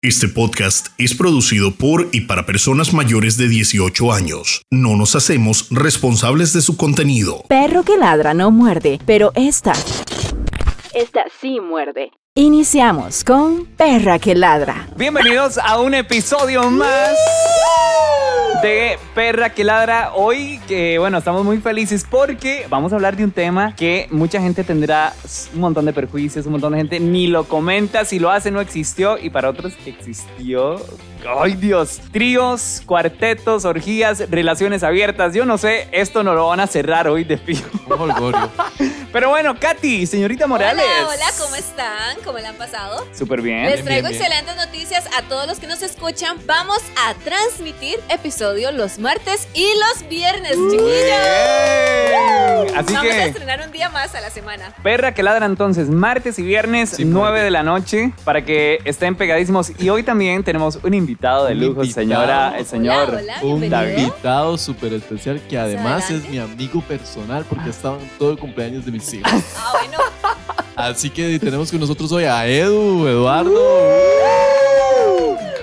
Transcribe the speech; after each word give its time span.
Este 0.00 0.28
podcast 0.28 0.90
es 0.96 1.12
producido 1.12 1.72
por 1.72 2.06
y 2.12 2.20
para 2.20 2.46
personas 2.46 2.94
mayores 2.94 3.36
de 3.36 3.48
18 3.48 4.12
años. 4.12 4.62
No 4.70 4.94
nos 4.94 5.16
hacemos 5.16 5.68
responsables 5.72 6.52
de 6.52 6.60
su 6.60 6.76
contenido. 6.76 7.42
Perro 7.48 7.82
que 7.82 7.96
ladra 7.96 8.32
no 8.32 8.52
muerde, 8.52 9.00
pero 9.06 9.32
esta. 9.34 9.72
Esta 10.94 11.24
sí 11.40 11.58
muerde. 11.58 12.12
Iniciamos 12.38 13.24
con 13.24 13.66
Perra 13.66 14.20
que 14.20 14.32
ladra. 14.36 14.86
Bienvenidos 14.96 15.58
a 15.58 15.80
un 15.80 15.92
episodio 15.92 16.70
más 16.70 17.16
de 18.62 18.96
Perra 19.12 19.50
que 19.50 19.64
ladra. 19.64 20.12
Hoy, 20.14 20.60
que 20.68 21.00
bueno, 21.00 21.18
estamos 21.18 21.44
muy 21.44 21.58
felices 21.58 22.06
porque 22.08 22.64
vamos 22.70 22.92
a 22.92 22.94
hablar 22.94 23.16
de 23.16 23.24
un 23.24 23.32
tema 23.32 23.74
que 23.74 24.06
mucha 24.12 24.40
gente 24.40 24.62
tendrá 24.62 25.14
un 25.52 25.60
montón 25.62 25.84
de 25.86 25.92
perjuicios, 25.92 26.46
un 26.46 26.52
montón 26.52 26.74
de 26.74 26.78
gente 26.78 27.00
ni 27.00 27.26
lo 27.26 27.42
comenta, 27.42 28.04
si 28.04 28.20
lo 28.20 28.30
hace 28.30 28.52
no 28.52 28.60
existió 28.60 29.18
y 29.18 29.30
para 29.30 29.50
otros 29.50 29.72
existió. 29.84 30.76
Ay 31.26 31.54
Dios, 31.54 32.00
tríos, 32.12 32.82
cuartetos, 32.86 33.64
orgías, 33.64 34.30
relaciones 34.30 34.82
abiertas. 34.82 35.34
Yo 35.34 35.44
no 35.44 35.58
sé, 35.58 35.88
esto 35.92 36.22
no 36.22 36.34
lo 36.34 36.46
van 36.48 36.60
a 36.60 36.66
cerrar 36.66 37.08
hoy 37.08 37.24
de 37.24 37.36
fijo. 37.38 37.68
Pero 39.12 39.30
bueno, 39.30 39.58
Katy, 39.58 40.06
señorita 40.06 40.46
Morales. 40.46 40.84
Hola, 40.84 41.08
hola, 41.08 41.26
¿cómo 41.38 41.56
están? 41.56 42.16
¿Cómo 42.24 42.38
le 42.38 42.46
han 42.46 42.56
pasado? 42.56 43.06
Súper 43.16 43.40
bien. 43.42 43.64
Les 43.66 43.82
traigo 43.84 44.06
excelentes 44.08 44.54
noticias 44.56 45.04
a 45.18 45.22
todos 45.22 45.46
los 45.46 45.58
que 45.58 45.66
nos 45.66 45.82
escuchan. 45.82 46.36
Vamos 46.46 46.78
a 47.06 47.14
transmitir 47.14 47.98
episodio 48.10 48.70
los 48.70 48.98
martes 48.98 49.48
y 49.54 49.66
los 49.66 50.08
viernes, 50.08 50.52
chiquillos. 50.52 51.18
Así 52.76 52.92
Vamos 52.94 53.10
que- 53.10 53.12
a 53.20 53.26
estrenar 53.26 53.62
un 53.64 53.72
día 53.72 53.88
más 53.90 54.14
a 54.14 54.20
la 54.20 54.30
semana. 54.30 54.72
Perra 54.82 55.12
que 55.14 55.22
ladra 55.22 55.46
entonces 55.46 55.88
martes 55.88 56.38
y 56.38 56.42
viernes, 56.42 56.90
Sí, 56.90 57.04
9 57.04 57.28
porque- 57.30 57.44
de 57.44 57.50
la 57.50 57.62
noche, 57.62 58.12
para 58.24 58.44
que 58.44 58.78
estén 58.84 59.16
pegadísimos. 59.16 59.72
Y 59.80 59.88
hoy 59.88 60.02
también 60.02 60.44
tenemos 60.44 60.78
un 60.82 60.94
invitado 61.08 61.46
de 61.46 61.54
lujo, 61.54 61.82
invitado. 61.82 61.94
señora, 61.94 62.58
el 62.58 62.66
señor 62.66 63.08
Hola, 63.08 63.20
hola, 63.20 63.38
Un 63.42 63.60
bienvenido. 63.60 63.98
invitado 64.08 64.58
súper 64.58 64.92
especial 64.92 65.40
que 65.48 65.56
además 65.58 66.10
es 66.10 66.28
mi 66.28 66.38
amigo 66.38 66.82
personal 66.82 67.44
porque 67.48 67.70
estaba 67.70 67.98
en 67.98 68.08
todo 68.18 68.32
el 68.32 68.38
cumpleaños 68.38 68.84
de 68.84 68.92
mis 68.92 69.12
hijos. 69.14 69.32
Ah, 69.56 69.72
bueno. 69.72 69.98
Así 70.76 71.08
que 71.10 71.38
tenemos 71.38 71.70
con 71.70 71.80
nosotros 71.80 72.12
hoy 72.12 72.24
a 72.24 72.46
Edu, 72.46 73.06
Eduardo. 73.08 73.50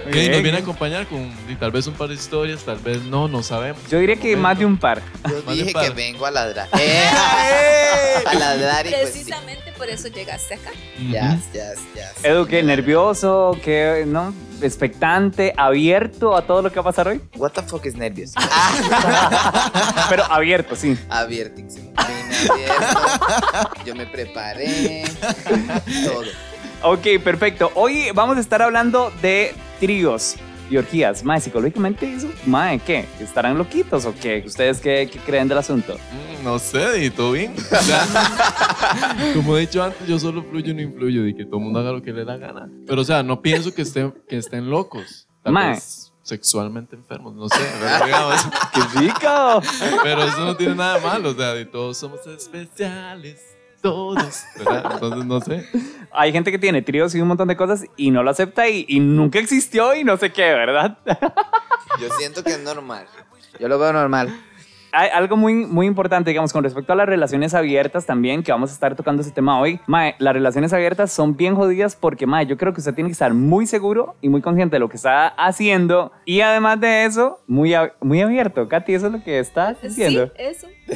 Muy 0.03 0.11
que 0.13 0.29
nos 0.29 0.43
viene 0.43 0.57
a 0.57 0.61
acompañar 0.61 1.07
con 1.07 1.31
y 1.49 1.55
tal 1.55 1.71
vez 1.71 1.87
un 1.87 1.93
par 1.93 2.09
de 2.09 2.15
historias, 2.15 2.61
tal 2.63 2.77
vez 2.77 3.03
no, 3.03 3.27
no 3.27 3.41
sabemos. 3.41 3.81
Yo 3.89 3.99
diría 3.99 4.15
que 4.15 4.35
más 4.35 4.57
de 4.57 4.65
un 4.65 4.77
par. 4.77 5.01
Yo 5.29 5.41
dije 5.53 5.71
par. 5.73 5.85
que 5.85 5.89
vengo 5.91 6.25
a 6.25 6.31
ladrar. 6.31 6.67
Eh, 6.79 7.07
a 8.25 8.33
ladrar 8.33 8.85
y 8.87 8.89
pues 8.89 9.09
sí. 9.09 9.19
Precisamente 9.23 9.71
por 9.77 9.89
eso 9.89 10.07
llegaste 10.07 10.55
acá. 10.55 10.71
Yes, 10.97 11.51
yes, 11.53 11.79
yes. 11.93 12.23
Edu, 12.23 12.45
¿qué? 12.45 12.63
¿Nervioso? 12.63 13.57
¿Qué? 13.63 14.03
¿No? 14.07 14.33
¿Expectante? 14.61 15.53
¿Abierto 15.57 16.35
a 16.35 16.41
todo 16.43 16.61
lo 16.61 16.69
que 16.71 16.75
va 16.75 16.81
a 16.81 16.85
pasar 16.85 17.07
hoy? 17.07 17.21
What 17.37 17.51
the 17.51 17.61
fuck 17.61 17.85
is 17.85 17.95
nervios? 17.95 18.33
Pero 20.09 20.23
abierto, 20.25 20.75
sí. 20.75 20.97
Abiertísimo. 21.09 21.91
Vine 22.07 22.49
abierto. 22.49 23.83
Yo 23.85 23.95
me 23.95 24.05
preparé. 24.05 25.03
Todo. 26.05 26.23
Ok, 26.83 27.21
perfecto. 27.23 27.71
Hoy 27.75 28.09
vamos 28.13 28.37
a 28.37 28.39
estar 28.39 28.61
hablando 28.61 29.11
de 29.21 29.55
tríos 29.79 30.35
y 30.69 30.77
orgías. 30.77 31.23
Mae, 31.23 31.39
psicológicamente 31.41 32.11
eso, 32.13 32.29
mae, 32.45 32.79
¿qué? 32.79 33.05
¿Estarán 33.19 33.57
loquitos 33.57 34.05
o 34.05 34.13
qué? 34.15 34.43
¿Ustedes 34.45 34.79
qué, 34.79 35.09
qué 35.11 35.19
creen 35.19 35.47
del 35.47 35.57
asunto? 35.57 35.95
Mm, 35.95 36.43
No 36.43 36.59
sé, 36.59 37.05
y 37.05 37.09
todo 37.09 37.31
bien. 37.33 37.53
Como 39.33 39.57
he 39.57 39.61
dicho 39.61 39.83
antes, 39.83 40.07
yo 40.07 40.19
solo 40.19 40.43
fluyo 40.43 40.71
y 40.71 40.75
no 40.75 40.81
influyo, 40.81 41.25
y 41.27 41.35
que 41.35 41.45
todo 41.45 41.57
el 41.57 41.63
mundo 41.63 41.79
haga 41.79 41.91
lo 41.91 42.01
que 42.01 42.11
le 42.11 42.23
da 42.25 42.37
gana. 42.37 42.69
Pero, 42.87 43.01
o 43.01 43.05
sea, 43.05 43.23
no 43.23 43.41
pienso 43.41 43.73
que 43.73 43.81
estén, 43.83 44.13
que 44.27 44.37
estén 44.37 44.69
locos. 44.69 45.27
Tal 45.43 45.53
Mae. 45.53 45.71
vez 45.71 46.11
sexualmente 46.23 46.95
enfermos, 46.95 47.35
no 47.35 47.47
sé. 47.47 47.57
¡Qué 48.73 48.99
rico! 48.99 49.61
Pero 50.03 50.23
eso 50.23 50.39
no 50.39 50.55
tiene 50.55 50.73
nada 50.75 50.95
de 50.99 51.05
malo, 51.05 51.29
o 51.29 51.33
sea, 51.35 51.53
de 51.53 51.65
todos 51.65 51.97
somos 51.97 52.25
especiales, 52.25 53.39
todos, 53.89 54.43
¿verdad? 54.57 54.91
Entonces, 54.93 55.25
no 55.25 55.39
sé. 55.41 55.65
Hay 56.11 56.31
gente 56.31 56.51
que 56.51 56.57
tiene 56.59 56.81
tríos 56.81 57.13
y 57.13 57.21
un 57.21 57.27
montón 57.27 57.47
de 57.47 57.55
cosas 57.55 57.85
y 57.97 58.09
no 58.11 58.23
lo 58.23 58.31
acepta 58.31 58.67
y, 58.67 58.85
y 58.87 58.99
nunca 58.99 59.37
existió 59.39 59.93
y 59.95 60.03
no 60.03 60.17
sé 60.17 60.31
qué, 60.31 60.43
¿verdad? 60.53 60.97
Yo 62.01 62.09
siento 62.17 62.43
que 62.43 62.51
es 62.51 62.63
normal. 62.63 63.05
Yo 63.59 63.67
lo 63.67 63.77
veo 63.79 63.93
normal. 63.93 64.35
Hay 64.97 65.09
algo 65.09 65.35
muy, 65.35 65.53
muy 65.65 65.87
importante, 65.87 66.29
digamos, 66.29 66.53
con 66.53 66.63
respecto 66.63 66.93
a 66.93 66.95
las 66.95 67.05
relaciones 67.05 67.53
abiertas 67.53 68.05
también, 68.05 68.43
que 68.43 68.53
vamos 68.53 68.69
a 68.69 68.73
estar 68.73 68.95
tocando 68.95 69.21
ese 69.23 69.31
tema 69.31 69.59
hoy. 69.59 69.77
Mae, 69.87 70.15
las 70.19 70.33
relaciones 70.33 70.71
abiertas 70.71 71.11
son 71.11 71.35
bien 71.35 71.53
jodidas 71.53 71.97
porque, 71.97 72.25
mae, 72.25 72.45
yo 72.45 72.55
creo 72.55 72.71
que 72.73 72.79
usted 72.79 72.93
tiene 72.93 73.09
que 73.09 73.13
estar 73.13 73.33
muy 73.33 73.67
seguro 73.67 74.15
y 74.21 74.29
muy 74.29 74.41
consciente 74.41 74.77
de 74.77 74.79
lo 74.79 74.87
que 74.87 74.95
está 74.95 75.27
haciendo 75.27 76.13
y 76.23 76.39
además 76.39 76.79
de 76.79 77.03
eso, 77.03 77.41
muy, 77.45 77.71
ab- 77.71 77.91
muy 77.99 78.21
abierto. 78.21 78.69
Katy, 78.69 78.93
eso 78.93 79.07
es 79.07 79.11
lo 79.11 79.21
que 79.21 79.37
estás 79.39 79.81
diciendo. 79.81 80.27
Sí, 80.27 80.43
eso. 80.43 80.67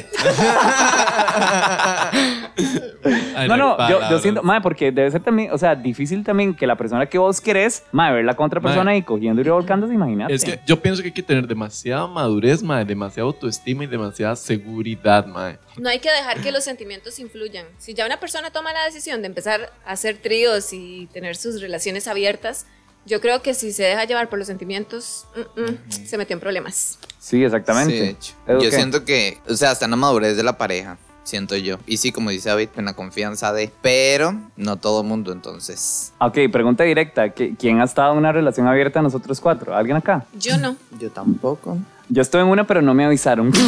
No, 3.48 3.56
no, 3.56 4.10
yo, 4.10 4.18
siento, 4.18 4.42
mae, 4.42 4.60
porque 4.60 4.92
debe 4.92 5.10
ser 5.10 5.22
también, 5.22 5.50
o 5.52 5.58
sea, 5.58 5.74
difícil 5.74 6.22
también 6.24 6.54
que 6.54 6.66
la 6.66 6.76
persona 6.76 7.06
que 7.06 7.18
vos 7.18 7.40
querés, 7.40 7.84
mae, 7.92 8.12
verla 8.12 8.34
con 8.34 8.46
otra 8.46 8.60
Mae. 8.60 8.70
persona 8.72 8.96
y 8.96 9.02
cogiendo 9.02 9.40
y 9.40 9.44
revolcándose, 9.44 9.94
imagínate. 9.94 10.34
Es 10.34 10.44
que 10.44 10.60
yo 10.66 10.80
pienso 10.80 11.02
que 11.02 11.08
hay 11.08 11.14
que 11.14 11.22
tener 11.22 11.46
demasiada 11.46 12.06
madurez, 12.06 12.62
mae, 12.62 12.84
demasiada 12.84 13.26
autoestima 13.26 13.84
y 13.84 13.86
demasiada 13.86 14.36
seguridad, 14.36 15.26
mae. 15.26 15.58
No 15.78 15.88
hay 15.88 15.98
que 16.00 16.10
dejar 16.10 16.40
que 16.40 16.52
los 16.52 16.64
sentimientos 16.64 17.18
influyan. 17.18 17.66
Si 17.78 17.94
ya 17.94 18.04
una 18.06 18.18
persona 18.20 18.50
toma 18.50 18.72
la 18.72 18.84
decisión 18.84 19.22
de 19.22 19.28
empezar 19.28 19.72
a 19.84 19.92
hacer 19.92 20.18
tríos 20.18 20.72
y 20.72 21.08
tener 21.12 21.36
sus 21.36 21.60
relaciones 21.60 22.06
abiertas, 22.08 22.66
yo 23.06 23.20
creo 23.20 23.40
que 23.42 23.54
si 23.54 23.72
se 23.72 23.84
deja 23.84 24.04
llevar 24.04 24.28
por 24.28 24.38
los 24.38 24.46
sentimientos, 24.46 25.26
mm, 25.56 25.60
mm, 25.62 26.04
se 26.04 26.18
metió 26.18 26.34
en 26.34 26.40
problemas. 26.40 26.98
Sí, 27.18 27.42
exactamente. 27.42 27.92
Sí, 27.92 27.98
de 28.00 28.10
hecho. 28.10 28.34
¿Edu 28.46 28.60
Yo 28.62 28.70
qué? 28.70 28.76
siento 28.76 29.04
que, 29.04 29.38
o 29.48 29.54
sea, 29.54 29.72
está 29.72 29.86
en 29.86 29.92
la 29.92 29.96
madurez 29.96 30.36
de 30.36 30.42
la 30.42 30.56
pareja. 30.58 30.98
Siento 31.22 31.54
yo. 31.56 31.76
Y 31.86 31.98
sí, 31.98 32.12
como 32.12 32.30
dice 32.30 32.48
David, 32.48 32.70
en 32.76 32.86
la 32.86 32.94
confianza 32.94 33.52
de. 33.52 33.70
Pero 33.82 34.34
no 34.56 34.76
todo 34.78 35.02
mundo, 35.04 35.32
entonces. 35.32 36.12
Ok, 36.18 36.38
pregunta 36.50 36.82
directa. 36.84 37.26
¿qui- 37.34 37.56
¿Quién 37.58 37.80
ha 37.80 37.84
estado 37.84 38.12
en 38.12 38.18
una 38.18 38.32
relación 38.32 38.66
abierta 38.66 38.98
de 39.00 39.04
nosotros 39.04 39.40
cuatro? 39.40 39.76
¿Alguien 39.76 39.96
acá? 39.98 40.24
Yo 40.32 40.56
no. 40.56 40.76
Yo 40.98 41.10
tampoco. 41.10 41.78
Yo 42.08 42.22
estuve 42.22 42.42
en 42.42 42.48
una, 42.48 42.66
pero 42.66 42.82
no 42.82 42.94
me 42.94 43.04
avisaron. 43.04 43.52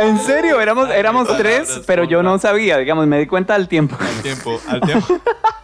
en 0.00 0.18
serio, 0.20 0.60
éramos, 0.60 0.88
éramos 0.90 1.28
tres, 1.36 1.82
pero 1.86 2.04
yo 2.04 2.22
no 2.22 2.38
sabía, 2.38 2.78
digamos, 2.78 3.06
me 3.06 3.18
di 3.18 3.26
cuenta 3.26 3.54
al 3.54 3.68
tiempo. 3.68 3.96
Al 4.00 4.22
tiempo, 4.22 4.60
al 4.68 4.80
tiempo. 4.80 5.20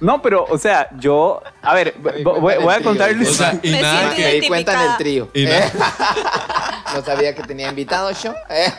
No, 0.00 0.20
pero, 0.22 0.44
o 0.48 0.58
sea, 0.58 0.88
yo, 0.98 1.42
a 1.62 1.74
ver, 1.74 1.94
voy, 2.22 2.54
a 2.54 2.78
O 2.78 2.82
contarles. 2.82 3.36
sea, 3.36 3.58
y 3.62 3.70
Me 3.72 3.82
nada 3.82 3.98
siento 4.00 4.16
que... 4.16 4.22
Me 4.22 4.40
di 4.40 4.48
cuenta 4.48 4.72
en 4.84 4.90
el 4.90 4.96
trío. 4.96 5.28
Y 5.34 5.44
¿eh? 5.46 5.64
No 6.94 7.02
sabía 7.04 7.34
que 7.34 7.42
tenía 7.42 7.68
invitado 7.68 8.10
yo. 8.12 8.32
¿eh? 8.48 8.72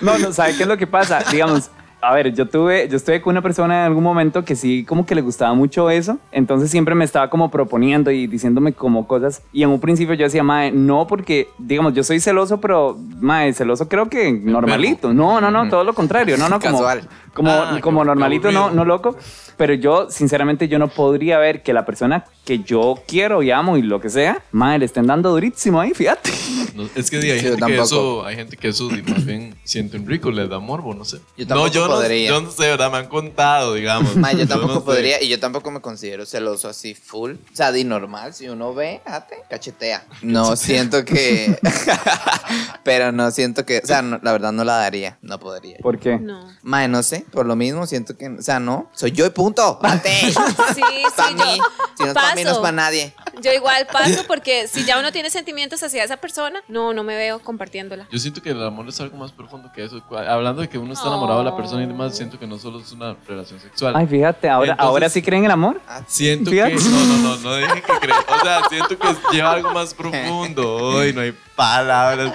No, 0.00 0.18
no, 0.18 0.32
¿sabe 0.32 0.56
qué 0.56 0.62
es 0.62 0.68
lo 0.68 0.76
que 0.76 0.86
pasa? 0.86 1.22
Digamos, 1.30 1.70
a 2.00 2.12
ver, 2.14 2.32
yo 2.34 2.46
tuve, 2.46 2.88
yo 2.88 2.96
estuve 2.96 3.20
con 3.22 3.30
una 3.32 3.42
persona 3.42 3.80
en 3.80 3.86
algún 3.86 4.02
momento 4.02 4.44
que 4.44 4.56
sí, 4.56 4.84
como 4.84 5.06
que 5.06 5.14
le 5.14 5.22
gustaba 5.22 5.54
mucho 5.54 5.88
eso, 5.88 6.18
entonces 6.32 6.70
siempre 6.70 6.94
me 6.94 7.04
estaba 7.04 7.30
como 7.30 7.50
proponiendo 7.50 8.10
y 8.10 8.26
diciéndome 8.26 8.72
como 8.74 9.06
cosas, 9.06 9.42
y 9.52 9.62
en 9.62 9.70
un 9.70 9.80
principio 9.80 10.14
yo 10.14 10.24
decía, 10.24 10.42
mae, 10.42 10.70
no, 10.70 11.06
porque, 11.06 11.48
digamos, 11.58 11.94
yo 11.94 12.02
soy 12.04 12.20
celoso, 12.20 12.60
pero, 12.60 12.96
mae, 13.20 13.54
celoso 13.54 13.88
creo 13.88 14.08
que 14.10 14.32
normalito, 14.32 15.14
no, 15.14 15.40
no, 15.40 15.50
no, 15.50 15.68
todo 15.70 15.82
lo 15.84 15.94
contrario, 15.94 16.36
no, 16.36 16.48
no, 16.50 16.60
como, 16.60 16.78
Casual. 16.78 17.08
como, 17.32 17.50
Ah, 17.50 17.78
como 17.80 18.04
normalito, 18.04 18.52
no, 18.52 18.70
no 18.70 18.84
loco, 18.84 19.16
pero 19.56 19.74
yo, 19.74 20.10
sinceramente, 20.10 20.68
yo 20.68 20.78
no 20.78 20.88
podría 20.88 21.38
ver 21.38 21.62
que 21.62 21.72
la 21.72 21.84
persona 21.86 22.24
que 22.44 22.58
yo 22.60 23.02
quiero 23.08 23.42
y 23.42 23.50
amo 23.50 23.76
y 23.78 23.82
lo 23.82 24.00
que 24.00 24.10
sea, 24.10 24.42
mae, 24.52 24.78
le 24.78 24.84
estén 24.84 25.06
dando 25.06 25.30
durísimo 25.30 25.80
ahí, 25.80 25.92
fíjate. 25.94 26.30
No, 26.74 26.88
es 26.94 27.10
que 27.10 27.18
di, 27.18 27.30
hay, 27.30 27.38
Sí, 27.40 27.44
yo 27.46 27.50
gente 27.52 27.66
que 27.66 27.76
tampoco. 27.76 27.82
eso, 27.84 28.26
hay 28.26 28.36
gente 28.36 28.56
que 28.56 28.68
eso 28.68 28.88
di, 28.88 29.02
más 29.02 29.24
bien 29.24 29.54
sienten 29.64 30.06
rico, 30.06 30.30
les 30.30 30.48
da 30.50 30.58
morbo, 30.58 30.92
no 30.94 31.04
sé. 31.04 31.18
Yo 31.36 31.46
tampoco 31.46 31.66
no, 31.68 31.72
yo 31.72 31.86
podría. 31.86 32.30
No, 32.30 32.40
yo 32.40 32.42
no 32.46 32.50
sé, 32.50 32.62
¿verdad? 32.68 32.90
Me 32.90 32.98
han 32.98 33.06
contado, 33.08 33.74
digamos. 33.74 34.16
Ma, 34.16 34.32
yo 34.32 34.46
tampoco 34.46 34.74
no 34.74 34.80
sé. 34.80 34.84
podría, 34.86 35.22
y 35.22 35.28
yo 35.28 35.38
tampoco 35.40 35.70
me 35.70 35.80
considero 35.80 36.26
celoso 36.26 36.68
así 36.68 36.94
full. 36.94 37.32
O 37.32 37.56
sea, 37.56 37.72
di 37.72 37.84
normal, 37.84 38.34
si 38.34 38.48
uno 38.48 38.74
ve, 38.74 39.00
ate, 39.06 39.36
cachetea. 39.48 40.04
No 40.22 40.56
siento 40.56 41.04
que. 41.04 41.56
Pero 42.82 43.12
no 43.12 43.30
siento 43.30 43.64
que. 43.64 43.80
O 43.82 43.86
sea, 43.86 44.02
no- 44.02 44.18
la 44.22 44.32
verdad 44.32 44.52
no 44.52 44.64
la 44.64 44.76
daría. 44.76 45.18
No 45.22 45.38
podría. 45.40 45.78
¿Por 45.78 45.98
qué? 45.98 46.18
No. 46.18 46.48
Mae, 46.62 46.88
no 46.88 47.02
sé, 47.02 47.24
por 47.30 47.46
lo 47.46 47.56
mismo 47.56 47.86
siento 47.86 48.16
que. 48.16 48.28
O 48.28 48.42
sea, 48.42 48.60
no. 48.60 48.90
Soy 48.94 49.12
yo 49.12 49.26
y 49.26 49.30
punto. 49.30 49.43
Ate. 49.82 50.32
Sí, 50.74 50.82
sí, 50.82 51.04
Pa' 51.16 51.30
yo 51.30 51.36
mí. 51.36 51.58
Si 51.96 52.04
no 52.04 52.14
para 52.14 52.34
mí, 52.34 52.42
no 52.44 52.50
es 52.52 52.58
para 52.58 52.72
nadie. 52.72 53.14
Yo 53.40 53.52
igual 53.52 53.86
paso 53.92 54.24
porque 54.26 54.66
si 54.68 54.84
ya 54.84 54.98
uno 54.98 55.12
tiene 55.12 55.30
sentimientos 55.30 55.82
hacia 55.82 56.02
esa 56.02 56.16
persona, 56.16 56.62
no, 56.68 56.92
no 56.92 57.02
me 57.04 57.16
veo 57.16 57.38
compartiéndola. 57.40 58.06
Yo 58.10 58.18
siento 58.18 58.42
que 58.42 58.50
el 58.50 58.62
amor 58.62 58.88
es 58.88 59.00
algo 59.00 59.16
más 59.16 59.32
profundo 59.32 59.70
que 59.72 59.84
eso. 59.84 60.02
Hablando 60.28 60.62
de 60.62 60.68
que 60.68 60.78
uno 60.78 60.92
está 60.92 61.06
enamorado 61.08 61.40
de 61.40 61.44
la 61.44 61.56
persona 61.56 61.82
y 61.82 61.86
demás, 61.86 62.16
siento 62.16 62.38
que 62.38 62.46
no 62.46 62.58
solo 62.58 62.80
es 62.80 62.90
una 62.92 63.16
relación 63.28 63.60
sexual. 63.60 63.94
Ay, 63.96 64.06
fíjate, 64.06 64.48
ahora, 64.48 64.72
Entonces- 64.72 64.88
ahora 64.88 65.08
sí 65.08 65.22
creen 65.22 65.40
en 65.42 65.46
el 65.46 65.50
amor. 65.52 65.80
Siento 66.06 66.50
Fíjate. 66.50 66.76
que. 66.76 66.82
No, 66.84 67.04
no, 67.04 67.16
no, 67.18 67.36
no 67.38 67.56
dije 67.56 67.82
que 67.82 67.92
creo. 68.00 68.16
O 68.18 68.42
sea, 68.44 68.62
siento 68.68 68.98
que 68.98 69.08
lleva 69.32 69.52
algo 69.52 69.70
más 69.72 69.94
profundo. 69.94 70.98
Ay, 71.00 71.12
no 71.12 71.20
hay 71.20 71.34
palabras. 71.54 72.32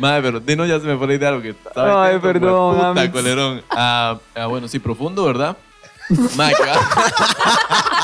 Madre, 0.00 0.22
pero 0.22 0.40
Dino 0.40 0.64
ya 0.66 0.78
se 0.80 0.86
me 0.86 0.96
fue 0.96 1.06
la 1.08 1.14
idea 1.14 1.30
de 1.30 1.36
lo 1.36 1.42
que 1.42 1.50
estaba 1.50 2.06
Ay, 2.06 2.18
perdón, 2.18 2.94
Puta, 2.94 3.10
colerón. 3.12 3.62
Ah, 3.70 4.18
ah, 4.34 4.46
bueno, 4.46 4.68
sí, 4.68 4.78
profundo, 4.78 5.24
¿verdad? 5.24 5.56
Madre, 6.36 6.54
va- 6.66 7.94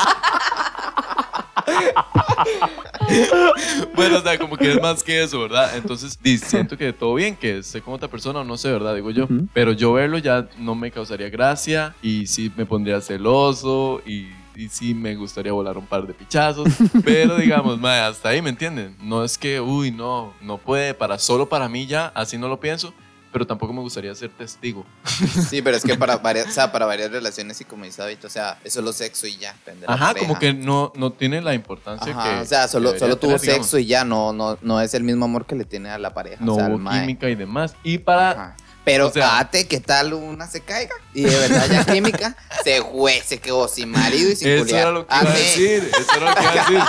bueno, 3.95 4.19
o 4.19 4.23
sea, 4.23 4.39
como 4.39 4.57
que 4.57 4.73
es 4.73 4.81
más 4.81 5.03
que 5.03 5.23
eso, 5.23 5.41
¿verdad? 5.41 5.77
Entonces, 5.77 6.19
siento 6.45 6.77
que 6.77 6.93
todo 6.93 7.15
bien, 7.15 7.37
que 7.37 7.59
esté 7.59 7.81
con 7.81 7.95
otra 7.95 8.09
persona 8.09 8.41
o 8.41 8.45
no 8.45 8.57
sé, 8.57 8.71
¿verdad? 8.73 8.95
Digo 8.95 9.11
yo. 9.11 9.25
Ujú. 9.25 9.47
Pero 9.53 9.73
yo 9.73 9.93
verlo 9.93 10.19
ya 10.19 10.49
no 10.59 10.75
me 10.75 10.91
causaría 10.91 11.29
gracia 11.29 11.95
y 12.03 12.27
sí 12.27 12.51
me 12.57 12.67
pondría 12.67 13.01
celoso 13.01 14.01
y, 14.07 14.29
y 14.57 14.69
sí 14.71 14.95
me 14.95 15.15
gustaría 15.17 15.53
volar 15.53 15.77
un 15.77 15.87
par 15.87 16.07
de 16.07 16.15
pichazos. 16.15 16.69
Pero 17.05 17.37
digamos, 17.37 17.79
mae, 17.79 18.01
hasta 18.01 18.31
ahí, 18.31 18.41
¿me 18.43 18.51
entienden? 18.51 18.97
No 19.03 19.25
es 19.25 19.37
que, 19.39 19.61
uy, 19.61 19.91
no, 19.91 20.33
no 20.41 20.59
puede, 20.59 20.95
para 20.95 21.19
solo 21.19 21.49
para 21.49 21.69
mí 21.69 21.87
ya, 21.87 22.07
así 22.15 22.39
no 22.39 22.49
lo 22.49 22.61
pienso. 22.61 22.95
Pero 23.33 23.47
tampoco 23.47 23.73
me 23.73 23.81
gustaría 23.81 24.15
ser 24.15 24.31
testigo. 24.31 24.85
Sí, 25.51 25.63
pero 25.63 25.77
es 25.77 25.85
que 25.85 25.97
para 25.97 26.17
varias, 26.17 26.49
o 26.49 26.51
sea, 26.51 26.73
para 26.73 26.87
varias 26.87 27.11
relaciones 27.11 27.61
y 27.61 27.65
como 27.65 27.85
dice 27.85 28.03
David, 28.03 28.19
o 28.25 28.29
sea, 28.29 28.59
es 28.65 28.73
solo 28.73 28.93
sexo 28.93 29.27
y 29.27 29.37
ya. 29.37 29.55
Ajá, 29.87 30.15
como 30.15 30.39
que 30.39 30.53
no, 30.53 30.93
no 30.97 31.13
tiene 31.13 31.41
la 31.41 31.55
importancia 31.55 32.13
Ajá, 32.13 32.37
que. 32.37 32.41
o 32.41 32.45
sea, 32.45 32.69
solo, 32.69 32.99
solo 32.99 33.17
tuvo 33.17 33.33
tener, 33.33 33.41
digamos. 33.43 33.67
sexo 33.67 33.79
y 33.79 33.87
ya, 33.87 34.05
no, 34.05 34.33
no, 34.33 34.59
no 34.63 34.81
es 34.81 34.95
el 34.95 35.03
mismo 35.03 35.25
amor 35.25 35.47
que 35.47 35.55
le 35.55 35.65
tiene 35.65 35.91
a 35.91 35.99
la 35.99 36.15
pareja. 36.15 36.45
No 36.45 36.55
o 36.55 36.57
sea, 36.57 36.69
hubo 36.69 36.91
química 36.91 37.29
y 37.29 37.35
demás. 37.35 37.75
Y 37.83 37.99
para. 37.99 38.31
Ajá. 38.31 38.57
Pero, 38.85 39.09
O 39.09 39.11
sea- 39.11 39.39
ate, 39.39 39.67
¿qué 39.67 39.79
tal 39.81 40.15
una 40.15 40.47
se 40.47 40.61
caiga? 40.63 40.95
Y 41.13 41.23
de 41.23 41.37
verdad 41.37 41.67
ya 41.71 41.85
química, 41.85 42.37
se 42.65 42.81
fue, 42.83 43.21
se 43.25 43.39
quedó 43.39 43.69
sin 43.69 43.91
marido 43.91 44.31
y 44.31 44.37
sin 44.37 44.49
Eso 44.49 44.65
culiar. 44.65 44.81
era 44.83 44.91
lo 44.93 45.07
que 45.07 45.15
iba 45.15 45.31
a 45.31 45.35
decir, 45.35 45.91
eso 45.99 46.11
era 46.17 46.31
lo 46.31 46.35
que 46.37 46.43
iba 46.43 46.53
a 46.53 46.55
decir. 46.71 46.81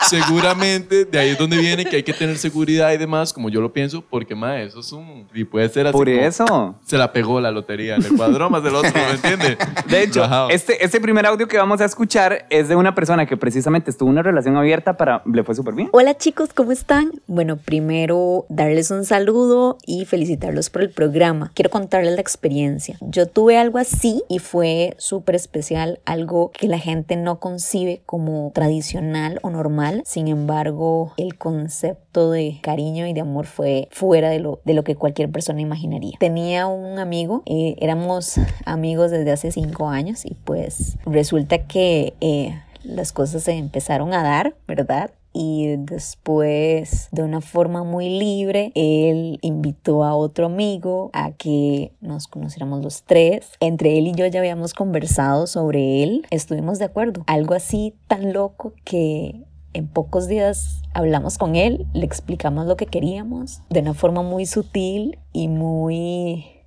Seguramente 0.24 1.04
de 1.04 1.18
ahí 1.18 1.30
es 1.30 1.38
donde 1.38 1.56
viene 1.58 1.84
que 1.84 1.96
hay 1.96 2.02
que 2.02 2.12
tener 2.12 2.36
seguridad 2.36 2.92
y 2.92 2.96
demás, 2.98 3.32
como 3.32 3.48
yo 3.48 3.60
lo 3.60 3.72
pienso, 3.72 4.02
porque 4.02 4.34
más 4.34 4.60
eso 4.60 4.80
es 4.80 4.92
un. 4.92 5.26
Y 5.32 5.44
puede 5.44 5.68
ser 5.68 5.86
así. 5.86 5.92
Por 5.92 6.06
como, 6.08 6.20
eso. 6.20 6.74
Se 6.84 6.96
la 6.98 7.12
pegó 7.12 7.40
la 7.40 7.50
lotería, 7.50 7.96
le 7.96 8.08
cuadró 8.16 8.50
más 8.50 8.62
del 8.62 8.74
otro, 8.74 8.92
¿me 8.92 9.10
entiendes? 9.12 9.56
De 9.86 10.02
hecho, 10.02 10.48
este, 10.50 10.84
este 10.84 11.00
primer 11.00 11.26
audio 11.26 11.46
que 11.48 11.56
vamos 11.58 11.80
a 11.80 11.84
escuchar 11.84 12.46
es 12.50 12.68
de 12.68 12.76
una 12.76 12.94
persona 12.94 13.26
que 13.26 13.36
precisamente 13.36 13.90
estuvo 13.90 14.08
en 14.08 14.12
una 14.14 14.22
relación 14.22 14.56
abierta 14.56 14.96
para... 14.96 15.22
Le 15.26 15.44
fue 15.44 15.54
súper 15.54 15.74
bien. 15.74 15.88
Hola 15.92 16.16
chicos, 16.16 16.50
¿cómo 16.54 16.72
están? 16.72 17.12
Bueno, 17.26 17.56
primero 17.56 18.46
darles 18.48 18.90
un 18.90 19.04
saludo 19.04 19.78
y 19.86 20.04
felicitarlos 20.06 20.70
por 20.70 20.82
el 20.82 20.90
programa. 20.90 21.29
Quiero 21.54 21.70
contarles 21.70 22.14
la 22.14 22.20
experiencia. 22.20 22.96
Yo 23.00 23.26
tuve 23.26 23.58
algo 23.58 23.78
así 23.78 24.22
y 24.28 24.38
fue 24.38 24.94
súper 24.98 25.34
especial, 25.34 26.00
algo 26.04 26.50
que 26.50 26.68
la 26.68 26.78
gente 26.78 27.16
no 27.16 27.40
concibe 27.40 28.02
como 28.06 28.50
tradicional 28.54 29.38
o 29.42 29.50
normal. 29.50 30.02
Sin 30.04 30.28
embargo, 30.28 31.12
el 31.16 31.36
concepto 31.36 32.30
de 32.30 32.58
cariño 32.62 33.06
y 33.06 33.12
de 33.12 33.20
amor 33.20 33.46
fue 33.46 33.88
fuera 33.90 34.30
de 34.30 34.40
lo, 34.40 34.60
de 34.64 34.74
lo 34.74 34.84
que 34.84 34.96
cualquier 34.96 35.30
persona 35.30 35.60
imaginaría. 35.60 36.16
Tenía 36.18 36.66
un 36.66 36.98
amigo, 36.98 37.42
eh, 37.46 37.76
éramos 37.78 38.36
amigos 38.64 39.10
desde 39.10 39.30
hace 39.32 39.52
cinco 39.52 39.88
años 39.88 40.24
y 40.24 40.34
pues 40.34 40.96
resulta 41.06 41.66
que... 41.66 42.14
eh, 42.20 42.60
las 42.82 43.12
cosas 43.12 43.42
se 43.42 43.52
empezaron 43.52 44.14
a 44.14 44.22
dar, 44.22 44.54
¿verdad? 44.66 45.10
Y 45.32 45.76
después, 45.78 47.08
de 47.12 47.22
una 47.22 47.40
forma 47.40 47.84
muy 47.84 48.08
libre, 48.08 48.72
él 48.74 49.38
invitó 49.42 50.04
a 50.04 50.14
otro 50.16 50.46
amigo 50.46 51.10
a 51.12 51.32
que 51.32 51.92
nos 52.00 52.26
conociéramos 52.26 52.82
los 52.82 53.04
tres. 53.04 53.52
Entre 53.60 53.98
él 53.98 54.08
y 54.08 54.12
yo 54.12 54.26
ya 54.26 54.40
habíamos 54.40 54.74
conversado 54.74 55.46
sobre 55.46 56.02
él. 56.02 56.26
Estuvimos 56.30 56.78
de 56.78 56.86
acuerdo. 56.86 57.22
Algo 57.26 57.54
así 57.54 57.94
tan 58.08 58.32
loco 58.32 58.72
que 58.84 59.44
en 59.72 59.86
pocos 59.86 60.26
días 60.26 60.82
hablamos 60.94 61.38
con 61.38 61.54
él, 61.54 61.86
le 61.92 62.04
explicamos 62.04 62.66
lo 62.66 62.76
que 62.76 62.86
queríamos 62.86 63.62
de 63.70 63.80
una 63.80 63.94
forma 63.94 64.22
muy 64.22 64.46
sutil 64.46 65.18
y 65.32 65.48
muy 65.48 66.59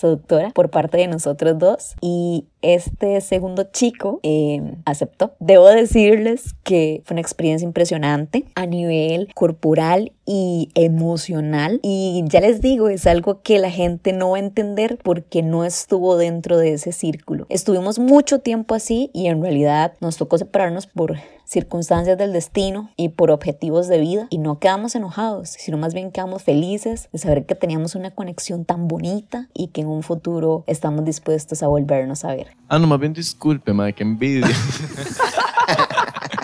seductora 0.00 0.50
por 0.50 0.70
parte 0.70 0.98
de 0.98 1.06
nosotros 1.06 1.58
dos 1.58 1.94
y 2.00 2.46
este 2.62 3.20
segundo 3.20 3.64
chico 3.64 4.20
eh, 4.22 4.60
aceptó. 4.84 5.32
Debo 5.40 5.66
decirles 5.68 6.54
que 6.62 7.02
fue 7.04 7.14
una 7.14 7.20
experiencia 7.20 7.66
impresionante 7.66 8.44
a 8.54 8.66
nivel 8.66 9.28
corporal 9.34 10.12
y 10.26 10.70
emocional 10.74 11.80
y 11.82 12.22
ya 12.26 12.40
les 12.40 12.60
digo, 12.60 12.88
es 12.88 13.06
algo 13.06 13.42
que 13.42 13.58
la 13.58 13.70
gente 13.70 14.12
no 14.12 14.30
va 14.30 14.36
a 14.36 14.40
entender 14.40 14.98
porque 15.02 15.42
no 15.42 15.64
estuvo 15.64 16.16
dentro 16.16 16.58
de 16.58 16.74
ese 16.74 16.92
círculo. 16.92 17.39
Estuvimos 17.50 17.98
mucho 17.98 18.38
tiempo 18.38 18.76
así 18.76 19.10
y 19.12 19.26
en 19.26 19.42
realidad 19.42 19.94
nos 20.00 20.16
tocó 20.16 20.38
separarnos 20.38 20.86
por 20.86 21.16
circunstancias 21.44 22.16
del 22.16 22.32
destino 22.32 22.92
y 22.96 23.08
por 23.08 23.32
objetivos 23.32 23.88
de 23.88 23.98
vida 23.98 24.28
y 24.30 24.38
no 24.38 24.60
quedamos 24.60 24.94
enojados, 24.94 25.48
sino 25.48 25.76
más 25.76 25.92
bien 25.92 26.12
quedamos 26.12 26.44
felices 26.44 27.08
de 27.12 27.18
saber 27.18 27.46
que 27.46 27.56
teníamos 27.56 27.96
una 27.96 28.12
conexión 28.12 28.64
tan 28.64 28.86
bonita 28.86 29.48
y 29.52 29.66
que 29.68 29.80
en 29.80 29.88
un 29.88 30.04
futuro 30.04 30.62
estamos 30.68 31.04
dispuestos 31.04 31.64
a 31.64 31.66
volvernos 31.66 32.24
a 32.24 32.36
ver. 32.36 32.56
Ah, 32.68 32.78
no, 32.78 32.86
más 32.86 33.00
bien 33.00 33.14
disculpe, 33.14 33.72
madre, 33.72 33.94
que 33.94 34.04
envidia. 34.04 34.46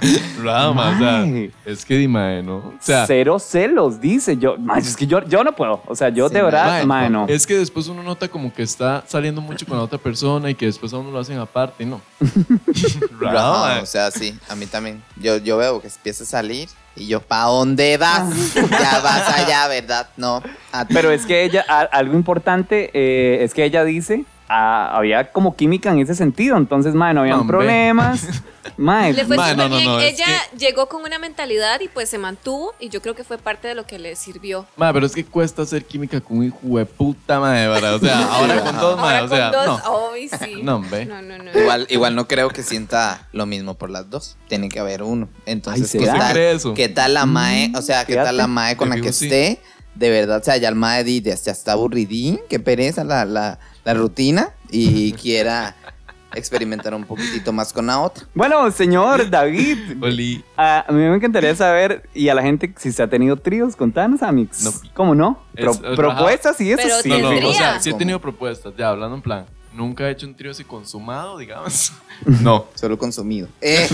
Rama, 0.43 0.91
o 0.91 0.99
sea, 0.99 1.27
es 1.65 1.85
que 1.85 1.97
di, 1.97 2.09
madre, 2.09 2.43
¿no? 2.43 2.57
O 2.57 2.75
sea, 2.81 3.07
Cero 3.07 3.39
celos, 3.39 4.01
dice. 4.01 4.37
Yo, 4.37 4.57
mae, 4.59 4.81
es 4.81 4.97
que 4.97 5.07
yo, 5.07 5.23
yo 5.27 5.43
no 5.45 5.53
puedo. 5.55 5.83
O 5.87 5.95
sea, 5.95 6.09
yo 6.11 6.29
Sí, 6.29 6.35
de 6.35 6.43
verdad, 6.43 6.67
mae, 6.67 6.87
mae, 6.87 7.11
no. 7.11 7.27
Es 7.29 7.47
que 7.47 7.57
después 7.59 7.89
uno 7.89 8.03
nota 8.03 8.29
como 8.29 8.53
que 8.53 8.63
está 8.63 9.05
saliendo 9.07 9.41
mucho 9.41 9.67
con 9.67 9.77
la 9.79 9.85
otra 9.85 9.99
persona 9.99 10.51
y 10.51 10.55
que 10.55 10.67
después 10.67 10.93
a 10.93 10.99
uno 10.99 11.11
lo 11.11 11.19
hacen 11.19 11.39
aparte 11.39 11.85
no. 11.87 12.01
Rama, 13.21 13.79
o 13.83 13.87
sea, 13.87 14.11
sí, 14.11 14.39
a 14.49 14.55
mí 14.55 14.67
también. 14.67 15.03
Yo, 15.17 15.39
yo 15.39 15.57
veo 15.57 15.81
que 15.81 15.89
empieza 15.89 16.25
a 16.25 16.27
salir 16.27 16.69
y 16.95 17.07
yo, 17.07 17.21
¿pa' 17.21 17.45
dónde 17.45 17.97
vas? 17.99 18.55
ya 18.55 19.01
vas 19.01 19.39
allá, 19.39 19.69
¿verdad? 19.69 20.09
No. 20.17 20.43
Pero 20.89 21.11
es 21.11 21.27
que 21.27 21.45
ella, 21.45 21.65
a- 21.69 21.81
algo 21.81 22.15
importante 22.15 22.91
eh, 22.95 23.43
es 23.45 23.53
que 23.55 23.65
ella 23.65 23.85
dice, 23.85 24.25
ah, 24.49 24.97
había 24.97 25.33
como 25.33 25.57
química 25.57 25.91
en 25.91 26.01
ese 26.01 26.15
sentido, 26.15 26.57
entonces, 26.57 26.95
mae, 26.95 27.15
no 27.15 27.21
habían 27.21 27.41
Hombre. 27.41 27.57
problemas. 27.57 28.27
Mae, 28.77 29.13
Le 29.13 29.25
fue 29.25 29.37
súper 29.37 29.57
no, 29.57 29.69
no, 29.69 29.81
no, 29.81 30.01
Ella 30.01 30.27
llegó 30.59 30.89
con 30.89 31.03
una 31.03 31.19
mentalidad 31.19 31.81
y 31.81 31.89
pues 31.89 32.09
se 32.09 32.19
mantuvo 32.19 32.75
y 32.81 32.89
yo 32.89 33.01
creo 33.01 33.15
que 33.15 33.25
fue 33.25 33.39
parte 33.39 33.69
de 33.69 33.75
lo 33.75 33.87
que 33.87 33.99
le 33.99 34.17
sirvió. 34.17 34.67
Mae, 34.77 34.93
pero 34.93 35.07
es 35.07 35.13
que 35.13 35.25
cuesta 35.25 35.63
hacer 35.63 35.85
química 35.85 36.21
con 36.21 36.39
un 36.39 36.45
hijo 36.45 36.59
de 36.79 36.85
puta, 36.85 37.41
madre, 37.41 37.69
¿verdad? 37.69 37.95
O 37.95 37.99
sea, 38.01 38.27
ahora 38.35 38.61
con 38.63 38.77
dos, 38.77 38.97
madre, 38.99 39.19
Ahora 39.19 39.25
o 39.25 39.29
sea, 39.29 39.53
con 39.53 39.67
dos, 39.67 39.83
no. 39.85 40.13
ay, 40.13 40.29
sí. 40.29 40.55
No, 40.63 40.77
hombre. 40.77 41.07
No, 41.07 41.23
no, 41.23 41.39
no. 41.39 41.59
Igual, 41.59 41.87
igual 41.91 42.15
no 42.17 42.27
creo 42.27 42.51
que 42.51 42.63
sienta 42.63 43.29
lo 43.33 43.47
mismo 43.47 43.75
por 43.75 43.91
las 43.91 44.11
dos. 44.11 44.37
Tiene 44.49 44.69
que 44.69 44.81
haber 44.81 45.03
uno. 45.03 45.29
Entonces, 45.47 45.95
Ay, 45.95 46.01
¿qué, 46.01 46.07
tal, 46.07 46.33
¿Cree 46.33 46.53
eso? 46.53 46.75
¿qué 46.75 46.89
tal 46.89 47.15
la 47.15 47.27
mae? 47.27 47.73
O 47.77 47.83
sea, 47.83 48.05
¿qué 48.05 48.13
fíjate. 48.13 48.27
tal 48.27 48.37
la 48.37 48.47
mae 48.47 48.77
con 48.77 48.89
la 48.89 48.97
que 48.97 49.13
sí. 49.13 49.27
esté? 49.27 49.61
De 49.95 50.11
verdad, 50.11 50.41
o 50.41 50.45
sea, 50.45 50.57
ya 50.59 50.69
el 50.69 50.75
mae 50.75 51.23
ya 51.23 51.33
está 51.33 51.73
aburridín, 51.73 52.39
qué 52.51 52.59
pereza 52.59 53.03
la, 53.03 53.25
la, 53.25 53.59
la 53.87 53.95
rutina 53.95 54.51
y 54.71 55.13
quiera 55.23 55.75
experimentar 56.35 56.93
un 56.93 57.05
poquitito 57.05 57.51
más 57.53 57.73
con 57.73 57.87
la 57.87 57.99
otra. 58.01 58.27
Bueno, 58.35 58.71
señor 58.71 59.31
David, 59.31 59.97
Oli. 60.03 60.45
a 60.59 60.85
mí 60.91 60.97
me 60.97 61.15
encantaría 61.15 61.55
saber, 61.57 62.07
y 62.13 62.29
a 62.29 62.35
la 62.35 62.43
gente, 62.43 62.75
si 62.77 62.93
se 62.93 63.03
ha 63.03 63.09
tenido 63.09 63.37
tríos, 63.37 63.75
contanos, 63.75 64.23
Amix. 64.23 64.63
No. 64.65 64.73
¿Cómo 64.93 65.15
no? 65.15 65.41
Pro- 65.55 65.71
Es- 65.71 65.81
es 65.83 65.97
propuestas 65.97 66.61
y 66.61 66.73
eso 66.73 66.83
Pero 66.83 66.97
sí. 67.01 67.09
No, 67.09 67.33
no, 67.41 67.49
o 67.49 67.53
sea, 67.55 67.81
sí 67.81 67.89
he 67.91 67.95
tenido 67.95 68.21
propuestas, 68.21 68.75
ya 68.77 68.91
hablando 68.91 69.17
en 69.17 69.23
plan. 69.23 69.47
Nunca 69.77 70.09
he 70.09 70.11
hecho 70.13 70.27
un 70.27 70.35
trío 70.35 70.51
así 70.51 70.65
consumado, 70.65 71.39
digamos. 71.39 71.93
No. 72.25 72.65
Solo 72.75 72.97
consumido. 72.97 73.47
Eh, 73.61 73.87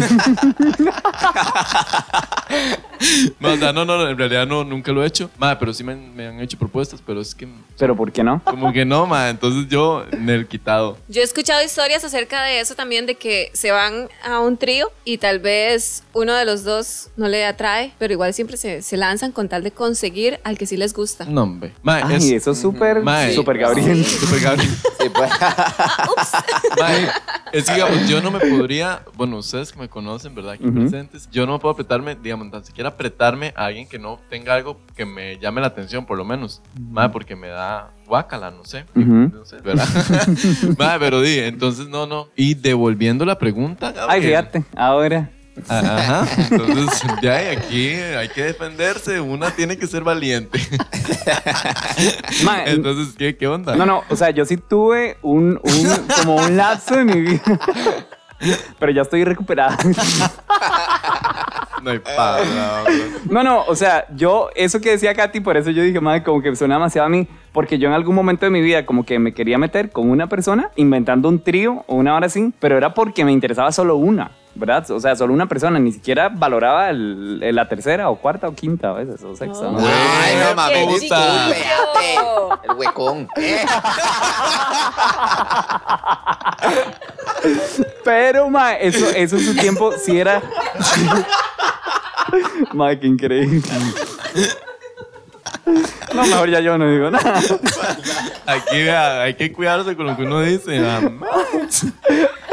No, 3.41 3.49
o 3.55 3.57
sea, 3.57 3.73
no, 3.73 3.85
no, 3.85 4.09
en 4.09 4.17
realidad 4.17 4.47
no, 4.47 4.63
nunca 4.63 4.93
lo 4.93 5.03
he 5.03 5.07
hecho. 5.09 5.29
Madre, 5.37 5.57
pero 5.59 5.73
sí 5.73 5.83
me, 5.83 5.93
han- 5.93 6.15
me 6.15 6.29
han 6.29 6.39
hecho 6.41 6.57
propuestas, 6.57 7.03
pero 7.05 7.21
es 7.21 7.35
que 7.35 7.49
Pero 7.77 7.97
¿por 7.97 8.13
qué 8.13 8.23
no? 8.23 8.41
como 8.45 8.73
que 8.73 8.85
no, 8.85 9.07
madre. 9.07 9.31
Entonces 9.31 9.67
yo 9.69 10.05
en 10.13 10.29
el 10.31 10.47
quitado. 10.47 10.97
Yo 11.09 11.21
he 11.21 11.25
escuchado 11.25 11.65
historias 11.65 12.05
acerca 12.05 12.45
de 12.45 12.61
eso 12.61 12.77
también, 12.77 13.07
de 13.07 13.17
que 13.17 13.51
se 13.55 13.73
van 13.73 14.09
a 14.25 14.39
un 14.39 14.57
trío 14.57 14.93
y 15.05 15.19
tal 15.19 15.41
vez 15.41 16.05
uno 16.13 16.33
de 16.35 16.45
los 16.45 16.63
dos 16.63 17.09
no 17.17 17.27
le 17.27 17.45
atrae, 17.45 17.93
pero 17.99 18.13
igual 18.13 18.33
siempre 18.35 18.57
se, 18.57 18.83
se 18.83 18.97
lanzan 18.97 19.33
con 19.33 19.49
tal 19.49 19.65
de 19.65 19.73
conseguir 19.73 20.39
al 20.45 20.57
que 20.57 20.67
sí 20.67 20.77
les 20.77 20.95
gusta. 20.95 21.25
No, 21.25 21.43
hombre. 21.43 21.73
Madre, 21.83 22.05
Ay, 22.07 22.17
es, 22.17 22.31
eso 22.43 22.53
es 22.53 22.61
súper, 22.61 23.03
súper 23.35 23.59
Gabriel. 23.59 24.05
Super 24.05 24.41
Gabriel. 24.41 24.71
Pues. 26.15 26.33
Mae, 26.79 27.09
es 27.53 27.67
que, 27.67 27.75
digamos, 27.75 28.09
yo 28.09 28.23
no 28.23 28.31
me 28.31 28.41
podría, 28.41 29.03
bueno, 29.15 29.39
ustedes 29.39 29.73
que 29.73 29.79
me 29.79 29.89
conocen, 29.89 30.35
¿verdad? 30.35 30.53
Aquí 30.53 30.65
Ujú. 30.65 30.81
presentes, 30.81 31.29
yo 31.31 31.47
no 31.47 31.59
puedo 31.59 31.73
apretarme, 31.73 32.15
digamos, 32.15 32.51
tan 32.51 32.65
siquiera 32.65 32.91
apretarme 32.91 33.53
a 33.57 33.67
alguien 33.67 33.89
que 33.89 33.99
no 33.99 34.19
tenga 34.31 34.55
algo 34.55 34.81
que 34.97 35.05
me 35.05 35.39
llame 35.39 35.61
la 35.61 35.69
atención, 35.69 36.07
por 36.07 36.17
lo 36.19 36.25
menos. 36.25 36.63
Madre, 36.91 37.11
porque 37.13 37.37
me 37.37 37.49
da 37.49 37.91
guácala, 38.07 38.51
no 38.51 38.65
sé. 38.65 38.85
Ujú. 38.95 39.31
No 39.33 39.45
sé, 39.45 39.59
¿verdad? 39.61 39.87
Madre, 40.79 40.99
pero 41.01 41.21
di, 41.21 41.39
entonces 41.39 41.89
no, 41.89 42.07
no. 42.07 42.29
Y 42.37 42.55
devolviendo 42.55 43.25
la 43.25 43.39
pregunta, 43.39 43.89
Ay, 43.89 43.95
Gabriel, 43.95 44.23
fíjate, 44.23 44.65
ahora. 44.77 45.31
Ajá. 45.69 46.27
Entonces, 46.51 47.03
ya 47.23 47.35
hay 47.37 47.57
aquí 47.57 47.89
hay 47.95 48.29
que 48.29 48.43
defenderse. 48.45 49.21
Una 49.21 49.51
tiene 49.51 49.77
que 49.77 49.87
ser 49.87 50.03
valiente. 50.03 50.59
Entonces, 52.67 53.15
¿qué, 53.17 53.37
qué 53.37 53.47
onda? 53.47 53.77
no, 53.77 53.87
no, 53.87 54.03
o 54.09 54.17
sea, 54.17 54.31
yo 54.31 54.45
sí 54.45 54.57
tuve 54.57 55.19
un, 55.23 55.61
un- 55.63 56.07
como 56.23 56.37
un 56.37 56.57
lapso 56.57 56.97
de 56.97 57.05
mi 57.05 57.21
vida. 57.21 57.43
Pero 58.81 58.91
ya 58.93 59.03
estoy 59.03 59.23
recuperada. 59.25 59.77
No 61.83 61.91
hay 61.91 61.99
palabras. 62.01 62.49
No, 63.31 63.45
no, 63.45 63.63
o 63.67 63.77
sea, 63.77 64.07
yo, 64.17 64.51
eso 64.57 64.81
que 64.81 64.91
decía 64.91 65.15
Katy, 65.15 65.41
por 65.41 65.57
eso 65.57 65.71
yo 65.71 65.83
dije, 65.83 66.01
madre, 66.01 66.25
como 66.25 66.43
que 66.43 66.55
suena 66.57 66.75
demasiado 66.75 67.07
a 67.07 67.09
mí, 67.09 67.29
porque 67.53 67.79
yo 67.79 67.87
en 67.89 67.95
algún 67.95 68.17
momento 68.17 68.45
de 68.47 68.51
mi 68.51 68.61
vida 68.61 68.85
como 68.85 69.05
que 69.05 69.19
me 69.21 69.33
quería 69.33 69.59
meter 69.59 69.91
con 69.91 70.11
una 70.11 70.29
persona, 70.29 70.71
inventando 70.75 71.29
un 71.29 71.43
trío 71.43 71.85
o 71.87 71.95
una 71.97 72.17
hora 72.17 72.27
así, 72.27 72.53
pero 72.59 72.77
era 72.77 72.95
porque 72.95 73.25
me 73.25 73.31
interesaba 73.33 73.71
solo 73.71 73.95
una, 73.97 74.33
¿verdad? 74.55 74.91
O 74.91 75.01
sea, 75.01 75.17
solo 75.17 75.33
una 75.33 75.47
persona, 75.47 75.79
ni 75.79 75.93
siquiera 75.93 76.29
valoraba 76.29 76.91
el- 76.91 77.41
el- 77.43 77.55
la 77.57 77.69
tercera 77.69 78.11
o 78.11 78.17
cuarta 78.17 78.49
o 78.49 78.55
quinta 78.55 78.91
a 78.91 78.93
veces, 78.93 79.23
o 79.23 79.35
sexta. 79.35 79.71
¿no? 79.71 79.79
Ay, 79.79 80.37
no 80.41 80.55
mames. 80.55 81.11
El 82.65 82.73
huecón. 82.77 83.29
Eh. 83.37 83.65
Pero, 88.05 88.49
ma, 88.51 88.75
eso, 88.75 89.09
eso 89.11 89.37
en 89.37 89.45
su 89.45 89.55
tiempo 89.57 89.93
sí 89.93 90.19
era... 90.19 90.43
ma, 92.73 92.95
qué 92.97 93.07
increíble. 93.07 93.63
No, 96.15 96.23
mejor 96.27 96.51
ya 96.51 96.61
yo 96.61 96.77
no 96.77 96.91
digo 96.91 97.11
nada. 97.11 97.41
Aquí 98.47 98.77
vea, 98.77 99.23
hay 99.23 99.35
que 99.35 99.53
cuidarse 99.53 99.95
con 99.97 100.07
lo 100.07 100.17
que 100.17 100.23
uno 100.25 100.41
dice. 100.41 100.79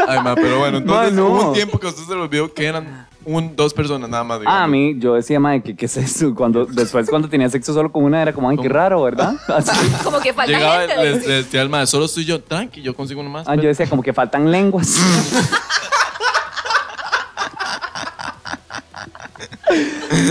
Ay, 0.07 0.19
ma, 0.23 0.35
pero 0.35 0.59
bueno, 0.59 0.77
entonces 0.77 1.13
Ma, 1.13 1.17
no. 1.19 1.27
hubo 1.27 1.47
un 1.49 1.53
tiempo 1.53 1.79
que 1.79 1.87
usted 1.87 2.03
se 2.03 2.13
le 2.15 2.21
olvidó 2.21 2.53
que 2.53 2.65
eran 2.65 3.07
un, 3.25 3.55
dos 3.55 3.73
personas 3.73 4.09
nada 4.09 4.23
más. 4.23 4.39
digamos. 4.39 4.59
Ah, 4.59 4.63
a 4.63 4.67
mí, 4.67 4.95
yo 4.97 5.15
decía, 5.15 5.39
madre, 5.39 5.61
¿qué, 5.61 5.75
¿qué 5.75 5.85
es 5.85 5.97
eso? 5.97 6.33
Cuando, 6.33 6.65
después, 6.65 7.09
cuando 7.09 7.27
tenía 7.27 7.49
sexo 7.49 7.73
solo 7.73 7.91
con 7.91 8.03
una, 8.03 8.21
era 8.21 8.33
como, 8.33 8.49
ay, 8.49 8.57
qué 8.57 8.69
raro, 8.69 9.01
¿verdad? 9.03 9.35
Así. 9.47 9.71
Como 10.03 10.19
que 10.19 10.33
falta 10.33 10.51
Llegaba, 10.51 10.79
gente. 10.87 11.03
les, 11.03 11.27
les 11.27 11.45
decía 11.45 11.61
al 11.61 11.69
maestro, 11.69 11.97
solo 11.97 12.05
estoy 12.05 12.25
yo, 12.25 12.41
tranqui, 12.41 12.81
yo 12.81 12.95
consigo 12.95 13.21
uno 13.21 13.29
más. 13.29 13.47
Ah, 13.47 13.55
yo 13.55 13.63
decía, 13.63 13.87
como 13.87 14.01
que 14.03 14.13
faltan 14.13 14.49
lenguas. 14.51 14.99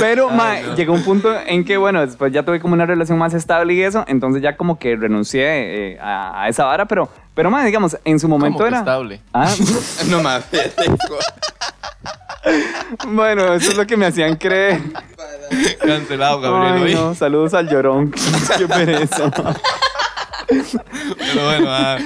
Pero, 0.00 0.30
ma, 0.30 0.74
llegó 0.74 0.92
un 0.92 1.02
punto 1.02 1.32
en 1.46 1.64
que, 1.64 1.76
bueno, 1.76 2.00
después 2.04 2.32
ya 2.32 2.42
tuve 2.42 2.60
como 2.60 2.74
una 2.74 2.86
relación 2.86 3.18
más 3.18 3.34
estable 3.34 3.74
y 3.74 3.82
eso, 3.82 4.04
entonces 4.08 4.42
ya 4.42 4.56
como 4.56 4.78
que 4.78 4.96
renuncié 4.96 5.92
eh, 5.92 5.98
a, 6.00 6.42
a 6.42 6.48
esa 6.48 6.64
vara, 6.64 6.86
pero, 6.86 7.08
pero, 7.34 7.50
ma, 7.50 7.64
digamos, 7.64 7.96
en 8.04 8.18
su 8.18 8.28
momento 8.28 8.58
que 8.58 8.68
era... 8.68 8.78
estable. 8.80 9.20
Ah, 9.32 9.52
No 10.10 10.22
mames. 10.22 10.46
bueno, 13.08 13.54
eso 13.54 13.70
es 13.70 13.76
lo 13.76 13.86
que 13.86 13.96
me 13.96 14.06
hacían 14.06 14.36
creer. 14.36 14.80
Cancelado, 15.84 16.40
Gabriel. 16.40 16.82
Ay, 16.88 16.94
no, 16.94 17.14
saludos 17.14 17.54
al 17.54 17.68
llorón. 17.68 18.12
Qué 18.58 18.66
pereza. 18.66 19.30
Pero 20.48 21.44
bueno, 21.44 21.66
ah, 21.68 21.98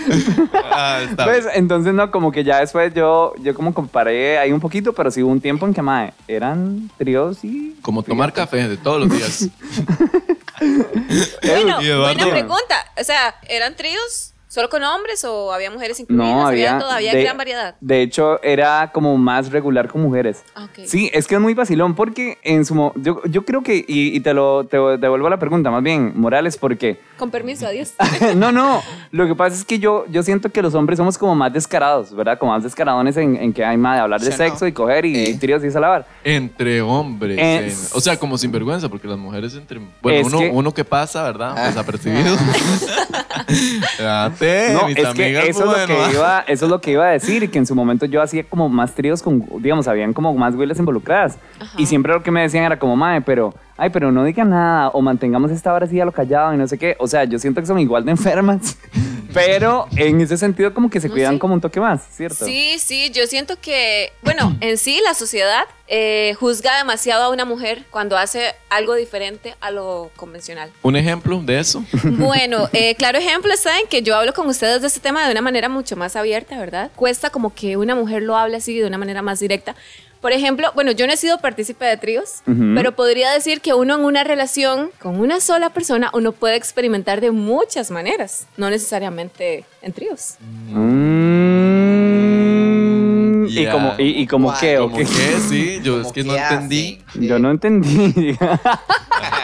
ah, 0.73 1.01
está 1.09 1.25
Pues, 1.25 1.45
bien. 1.45 1.57
entonces, 1.57 1.95
no, 1.95 2.11
como 2.11 2.33
que 2.33 2.43
ya 2.45 2.59
después 2.61 2.93
yo, 2.95 3.35
yo 3.41 3.55
como 3.55 3.73
comparé 3.73 4.39
ahí 4.39 4.53
un 4.53 4.61
poquito, 4.61 4.93
pero 4.93 5.11
sí 5.11 5.23
hubo 5.23 5.31
un 5.31 5.41
tiempo 5.41 5.67
en 5.67 5.75
que, 5.75 5.83
mae, 5.83 6.13
eran 6.27 6.91
tríos 6.99 7.45
y... 7.45 7.77
Como 7.83 8.03
tomar 8.03 8.33
café 8.33 8.69
de 8.69 8.77
todos 8.77 9.01
los 9.01 9.11
días. 9.11 9.49
Bueno, 11.43 11.79
buena 12.03 12.27
pregunta. 12.27 12.87
O 13.01 13.03
sea, 13.03 13.35
¿eran 13.49 13.75
tríos 13.75 14.32
solo 14.53 14.69
con 14.69 14.85
hombres 14.85 15.25
o 15.25 15.51
había 15.51 15.71
mujeres 15.71 15.99
incluidas? 15.99 16.27
No, 16.27 16.47
había... 16.47 16.79
todavía 16.79 17.15
de- 17.15 17.23
gran 17.23 17.39
variedad. 17.39 17.75
De 17.81 18.03
hecho, 18.03 18.39
era 18.43 18.91
como 18.93 19.17
más 19.17 19.51
regular 19.51 19.89
con 19.89 20.03
mujeres. 20.03 20.43
Ah. 20.55 20.69
Sí, 20.85 21.11
es 21.15 21.27
que 21.27 21.37
es 21.37 21.41
muy 21.41 21.55
vacilón 21.55 21.95
porque 21.95 22.37
en 22.43 22.67
su... 22.67 22.75
mo- 22.75 22.93
Yo, 22.97 23.23
yo 23.25 23.47
creo 23.47 23.63
que, 23.63 23.77
y, 23.77 24.15
y 24.15 24.21
te 24.21 24.35
lo 24.35 24.65
te 24.65 24.77
devuelvo 24.77 25.31
la 25.31 25.39
pregunta, 25.39 25.71
más 25.71 25.83
bien, 25.83 26.13
Morales, 26.17 26.59
porque... 26.59 27.01
Con 27.17 27.31
permiso, 27.31 27.67
adiós. 27.67 27.95
no, 28.37 28.53
no, 28.53 28.83
lo 29.13 29.27
que 29.27 29.35
pasa 29.35 29.57
es 29.57 29.65
que 29.65 29.79
yo, 29.79 30.05
yo 30.11 30.23
siento 30.23 30.51
que 30.51 30.61
los 30.61 30.75
hombres 30.75 30.99
somos 30.99 31.17
como 31.17 31.35
más 31.35 31.53
descarados, 31.53 32.15
¿verdad? 32.15 32.39
Como 32.39 32.53
más 32.53 32.63
descaradones 32.63 33.17
en, 33.17 33.37
en 33.37 33.53
que 33.55 33.65
hay 33.65 33.77
más 33.79 33.97
de 33.97 34.03
hablar 34.03 34.21
de 34.21 34.33
sexo 34.33 34.65
¿no? 34.65 34.69
y 34.69 34.73
coger 34.73 35.07
y, 35.07 35.17
Eh. 35.29 35.37
tríos 35.41 35.65
y 35.65 35.69
esa 35.69 35.81
la 35.81 35.89
vara. 35.89 36.07
Entre 36.25 36.83
hombres. 36.83 37.39
Eh, 37.39 37.69
en- 37.69 37.77
o 37.95 38.01
sea, 38.01 38.19
como 38.19 38.37
sinvergüenza, 38.37 38.89
porque 38.91 39.09
las 39.09 39.19
mujeres 39.19 39.55
entre. 39.55 39.81
Bueno, 40.03 40.19
Es 40.21 40.27
uno, 40.27 40.39
que- 40.41 40.51
uno 40.53 40.75
que 40.75 40.85
pasa, 40.85 41.23
¿verdad? 41.23 41.55
Ah. 41.57 41.67
Desapercibido. 41.69 42.37
No, 44.73 44.87
mis 44.89 44.97
es 44.97 45.09
que 45.15 45.49
eso 45.49 45.77
es, 45.77 45.89
lo 45.89 45.97
que 45.97 46.13
iba, 46.13 46.41
eso 46.47 46.65
es 46.65 46.71
lo 46.71 46.81
que 46.81 46.91
iba 46.93 47.07
a 47.07 47.11
decir, 47.11 47.51
que 47.51 47.59
en 47.59 47.67
su 47.67 47.75
momento 47.75 48.07
yo 48.07 48.21
hacía 48.23 48.45
como 48.45 48.69
más 48.69 48.95
tríos 48.95 49.23
con, 49.23 49.45
digamos, 49.61 49.89
habían 49.89 50.13
como 50.13 50.35
más 50.35 50.55
güeyes 50.57 50.79
involucradas. 50.79 51.39
Y 51.77 51.87
siempre 51.87 52.13
lo 52.13 52.23
que 52.23 52.31
me 52.31 52.43
decían 52.43 52.65
era 52.65 52.79
como, 52.79 52.97
mae, 52.97 53.21
pero, 53.21 53.55
ay, 53.77 53.91
pero 53.91 54.13
no 54.13 54.25
digan 54.25 54.51
nada, 54.51 54.89
o 54.89 55.01
mantengamos 55.01 55.51
esta 55.51 55.73
hora 55.73 55.87
así 55.87 56.01
a 56.01 56.05
lo 56.05 56.13
callado 56.13 56.55
y 56.55 56.57
no 56.57 56.67
sé 56.67 56.79
qué. 56.79 56.97
O 56.99 57.07
sea, 57.07 57.25
yo 57.25 57.39
siento 57.39 57.61
que 57.61 57.67
son 57.67 57.79
igual 57.79 58.05
de 58.05 58.11
enfermas, 58.13 58.79
pero 59.33 59.87
en 59.97 60.21
ese 60.21 60.37
sentido 60.37 60.73
como 60.75 60.91
que 60.91 61.01
se 61.01 61.09
No, 61.09 61.15
cuidan 61.15 61.35
sí. 61.35 61.39
como 61.39 61.55
un 61.55 61.61
toque 61.61 61.81
más, 61.81 62.03
¿cierto? 62.15 62.45
Sí, 62.45 62.79
sí, 62.79 63.11
yo 63.11 63.27
siento 63.27 63.57
que, 63.61 64.13
bueno, 64.23 64.57
en 64.61 64.79
sí 64.79 65.01
la 65.05 65.15
sociedad 65.15 65.65
eh, 65.89 66.35
juzga 66.41 66.79
demasiado 66.79 67.25
a 67.25 67.29
una 67.31 67.45
mujer 67.45 67.85
cuando 67.91 68.17
hace 68.17 68.55
algo 68.71 68.95
diferente 68.95 69.55
a 69.61 69.71
lo 69.71 70.11
convencional. 70.17 70.71
Un 70.83 70.97
ejemplo 70.97 71.41
de 71.43 71.59
eso. 71.61 71.85
Bueno, 72.05 72.69
eh, 72.73 72.95
claro 72.95 73.19
ejemplo 73.19 73.53
está 73.53 73.79
en 73.81 73.87
que 73.89 74.03
yo 74.03 74.17
hablo 74.17 74.33
con 74.33 74.47
ustedes 74.49 74.81
de 74.81 74.87
este 74.89 75.01
tema 75.01 75.25
de 75.27 75.33
una 75.33 75.43
manera 75.43 75.69
mucho 75.69 75.97
más 75.97 76.17
abierta, 76.17 76.59
¿verdad? 76.59 76.91
Cuesta 76.97 77.31
como 77.31 77.55
que 77.55 77.77
una 77.77 77.95
mujer 77.95 78.23
lo 78.23 78.37
hable 78.37 78.57
así 78.57 78.79
de 78.79 78.87
una 78.87 78.99
manera 78.99 79.23
más 79.23 79.41
directa. 79.41 79.75
Por 80.23 80.31
ejemplo, 80.33 80.71
bueno, 80.75 80.93
yo 80.93 81.07
no 81.09 81.13
he 81.13 81.17
sido 81.17 81.39
partícipe 81.39 81.85
de 81.85 81.97
tríos, 81.97 82.43
Ujú. 82.47 82.75
pero 82.77 82.93
podría 82.93 83.33
decir 83.33 83.61
que 83.61 83.75
uno 83.75 83.97
en 83.97 84.05
una 84.05 84.23
relación 84.23 84.91
con 85.01 85.19
una 85.21 85.41
sola 85.41 85.71
persona, 85.71 86.11
uno 86.15 86.31
puede 86.33 86.55
experimentar 86.57 87.21
de 87.21 87.33
muchas 87.33 87.91
maneras, 87.91 88.47
no 88.57 88.71
necesariamente 88.71 89.65
en 89.83 89.93
tríos. 89.93 90.37
Mm, 91.73 93.47
y 93.49 93.65
Ya. 93.65 93.73
como, 93.73 93.95
y, 93.99 94.23
y 94.23 94.27
como 94.29 94.49
Guay, 94.51 94.61
qué, 94.61 94.79
o 94.79 94.93
qué? 94.93 94.99
que 95.05 95.39
sí, 95.49 95.81
yo 95.83 96.01
es 96.03 96.13
que 96.13 96.23
no 96.23 96.37
entendí. 96.37 97.01
hacen. 97.09 97.23
Yo 97.23 97.39
no 97.41 97.51
entendí. 97.51 98.37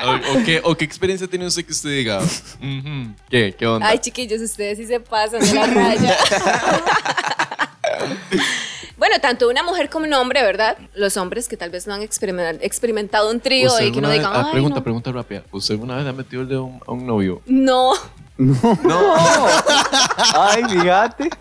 O, 0.04 0.10
o 0.38 0.44
qué, 0.44 0.60
¿O 0.64 0.76
qué 0.76 0.84
experiencia 0.84 1.26
tiene 1.28 1.46
usted 1.46 1.64
que 1.64 1.70
usted 1.72 1.90
diga? 1.90 2.18
"Ujú, 2.18 3.14
¿Qué? 3.30 3.54
¿Qué 3.56 3.66
onda? 3.66 3.86
Ay, 3.88 3.98
chiquillos, 3.98 4.40
ustedes 4.40 4.78
sí 4.78 4.86
se 4.86 4.98
pasan 5.00 5.40
de 5.40 5.54
la 5.54 5.66
raya. 5.66 6.16
bueno, 8.98 9.16
tanto 9.20 9.48
una 9.48 9.62
mujer 9.62 9.88
como 9.88 10.04
un 10.06 10.12
hombre, 10.14 10.42
¿verdad? 10.42 10.76
Los 10.94 11.16
hombres 11.16 11.48
que 11.48 11.56
tal 11.56 11.70
vez 11.70 11.86
no 11.86 11.94
han 11.94 12.02
experimen- 12.02 12.58
experimentado 12.60 13.30
un 13.30 13.40
trío 13.40 13.68
¿Usted 13.68 13.86
y 13.86 13.92
que 13.92 14.00
no 14.00 14.08
alguna 14.08 14.08
vez- 14.08 14.18
digan, 14.18 14.32
ah, 14.34 14.42
"Ay, 14.46 14.52
pregunta, 14.52 14.76
no". 14.76 14.82
pregunta 14.84 15.12
rápida. 15.12 15.42
¿Usted 15.52 15.74
alguna 15.74 15.96
vez 15.96 16.06
ha 16.06 16.12
metido 16.12 16.42
el 16.42 16.48
dedo 16.48 16.60
a 16.60 16.64
un, 16.64 16.80
a 16.86 16.92
un 16.92 17.06
novio? 17.06 17.40
No, 17.46 17.92
Ay, 20.34 20.62
fíjate. 20.68 21.28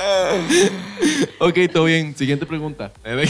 Ok, 1.40 1.56
todo 1.72 1.86
bien. 1.86 2.16
Siguiente 2.16 2.46
pregunta. 2.48 2.92
No. 3.06 3.22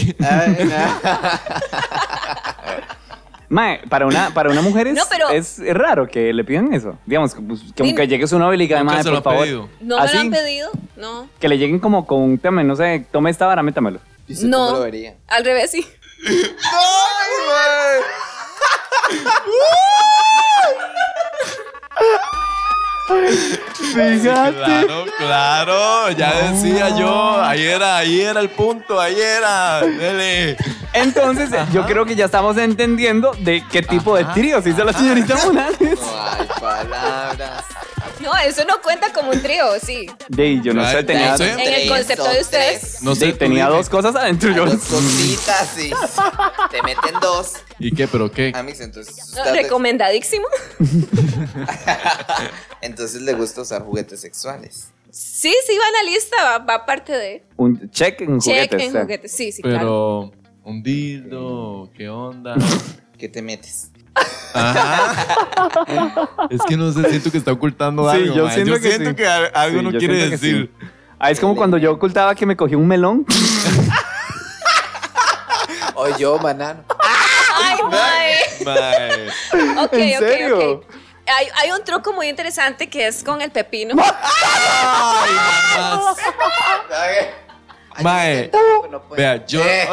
Mae, 3.50 3.80
para 3.90 4.06
una, 4.06 4.30
para 4.34 4.50
una 4.50 4.62
mujer 4.62 4.88
es, 4.88 4.96
No, 4.96 5.04
pero- 5.10 5.30
es, 5.30 5.60
es 5.60 5.74
raro 5.74 6.06
que 6.08 6.34
le 6.34 6.44
pidan 6.44 6.74
eso. 6.74 6.98
Digamos, 7.06 7.34
que, 7.34 7.42
pues, 7.42 7.62
que, 7.76 7.84
Sí. 7.86 7.96
que 7.96 8.08
llegue 8.08 8.28
su 8.28 8.38
novio 8.38 8.56
y 8.56 8.58
le 8.58 8.64
diga, 8.66 8.84
mae, 8.84 9.02
por 9.04 9.24
favor. 9.24 9.42
pedido. 9.44 9.70
no 9.80 9.98
me 9.98 10.04
Así, 10.04 10.16
lo 10.16 10.22
han 10.22 10.32
pedido, 10.32 10.70
no. 10.98 11.30
Que 11.40 11.48
le 11.48 11.58
lleguen 11.58 11.80
como 11.80 12.06
con 12.06 12.20
un 12.22 12.38
tema, 12.38 12.62
no 12.64 12.76
sé, 12.76 13.06
tome 13.10 13.30
esta 13.30 13.46
vara, 13.46 13.64
métamelo. 13.64 14.00
¿Y 14.28 14.34
usted 14.34 14.48
No. 14.48 14.58
cómo 14.68 14.78
lo 14.78 14.84
vería? 14.84 15.16
Al 15.28 15.44
revés, 15.46 15.72
sí. 15.72 15.86
Fíjate. 23.94 24.54
Claro, 24.86 25.06
claro. 25.18 26.12
Ya 26.12 26.52
decía 26.52 26.90
yo. 26.98 27.42
Ahí 27.42 27.64
era, 27.64 27.98
ahí 27.98 28.22
era 28.22 28.40
el 28.40 28.50
punto. 28.50 29.00
Ahí 29.00 29.20
era. 29.20 29.82
Dele. 29.82 30.58
Entonces, 30.94 31.50
yo 31.72 31.86
creo 31.86 32.06
que 32.06 32.16
ya 32.16 32.26
estamos 32.26 32.58
entendiendo 32.58 33.32
de 33.40 33.64
qué 33.72 33.82
tipo 33.82 34.16
de 34.16 34.26
tríos 34.26 34.66
hizo 34.66 34.84
la 34.84 34.94
señorita 34.94 35.36
Morales. 35.46 36.00
No 36.00 36.24
hay 36.24 36.48
palabras. 36.60 37.66
No, 38.28 38.38
eso 38.40 38.66
no 38.66 38.82
cuenta 38.82 39.14
como 39.14 39.32
un 39.32 39.42
trío, 39.42 39.64
sí. 39.82 40.06
De, 40.28 40.60
yo 40.62 40.74
no 40.74 40.86
sé, 40.90 41.02
tenía, 41.04 41.32
no 41.32 41.38
sé. 41.38 41.54
En 41.54 41.60
el 41.62 41.88
concepto 41.88 42.30
de 42.30 42.42
ustedes. 42.42 43.02
No 43.02 43.16
sé. 43.16 43.28
de, 43.28 43.34
tenía 43.34 43.68
dime. 43.68 43.78
dos 43.78 43.88
cosas 43.88 44.18
adentro. 44.18 44.52
Yo, 44.52 44.66
Dos 44.66 44.84
cositas, 44.84 45.70
sí. 45.74 45.92
Te 46.72 46.84
meten 46.84 47.18
dos. 47.22 47.54
¿Y 47.80 47.92
qué? 47.92 48.06
¿Pero 48.06 48.30
qué? 48.30 48.52
Amix, 48.54 48.82
entonces. 48.82 49.34
No, 49.34 49.46
recomendadísimo. 49.54 50.46
entonces 52.82 53.22
le 53.22 53.34
gusta 53.34 53.62
usar 53.62 53.84
juguetes 53.84 54.20
sexuales. 54.20 54.90
Sí, 55.10 55.54
sí, 55.66 55.78
va 55.78 55.86
en 55.88 56.06
la 56.06 56.12
lista, 56.12 56.36
va, 56.44 56.58
va 56.66 56.86
parte 56.86 57.14
de. 57.14 57.46
un 57.56 57.90
check 57.92 58.20
en 58.20 58.42
Check 58.42 58.72
juguetes. 58.72 58.82
en 58.82 58.90
o 58.90 58.92
sea. 58.92 59.02
juguetes, 59.04 59.32
sí, 59.32 59.52
sí, 59.54 59.62
claro. 59.62 60.32
Pero. 60.34 60.50
Un 60.66 60.84
dildo. 60.84 61.90
¿Qué 61.96 62.10
onda? 62.10 62.56
¿Qué 63.18 63.30
te 63.30 63.42
metes? 63.42 63.90
Ajá. 64.58 66.30
Es 66.50 66.62
que 66.68 66.76
no 66.78 66.92
sé, 66.92 67.10
siento 67.10 67.32
que 67.32 67.38
está 67.38 67.52
ocultando 67.52 68.10
Sí, 68.12 68.18
algo. 68.18 68.36
yo 68.36 68.50
siento 68.50 68.80
que 68.80 68.92
sí. 68.92 69.16
que 69.16 69.28
a- 69.28 69.46
algo 69.54 69.80
Sí, 69.80 69.86
no 69.86 69.92
yo 69.92 70.00
quiere 70.00 70.16
siento 70.16 70.32
decir. 70.32 70.72
Ah, 71.20 71.32
es 71.32 71.40
como 71.40 71.56
cuando 71.56 71.78
yo 71.78 71.92
ocultaba 71.92 72.36
que 72.36 72.46
me 72.46 72.56
cogí 72.56 72.76
un 72.76 72.88
melón. 72.88 73.26
O 76.00 76.16
yo, 76.18 76.38
banano. 76.38 76.84
Ay, 77.60 77.78
mae. 77.90 78.36
Mae. 78.64 79.28
Ok, 79.84 79.94
¿En 79.94 80.14
ok, 80.18 80.20
serio? 80.20 80.60
ok. 80.76 80.86
Hay, 81.26 81.48
hay 81.56 81.72
un 81.72 81.84
truco 81.84 82.14
muy 82.14 82.30
interesante 82.30 82.88
que 82.88 83.08
es 83.08 83.24
con 83.24 83.42
el 83.42 83.50
pepino. 83.52 83.96
Ay, 84.02 85.32
mamás. 85.80 86.18
Mae. 88.02 88.52
Vea, 89.18 89.44
yo. 89.48 89.60
Eh. 89.64 89.90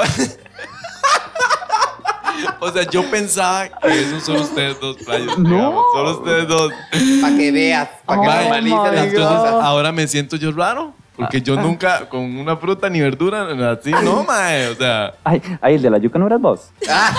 O 2.61 2.71
sea, 2.71 2.83
yo 2.91 3.09
pensaba 3.11 3.69
que 3.69 4.01
esos 4.01 4.23
son 4.23 4.37
ustedes 4.37 4.79
dos 4.81 4.97
playos. 4.99 5.39
No. 5.39 5.83
Solo 5.93 6.19
ustedes 6.19 6.49
dos. 6.49 6.73
Para 7.21 7.37
que 7.37 7.53
veas, 7.53 7.89
para 8.05 8.21
que 8.61 8.73
Oh 8.73 8.91
las 8.93 9.15
cosas. 9.15 9.65
Ahora 9.65 9.93
me 9.93 10.07
siento 10.07 10.37
yo 10.37 10.53
raro. 10.53 10.95
Porque 11.17 11.41
yo 11.41 11.55
nunca, 11.55 12.09
con 12.09 12.37
una 12.39 12.57
fruta 12.57 12.91
ni 12.91 13.01
verdura, 13.01 13.47
así, 13.71 13.93
no, 14.03 14.25
mae. 14.25 14.69
O 14.69 14.75
sea, 14.75 15.15
Ay, 15.23 15.41
ay, 15.61 15.77
el 15.77 15.83
de 15.83 15.91
la 15.91 15.99
yuca 15.99 16.19
no 16.19 16.27
eras 16.27 16.41
vos. 16.41 16.71
Ah, 16.91 17.15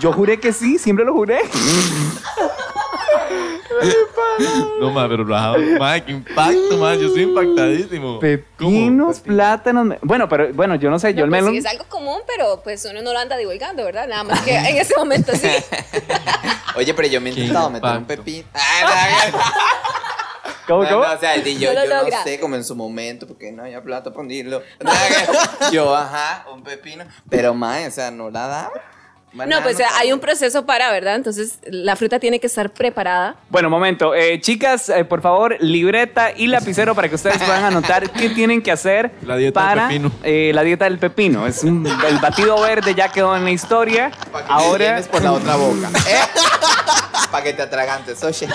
Yo 0.00 0.12
juré 0.12 0.38
que 0.38 0.52
sí, 0.52 0.78
siempre 0.78 1.04
lo 1.04 1.14
juré. 1.14 1.38
no, 4.80 4.90
mae, 4.90 5.08
pero. 5.08 5.24
Mae, 5.24 6.04
qué 6.04 6.12
impacto, 6.12 6.76
mae. 6.78 6.98
Yo 6.98 7.08
estoy 7.08 7.22
impactadísimo. 7.22 8.18
Pepinos, 8.20 9.20
plátanos. 9.20 9.96
Bueno, 10.02 10.28
pero 10.28 10.52
bueno, 10.52 10.74
yo 10.76 10.90
no 10.90 10.98
sé, 10.98 11.14
yo 11.14 11.24
el 11.24 11.30
pues 11.30 11.42
melón. 11.42 11.52
sí, 11.54 11.58
es 11.58 11.66
algo 11.66 11.84
común, 11.88 12.20
pero 12.26 12.60
pues 12.62 12.84
uno 12.84 13.02
no 13.02 13.12
lo 13.12 13.18
anda 13.18 13.36
divulgando, 13.36 13.84
¿verdad? 13.84 14.06
Nada 14.08 14.24
más 14.24 14.40
que 14.42 14.54
en 14.56 14.76
ese 14.76 14.94
momento 14.96 15.32
sí. 15.34 15.48
Oye, 16.76 16.92
pero 16.94 17.08
yo 17.08 17.20
me 17.20 17.30
he 17.30 17.32
intentado 17.32 17.70
meter 17.70 17.96
un 17.96 18.04
pepino. 18.04 18.46
No, 20.66 20.76
¿Cómo, 20.76 20.84
no, 20.84 20.88
cómo? 20.88 21.04
no, 21.04 21.12
o 21.12 21.18
sea, 21.18 21.36
yo, 21.36 21.74
No 21.74 21.84
yo 21.84 22.16
sé, 22.24 22.40
como 22.40 22.56
en 22.56 22.64
su 22.64 22.74
momento, 22.74 23.26
porque 23.26 23.52
no 23.52 23.64
había 23.64 23.82
plata 23.82 24.08
para 24.08 24.22
hundirlo. 24.22 24.62
Yo, 25.70 25.94
ajá, 25.94 26.46
un 26.54 26.62
pepino. 26.62 27.04
Pero, 27.28 27.52
mae, 27.52 27.86
o 27.86 27.90
sea, 27.90 28.10
no 28.10 28.30
la 28.30 28.46
daba. 28.46 28.72
No, 29.34 29.62
pues 29.62 29.78
hay 29.98 30.12
un 30.12 30.20
proceso 30.20 30.64
para, 30.64 30.90
¿verdad? 30.92 31.16
Entonces 31.16 31.58
la 31.64 31.96
fruta 31.96 32.18
tiene 32.20 32.38
que 32.38 32.46
estar 32.46 32.70
preparada. 32.70 33.36
Bueno, 33.50 33.68
momento. 33.68 34.14
Eh, 34.14 34.40
chicas, 34.40 34.88
eh, 34.88 35.04
por 35.04 35.20
favor, 35.22 35.56
libreta 35.60 36.30
y 36.36 36.46
lapicero 36.46 36.94
para 36.94 37.08
que 37.08 37.16
ustedes 37.16 37.38
puedan 37.38 37.64
anotar 37.64 38.10
qué 38.12 38.30
tienen 38.30 38.62
que 38.62 38.70
hacer 38.70 39.12
La 39.22 39.36
dieta 39.36 39.60
del 39.60 39.68
para 39.68 39.88
pepino. 39.88 40.12
eh, 40.22 40.52
la 40.54 40.62
dieta 40.62 40.84
del 40.84 40.98
pepino. 40.98 41.46
Es 41.46 41.64
un- 41.64 41.86
el 41.86 42.18
batido 42.18 42.60
verde 42.60 42.94
ya 42.94 43.08
quedó 43.10 43.36
en 43.36 43.44
la 43.44 43.50
historia. 43.50 44.10
Ahora. 44.48 44.96
Ahora, 44.96 45.02
por 45.10 45.22
la 45.22 45.32
otra 45.32 45.56
boca. 45.56 45.88
¿Eh? 46.08 46.18
Para 47.30 47.42
que 47.44 47.52
te 47.52 47.62
atragantes, 47.62 48.22
oye. 48.22 48.46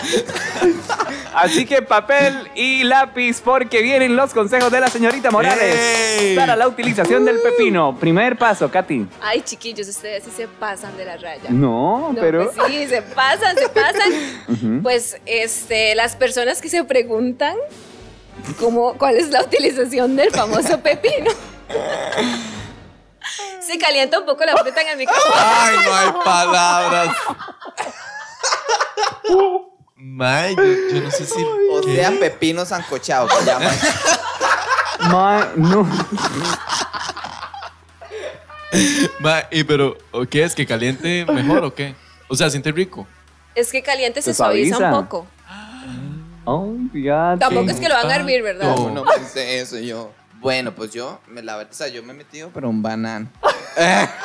Así 1.42 1.66
que 1.66 1.82
papel 1.82 2.50
y 2.56 2.84
lápiz 2.84 3.42
porque 3.42 3.82
vienen 3.82 4.16
los 4.16 4.34
consejos 4.34 4.72
de 4.72 4.80
la 4.80 4.88
señorita 4.90 5.32
Morales 5.32 5.76
¡Ey! 6.20 6.36
para 6.36 6.56
la 6.56 6.68
utilización 6.68 7.26
del 7.26 7.40
pepino. 7.40 7.98
Primer 8.00 8.38
paso, 8.38 8.70
Katy. 8.70 9.08
Ay, 9.22 9.42
chiquillos, 9.42 9.88
ustedes 9.88 10.24
sí 10.24 10.32
se 10.36 10.48
pasan 10.48 10.96
de 10.98 11.06
la 11.06 11.18
raya. 11.18 11.50
No, 11.50 12.12
No, 12.14 12.20
pero 12.20 12.52
pues 12.52 12.68
sí, 12.68 12.88
se 12.88 13.02
pasan, 13.02 13.56
se 13.58 13.70
pasan. 13.70 14.80
Pues 14.84 15.18
este, 15.26 15.96
las 15.96 16.16
personas 16.16 16.62
que 16.62 16.70
se 16.70 16.84
preguntan 16.84 17.56
cómo, 18.60 18.94
cuál 18.98 19.18
es 19.18 19.30
la 19.30 19.42
utilización 19.44 20.16
del 20.16 20.32
famoso 20.32 20.80
pepino. 20.84 21.32
Se 23.62 23.78
calienta 23.78 24.20
un 24.20 24.26
poco 24.26 24.44
la 24.46 24.58
fruta 24.58 24.82
en 24.82 24.88
el 24.90 24.98
micrófono. 24.98 25.36
Ay, 25.36 25.78
no 25.86 25.96
hay 25.96 26.12
palabras. 26.24 27.16
Mae, 30.02 30.56
yo, 30.56 30.64
yo 30.64 31.02
no 31.02 31.12
sé 31.12 31.26
si. 31.26 31.44
O 31.44 31.82
¿qué? 31.82 31.96
sea, 31.98 32.12
pepino 32.18 32.66
sancochado, 32.66 33.28
que 33.28 33.46
llaman. 33.46 33.76
Ma- 35.12 35.52
no. 35.58 35.84
Mae, 39.20 39.48
y 39.52 39.64
pero, 39.66 39.98
¿o 40.12 40.26
¿qué 40.26 40.44
es? 40.44 40.56
¿Que 40.56 40.66
caliente 40.66 41.26
mejor 41.26 41.66
o 41.66 41.74
qué? 41.74 41.96
O 42.30 42.36
sea, 42.36 42.50
siente 42.50 42.72
rico. 42.72 43.06
Es 43.56 43.72
que 43.72 43.84
caliente 43.84 44.22
se 44.22 44.34
suaviza 44.34 44.78
un 44.78 45.04
poco. 45.04 45.28
Oh. 46.46 46.74
Tampoco 47.38 47.70
es 47.70 47.80
que 47.80 47.90
lo 47.90 47.96
van 47.96 48.10
a 48.10 48.16
hervir, 48.16 48.42
¿verdad? 48.42 48.74
No. 48.76 48.90
No 48.90 49.04
pensé 49.04 49.60
eso 49.60 49.78
yo. 49.80 50.12
Bueno, 50.40 50.74
pues 50.74 50.92
yo, 50.92 51.20
me 51.28 51.42
la 51.44 51.58
verdad, 51.58 51.72
o 51.74 51.76
sea, 51.76 51.88
yo 51.90 52.02
me 52.04 52.14
he 52.14 52.16
metido, 52.16 52.50
pero 52.54 52.70
un 52.70 52.82
banano. 52.82 53.30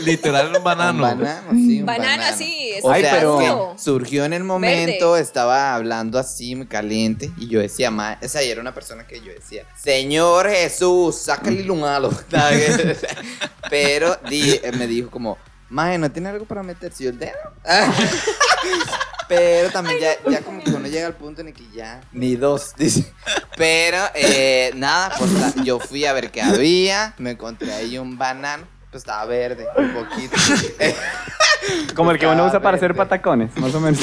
Literal 0.00 0.54
un 0.54 0.62
banano. 0.62 0.92
Un 0.92 1.00
banano, 1.18 1.50
sí, 1.52 1.80
un 1.80 1.86
Banano, 1.86 2.18
banano. 2.22 2.36
sí, 2.36 2.70
es 2.74 2.84
O 2.84 2.90
Ay, 2.90 3.02
sea, 3.02 3.12
pero- 3.14 3.74
surgió 3.78 4.24
en 4.26 4.34
el 4.34 4.44
momento, 4.44 5.16
estaba 5.16 5.74
hablando 5.74 6.18
así, 6.18 6.54
muy 6.54 6.66
caliente, 6.66 7.30
y 7.38 7.48
yo 7.48 7.60
decía, 7.60 7.90
ma, 7.90 8.18
esa 8.20 8.42
era 8.42 8.60
una 8.60 8.74
persona 8.74 9.06
que 9.06 9.20
yo 9.20 9.32
decía, 9.32 9.64
Señor 9.82 10.50
Jesús, 10.50 11.16
sácale 11.16 11.70
un 11.70 11.82
halo. 11.84 12.10
pero 13.70 14.16
di- 14.28 14.60
me 14.76 14.86
dijo 14.86 15.10
como, 15.10 15.38
Mae, 15.70 15.98
¿no 15.98 16.10
tiene 16.10 16.28
algo 16.28 16.44
para 16.44 16.62
meterse 16.62 17.04
yo 17.04 17.10
el 17.10 17.18
dedo? 17.18 17.32
Pero 19.28 19.70
también 19.70 19.98
ya, 20.00 20.30
ya 20.30 20.40
como 20.42 20.60
que 20.62 20.70
uno 20.70 20.88
llega 20.88 21.06
al 21.06 21.14
punto 21.14 21.40
en 21.40 21.48
el 21.48 21.54
que 21.54 21.64
ya 21.72 22.00
ni 22.12 22.34
dos, 22.34 22.74
dice. 22.76 23.12
Pero 23.56 23.98
eh, 24.14 24.72
nada, 24.74 25.12
pues 25.16 25.30
la- 25.32 25.54
yo 25.62 25.78
fui 25.78 26.04
a 26.04 26.12
ver 26.12 26.32
qué 26.32 26.42
había, 26.42 27.14
me 27.18 27.30
encontré 27.32 27.72
ahí 27.72 27.96
un 27.98 28.18
banano, 28.18 28.64
pues 28.90 29.02
estaba 29.02 29.24
verde, 29.26 29.66
un 29.76 29.94
poquito. 29.94 30.36
Como 31.94 32.10
el 32.10 32.18
que 32.18 32.26
uno 32.26 32.44
usa 32.46 32.58
para 32.60 32.76
hacer 32.76 32.94
patacones, 32.96 33.56
más 33.56 33.72
o 33.74 33.80
menos. 33.80 34.00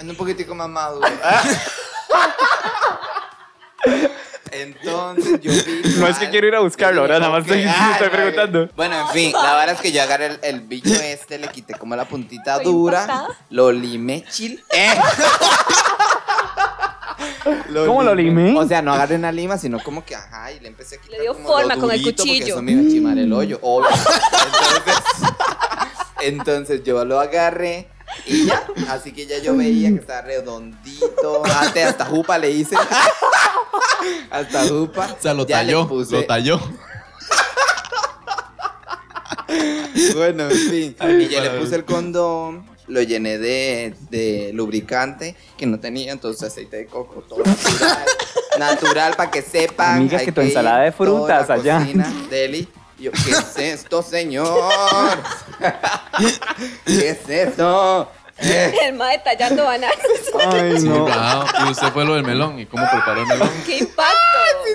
un 0.00 0.16
poquitico 0.16 0.54
más 0.56 0.68
maduro. 0.68 1.06
Entonces 4.52 5.40
yo 5.40 5.50
vi 5.52 5.94
No 5.98 6.06
es 6.06 6.18
que 6.18 6.30
quiero 6.30 6.46
ir 6.46 6.54
a 6.54 6.60
buscarlo, 6.60 7.00
ahora 7.02 7.18
nada 7.18 7.30
más 7.32 7.42
estoy- 7.46 7.62
estoy 7.92 8.08
preguntando. 8.08 8.68
Bueno, 8.76 9.00
en 9.00 9.08
fin, 9.08 9.32
la 9.32 9.54
verdad 9.56 9.74
es 9.74 9.80
que 9.80 9.92
yo 9.92 10.02
agarré 10.02 10.26
el, 10.26 10.38
el 10.42 10.60
bicho 10.60 10.92
este, 11.02 11.38
le 11.38 11.48
quité 11.48 11.74
como 11.74 11.96
la 11.96 12.04
puntita 12.06 12.56
Estoy 12.56 12.72
dura, 12.72 13.00
impactada. 13.02 13.28
lo 13.50 13.72
limé 13.72 14.24
chill. 14.30 14.62
Eh. 14.72 14.94
¿Cómo 17.86 18.02
lo 18.02 18.14
limé? 18.14 18.56
O 18.58 18.66
sea, 18.66 18.82
no 18.82 18.92
agarré 18.92 19.14
una 19.16 19.30
lima, 19.32 19.56
sino 19.56 19.78
como 19.82 20.04
que, 20.04 20.14
ajá, 20.16 20.50
y 20.52 20.60
le 20.60 20.68
empecé 20.68 20.96
a 20.96 20.98
quitar 20.98 21.16
Le 21.18 21.22
dio 21.22 21.34
como 21.34 21.48
forma 21.48 21.74
lo 21.74 21.80
con 21.80 21.90
el 21.92 22.02
durito, 22.02 22.22
porque 22.22 22.32
cuchillo. 22.38 22.54
eso 22.54 22.62
me 22.62 22.72
iba 22.72 22.82
a 22.82 22.90
chimar 22.90 23.18
el 23.18 23.32
hoyo, 23.32 23.58
obvio. 23.62 23.88
Entonces, 23.90 25.04
entonces 26.20 26.82
yo 26.84 27.04
lo 27.04 27.20
agarré 27.20 27.88
y 28.26 28.46
ya, 28.46 28.66
así 28.88 29.12
que 29.12 29.26
ya 29.26 29.38
yo 29.38 29.56
veía 29.56 29.90
que 29.90 29.96
estaba 29.96 30.22
redondito, 30.22 31.44
hasta, 31.44 31.88
hasta 31.88 32.04
jupa 32.04 32.38
le 32.38 32.50
hice. 32.50 32.76
Hasta 34.30 34.66
jupa. 34.68 35.14
O 35.18 35.22
sea, 35.22 35.34
lo 35.34 35.46
Ya 35.46 35.58
talló. 35.58 35.88
puse- 35.88 36.12
Lo 36.12 36.26
talló. 36.26 36.60
Bueno, 40.14 40.44
en 40.50 40.56
fin. 40.56 40.96
Y 41.20 41.28
ya 41.28 41.40
le 41.42 41.50
puse 41.60 41.76
el 41.76 41.84
condón, 41.84 42.66
lo 42.86 43.02
llené 43.02 43.38
de, 43.38 43.94
de 44.10 44.50
lubricante 44.54 45.36
que 45.56 45.66
no 45.66 45.78
tenía, 45.80 46.12
entonces 46.12 46.44
aceite 46.48 46.76
de 46.76 46.86
coco, 46.86 47.22
todo 47.28 47.42
natural. 47.44 48.04
natural 48.58 49.14
para 49.16 49.30
que 49.30 49.42
sepan. 49.42 49.96
Amiga, 49.98 50.18
hay 50.18 50.24
que 50.26 50.32
tu 50.32 50.40
ensalada 50.40 50.80
de 50.82 50.92
frutas 50.92 51.48
allá. 51.50 51.78
Cocina, 51.80 52.12
deli. 52.30 52.68
Yo, 52.98 53.12
¿qué 53.12 53.30
es 53.30 53.56
esto, 53.58 54.02
señor? 54.02 54.70
¿Qué 56.86 57.10
es 57.10 57.28
esto? 57.28 58.10
Eh, 58.38 58.74
El 58.84 58.94
mae 58.94 59.18
tallando 59.18 59.64
bananas. 59.64 59.96
Ay, 60.50 60.78
Sí, 60.80 60.88
no. 60.88 61.06
Y 61.66 61.70
usted 61.70 61.88
fue 61.92 62.04
lo 62.04 62.14
del 62.14 62.24
melón. 62.24 62.58
¿Y 62.58 62.66
cómo 62.66 62.86
preparó 62.90 63.22
el 63.22 63.26
melón? 63.26 63.50
¡Qué 63.64 63.78
impacto! 63.78 64.12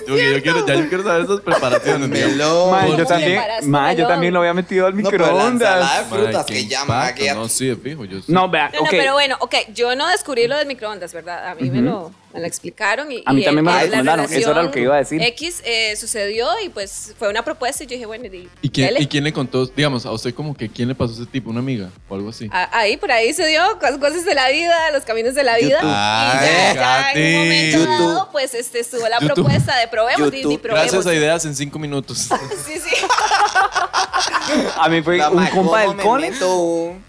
Yo, 0.08 0.16
yo 0.18 0.42
quiero, 0.42 0.66
ya 0.66 0.76
yo 0.76 0.88
quiero 0.90 1.04
saber 1.04 1.22
esas 1.26 1.42
preparaciones. 1.42 2.10
digamos. 2.12 2.36
melón. 2.38 2.72
Ma, 2.72 2.86
yo 2.88 2.94
¿Cómo 2.96 3.06
también, 3.08 3.32
preparaste 3.38 3.68
ma, 3.68 3.92
yo 3.92 3.96
melón? 3.98 4.12
también 4.12 4.34
lo 4.34 4.40
había 4.40 4.54
metido 4.56 4.88
al 4.88 5.02
No, 5.02 5.10
pero 5.10 5.26
la 5.38 5.48
ensalada 5.48 5.54
microondas. 6.04 6.10
de 6.10 6.16
frutas 6.16 6.34
Mae, 6.34 6.46
que 6.46 6.54
qué 6.54 6.68
llaman 6.68 6.98
impacto. 6.98 7.24
aquí. 7.24 7.34
No, 7.40 7.50
sí, 7.50 7.68
de 7.68 7.76
fijo. 7.76 8.06
Yo 8.06 8.18
sí. 8.20 8.26
No, 8.32 8.50
vea, 8.50 8.70
No, 8.74 8.80
no, 8.80 8.84
ok. 8.86 8.90
pero 8.92 9.14
bueno, 9.14 9.38
ok, 9.40 9.56
yo 9.74 9.96
no 9.96 10.08
descubrí 10.08 10.48
lo 10.48 10.58
del 10.58 10.68
microondas, 10.68 11.14
¿verdad? 11.14 11.48
A 11.50 11.56
mí 11.56 11.70
me, 11.70 11.82
lo, 11.82 12.12
me 12.34 12.40
lo 12.40 12.46
explicaron 12.46 13.12
y... 13.12 13.24
A 13.26 13.34
mí 13.34 13.42
y 13.42 13.46
también 13.46 13.66
me 13.66 13.72
lo 13.72 13.78
la 13.78 13.84
recomendaron, 13.84 14.26
eso 14.34 14.52
era 14.52 14.64
lo 14.64 14.72
que 14.72 14.82
iba 14.82 14.96
a 14.96 15.00
decir. 15.00 15.22
X 15.22 15.62
eh, 15.66 15.96
sucedió 15.96 16.48
y 16.64 16.70
pues 16.70 17.14
fue 17.20 17.30
una 17.30 17.44
propuesta 17.44 17.84
y 17.84 17.88
yo 17.88 17.94
dije, 17.94 18.06
bueno, 18.06 18.30
di- 18.30 18.48
¿Y 18.62 18.70
quién. 18.70 18.94
¿Y 19.00 19.08
quién 19.08 19.24
le 19.24 19.34
contó? 19.34 19.66
Digamos, 19.66 20.06
a 20.06 20.12
usted 20.12 20.34
como 20.34 20.56
que 20.56 20.70
quién 20.70 20.88
le 20.88 20.96
pasó 20.96 21.14
ese 21.14 21.26
tipo, 21.26 21.50
una 21.50 21.60
amiga 21.60 21.90
o 22.10 22.16
algo 22.16 22.30
así. 22.30 22.50
A- 22.52 22.70
Ahí, 22.80 22.98
por 22.98 23.12
ahí 23.12 23.34
se 23.34 23.46
dio 23.48 23.62
cos- 23.80 24.00
cosas 24.00 24.26
de 24.26 24.34
la 24.36 24.50
vida, 24.50 24.76
los 24.92 25.04
caminos 25.04 25.36
de 25.36 25.44
la 25.44 25.58
vida. 25.58 25.80
YouTube. 25.82 25.90
y 25.90 25.94
Ay, 25.94 26.48
ya, 26.50 26.74
ya 26.76 27.12
en 27.14 27.36
un 27.36 27.40
momento 27.44 27.78
YouTube. 27.78 27.90
dado, 28.08 28.30
pues 28.32 28.54
este, 28.54 28.80
estuvo 28.80 29.08
la 29.08 29.20
YouTube. 29.20 29.34
propuesta 29.36 29.78
de 29.78 29.88
probemos, 29.88 30.32
YouTube. 30.32 30.62
probemos. 30.62 30.92
Gracias 30.92 31.06
a 31.08 31.14
ideas 31.14 31.46
en 31.46 31.56
cinco 31.56 31.80
minutos. 31.80 32.30
Sí, 32.66 32.80
sí. 32.80 32.96
A 34.78 34.90
mí 34.90 35.02
fue 35.02 35.18
La 35.18 35.30
un 35.30 35.36
mae, 35.38 35.50
compa 35.52 35.62
¿cómo 35.84 35.88
del 35.88 35.96
me 35.98 36.04
cole. 36.04 36.32
meto 36.32 36.58
un- 36.58 37.04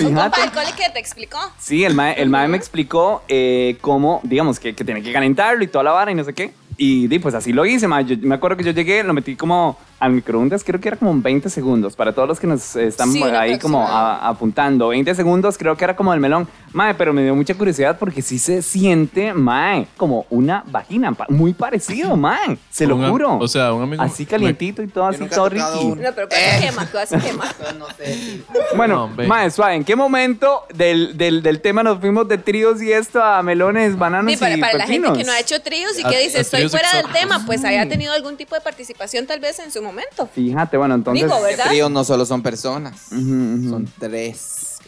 Un 0.00 0.14
compa 0.14 0.40
del 0.40 0.50
cole 0.52 0.72
que 0.76 0.88
te 0.90 0.98
explicó. 0.98 1.38
Sí, 1.58 1.84
el 1.84 1.94
mae, 1.94 2.20
el 2.20 2.28
mae 2.28 2.48
me 2.48 2.56
explicó 2.56 3.22
eh, 3.28 3.76
cómo, 3.80 4.20
digamos, 4.24 4.58
que, 4.58 4.65
que 4.74 4.84
tiene 4.84 5.02
que 5.02 5.12
calentarlo 5.12 5.62
y 5.64 5.68
toda 5.68 5.84
la 5.84 5.92
vara 5.92 6.10
y 6.10 6.14
no 6.14 6.24
sé 6.24 6.34
qué. 6.34 6.52
Y 6.78 7.06
di, 7.08 7.18
pues 7.18 7.34
así 7.34 7.52
lo 7.52 7.64
hice, 7.64 7.88
mae. 7.88 8.04
Yo 8.04 8.16
me 8.22 8.34
acuerdo 8.34 8.56
que 8.56 8.64
yo 8.64 8.72
llegué, 8.72 9.02
lo 9.02 9.14
metí 9.14 9.36
como 9.36 9.78
al 9.98 10.12
microondas, 10.12 10.62
creo 10.62 10.80
que 10.80 10.88
era 10.88 10.96
como 10.96 11.18
20 11.20 11.48
segundos. 11.48 11.96
Para 11.96 12.12
todos 12.12 12.28
los 12.28 12.38
que 12.40 12.46
nos 12.46 12.76
están 12.76 13.10
Sí, 13.12 13.22
ahí 13.22 13.58
como 13.58 13.86
a- 13.86 14.28
apuntando, 14.28 14.88
20 14.88 15.14
segundos 15.14 15.56
creo 15.56 15.76
que 15.76 15.84
era 15.84 15.96
como 15.96 16.12
el 16.12 16.20
melón. 16.20 16.46
Mae, 16.72 16.94
pero 16.94 17.14
me 17.14 17.22
dio 17.22 17.34
mucha 17.34 17.54
curiosidad 17.54 17.98
porque 17.98 18.20
sí 18.20 18.38
se 18.38 18.60
siente, 18.60 19.32
mae, 19.32 19.86
como 19.96 20.26
una 20.28 20.62
vagina, 20.66 21.14
muy 21.30 21.54
parecido, 21.54 22.14
mae. 22.16 22.58
Se 22.70 22.86
lo 22.86 22.96
Un 22.96 23.08
juro. 23.10 23.38
O 23.38 23.48
sea, 23.48 23.72
un 23.72 23.84
amigo. 23.84 24.02
así 24.02 24.26
calientito 24.26 24.82
y 24.82 24.88
todo, 24.88 25.10
Yo 25.12 25.24
así 25.24 25.34
todo. 25.34 25.48
No, 25.50 26.12
pero 26.14 26.28
casi 26.28 26.42
Eh. 26.42 26.58
quema, 26.60 26.86
casi 26.86 27.16
quema. 27.16 27.44
No 27.78 27.86
sé 27.96 28.40
Bueno, 28.76 29.10
No, 29.16 29.26
mae, 29.26 29.50
suave, 29.50 29.74
¿en 29.76 29.84
qué 29.84 29.96
momento 29.96 30.64
del, 30.74 31.16
del, 31.16 31.42
del 31.42 31.60
tema 31.62 31.82
nos 31.82 31.98
fuimos 32.00 32.28
de 32.28 32.36
tríos 32.38 32.82
y 32.82 32.92
esto 32.92 33.22
a 33.22 33.42
melones, 33.42 33.96
bananos 33.96 34.32
Sí, 34.32 34.38
para, 34.38 34.56
y 34.56 34.60
para 34.60 34.74
la 34.74 34.86
gente 34.86 35.00
pepinos? 35.08 35.16
que 35.18 35.24
no 35.24 35.32
ha 35.32 35.40
hecho 35.40 35.60
tríos 35.62 35.98
y 35.98 36.06
A- 36.06 36.10
que 36.10 36.18
dice, 36.22 36.40
estoy 36.40 36.68
fuera 36.68 36.88
del 36.94 37.10
tema, 37.12 37.42
pues 37.46 37.64
haya 37.64 37.88
tenido 37.88 38.12
algún 38.12 38.36
tipo 38.36 38.54
de 38.54 38.60
participación 38.60 39.26
tal 39.26 39.40
vez 39.40 39.58
en 39.60 39.70
su 39.70 39.80
momento. 39.86 40.26
Fíjate, 40.26 40.76
bueno, 40.76 40.94
entonces... 40.94 41.24
Digo, 41.24 41.36
tríos 41.68 41.90
no 41.90 42.04
solo 42.04 42.26
son 42.26 42.42
personas, 42.42 43.06
Ujú, 43.12 43.20
ujú. 43.60 43.70
son 43.70 43.92
tres. 43.98 44.78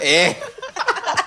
eh, 0.00 0.36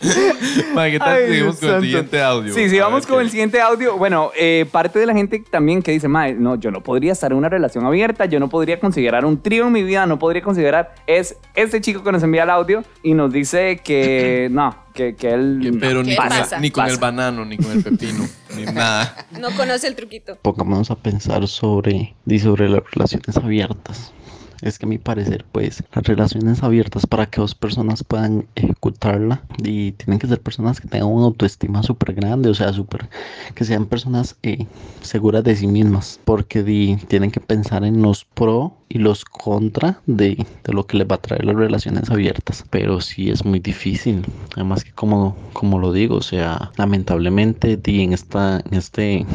¿qué 0.90 0.98
tal 0.98 1.08
Ay, 1.08 1.28
seguimos 1.28 1.56
con 1.56 1.64
el 1.68 1.70
santo. 1.74 1.84
siguiente 1.84 2.22
audio? 2.22 2.54
Sí, 2.54 2.70
sí, 2.70 2.78
A 2.78 2.84
vamos 2.84 3.06
con 3.06 3.18
qué- 3.18 3.24
el 3.24 3.30
siguiente 3.30 3.60
audio. 3.60 3.98
Bueno, 3.98 4.30
eh, 4.38 4.66
parte 4.70 4.98
de 4.98 5.06
la 5.06 5.12
gente 5.14 5.42
también 5.50 5.82
que 5.82 5.92
dice, 5.92 6.08
mae, 6.08 6.34
no, 6.34 6.54
yo 6.56 6.70
no 6.70 6.82
podría 6.82 7.12
estar 7.12 7.32
en 7.32 7.38
una 7.38 7.48
relación 7.50 7.84
abierta, 7.84 8.24
yo 8.24 8.40
no 8.40 8.48
podría 8.48 8.80
considerar 8.80 9.24
un 9.26 9.42
trío 9.42 9.66
en 9.66 9.72
mi 9.72 9.82
vida, 9.82 10.06
no 10.06 10.18
podría 10.18 10.42
considerar, 10.42 10.94
es 11.06 11.36
este 11.54 11.80
chico 11.80 12.02
que 12.02 12.12
nos 12.12 12.22
envía 12.22 12.44
el 12.44 12.50
audio 12.50 12.82
y 13.02 13.12
nos 13.14 13.32
dice 13.32 13.78
que 13.84 14.48
no, 14.52 14.74
que, 14.94 15.14
que 15.14 15.30
él... 15.32 15.60
Que- 15.62 15.72
Pero 15.78 16.02
ni 16.02 16.10
¿Qué 16.10 16.16
con, 16.16 16.28
pasa? 16.28 16.58
ni 16.58 16.70
con 16.70 16.84
el 16.84 16.90
Pasa. 16.92 17.00
banano, 17.00 17.44
ni 17.44 17.58
con 17.58 17.70
el 17.72 17.82
pepino, 17.82 18.26
ni 18.56 18.64
nada. 18.64 19.26
No 19.38 19.50
conoce 19.50 19.86
el 19.86 19.94
truquito. 19.96 20.36
Pongámonos 20.40 20.90
a 20.90 20.96
pensar 20.96 21.46
sobre, 21.46 22.14
y 22.26 22.38
sobre 22.38 22.68
las 22.70 22.82
relaciones 22.92 23.36
abiertas. 23.36 24.14
Es 24.62 24.78
que 24.78 24.86
a 24.86 24.88
mi 24.88 24.98
parecer, 24.98 25.44
pues, 25.50 25.82
las 25.94 26.04
relaciones 26.04 26.62
abiertas 26.62 27.06
para 27.06 27.26
que 27.26 27.40
dos 27.40 27.54
personas 27.54 28.04
puedan 28.04 28.46
ejecutarla 28.54 29.42
y 29.62 29.92
tienen 29.92 30.18
que 30.18 30.26
ser 30.26 30.40
personas 30.40 30.80
que 30.80 30.88
tengan 30.88 31.08
una 31.08 31.26
autoestima 31.26 31.82
súper 31.82 32.14
grande, 32.14 32.50
o 32.50 32.54
sea, 32.54 32.72
súper, 32.72 33.08
que 33.54 33.64
sean 33.64 33.86
personas 33.86 34.36
eh, 34.42 34.66
seguras 35.00 35.44
de 35.44 35.56
sí 35.56 35.66
mismas, 35.66 36.20
porque 36.24 36.62
di, 36.62 36.96
tienen 37.08 37.30
que 37.30 37.40
pensar 37.40 37.84
en 37.84 38.02
los 38.02 38.24
pro 38.24 38.74
y 38.88 38.98
los 38.98 39.24
contra 39.24 40.00
de, 40.06 40.44
de 40.64 40.72
lo 40.72 40.86
que 40.86 40.98
les 40.98 41.06
va 41.06 41.14
a 41.14 41.22
traer 41.22 41.44
las 41.44 41.56
relaciones 41.56 42.10
abiertas. 42.10 42.64
Pero 42.70 43.00
sí 43.00 43.30
es 43.30 43.44
muy 43.44 43.60
difícil, 43.60 44.24
además 44.54 44.84
que 44.84 44.92
como, 44.92 45.36
como 45.52 45.78
lo 45.78 45.92
digo, 45.92 46.16
o 46.16 46.22
sea, 46.22 46.72
lamentablemente 46.76 47.76
di, 47.76 48.02
en, 48.02 48.12
esta, 48.12 48.60
en 48.64 48.74
este 48.74 49.26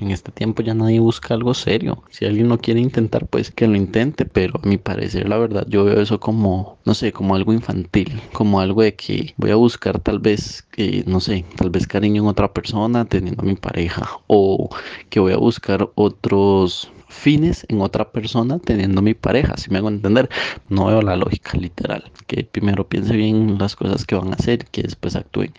en 0.00 0.10
este 0.10 0.32
tiempo 0.32 0.62
ya 0.62 0.74
nadie 0.74 1.00
busca 1.00 1.34
algo 1.34 1.54
serio. 1.54 2.02
Si 2.10 2.24
alguien 2.24 2.48
lo 2.48 2.58
quiere 2.58 2.80
intentar, 2.80 3.26
pues 3.26 3.50
que 3.50 3.66
lo 3.66 3.76
intente. 3.76 4.24
Pero 4.24 4.60
mi 4.66 4.78
parecer, 4.78 5.28
la 5.28 5.38
verdad, 5.38 5.66
yo 5.68 5.84
veo 5.84 6.00
eso 6.00 6.20
como, 6.20 6.78
no 6.84 6.94
sé, 6.94 7.12
como 7.12 7.34
algo 7.34 7.52
infantil. 7.52 8.20
Como 8.32 8.60
algo 8.60 8.82
de 8.82 8.94
que 8.94 9.34
voy 9.36 9.50
a 9.50 9.56
buscar 9.56 9.98
tal 10.00 10.18
vez, 10.18 10.66
que, 10.72 11.04
no 11.06 11.20
sé, 11.20 11.44
tal 11.56 11.70
vez 11.70 11.86
cariño 11.86 12.22
en 12.22 12.28
otra 12.28 12.52
persona 12.52 13.04
teniendo 13.04 13.42
a 13.42 13.46
mi 13.46 13.54
pareja. 13.54 14.08
O 14.26 14.68
que 15.10 15.20
voy 15.20 15.32
a 15.32 15.38
buscar 15.38 15.88
otros 15.94 16.90
fines 17.08 17.64
en 17.68 17.80
otra 17.80 18.10
persona 18.10 18.58
teniendo 18.58 19.00
mi 19.02 19.14
pareja, 19.14 19.56
si 19.56 19.70
me 19.70 19.78
hago 19.78 19.88
entender, 19.88 20.28
no 20.68 20.86
veo 20.86 21.02
la 21.02 21.16
lógica 21.16 21.56
literal, 21.56 22.10
que 22.26 22.44
primero 22.44 22.88
piense 22.88 23.16
bien 23.16 23.58
las 23.58 23.76
cosas 23.76 24.04
que 24.04 24.16
van 24.16 24.32
a 24.32 24.36
hacer, 24.36 24.66
que 24.66 24.82
después 24.82 25.16
actúen, 25.16 25.54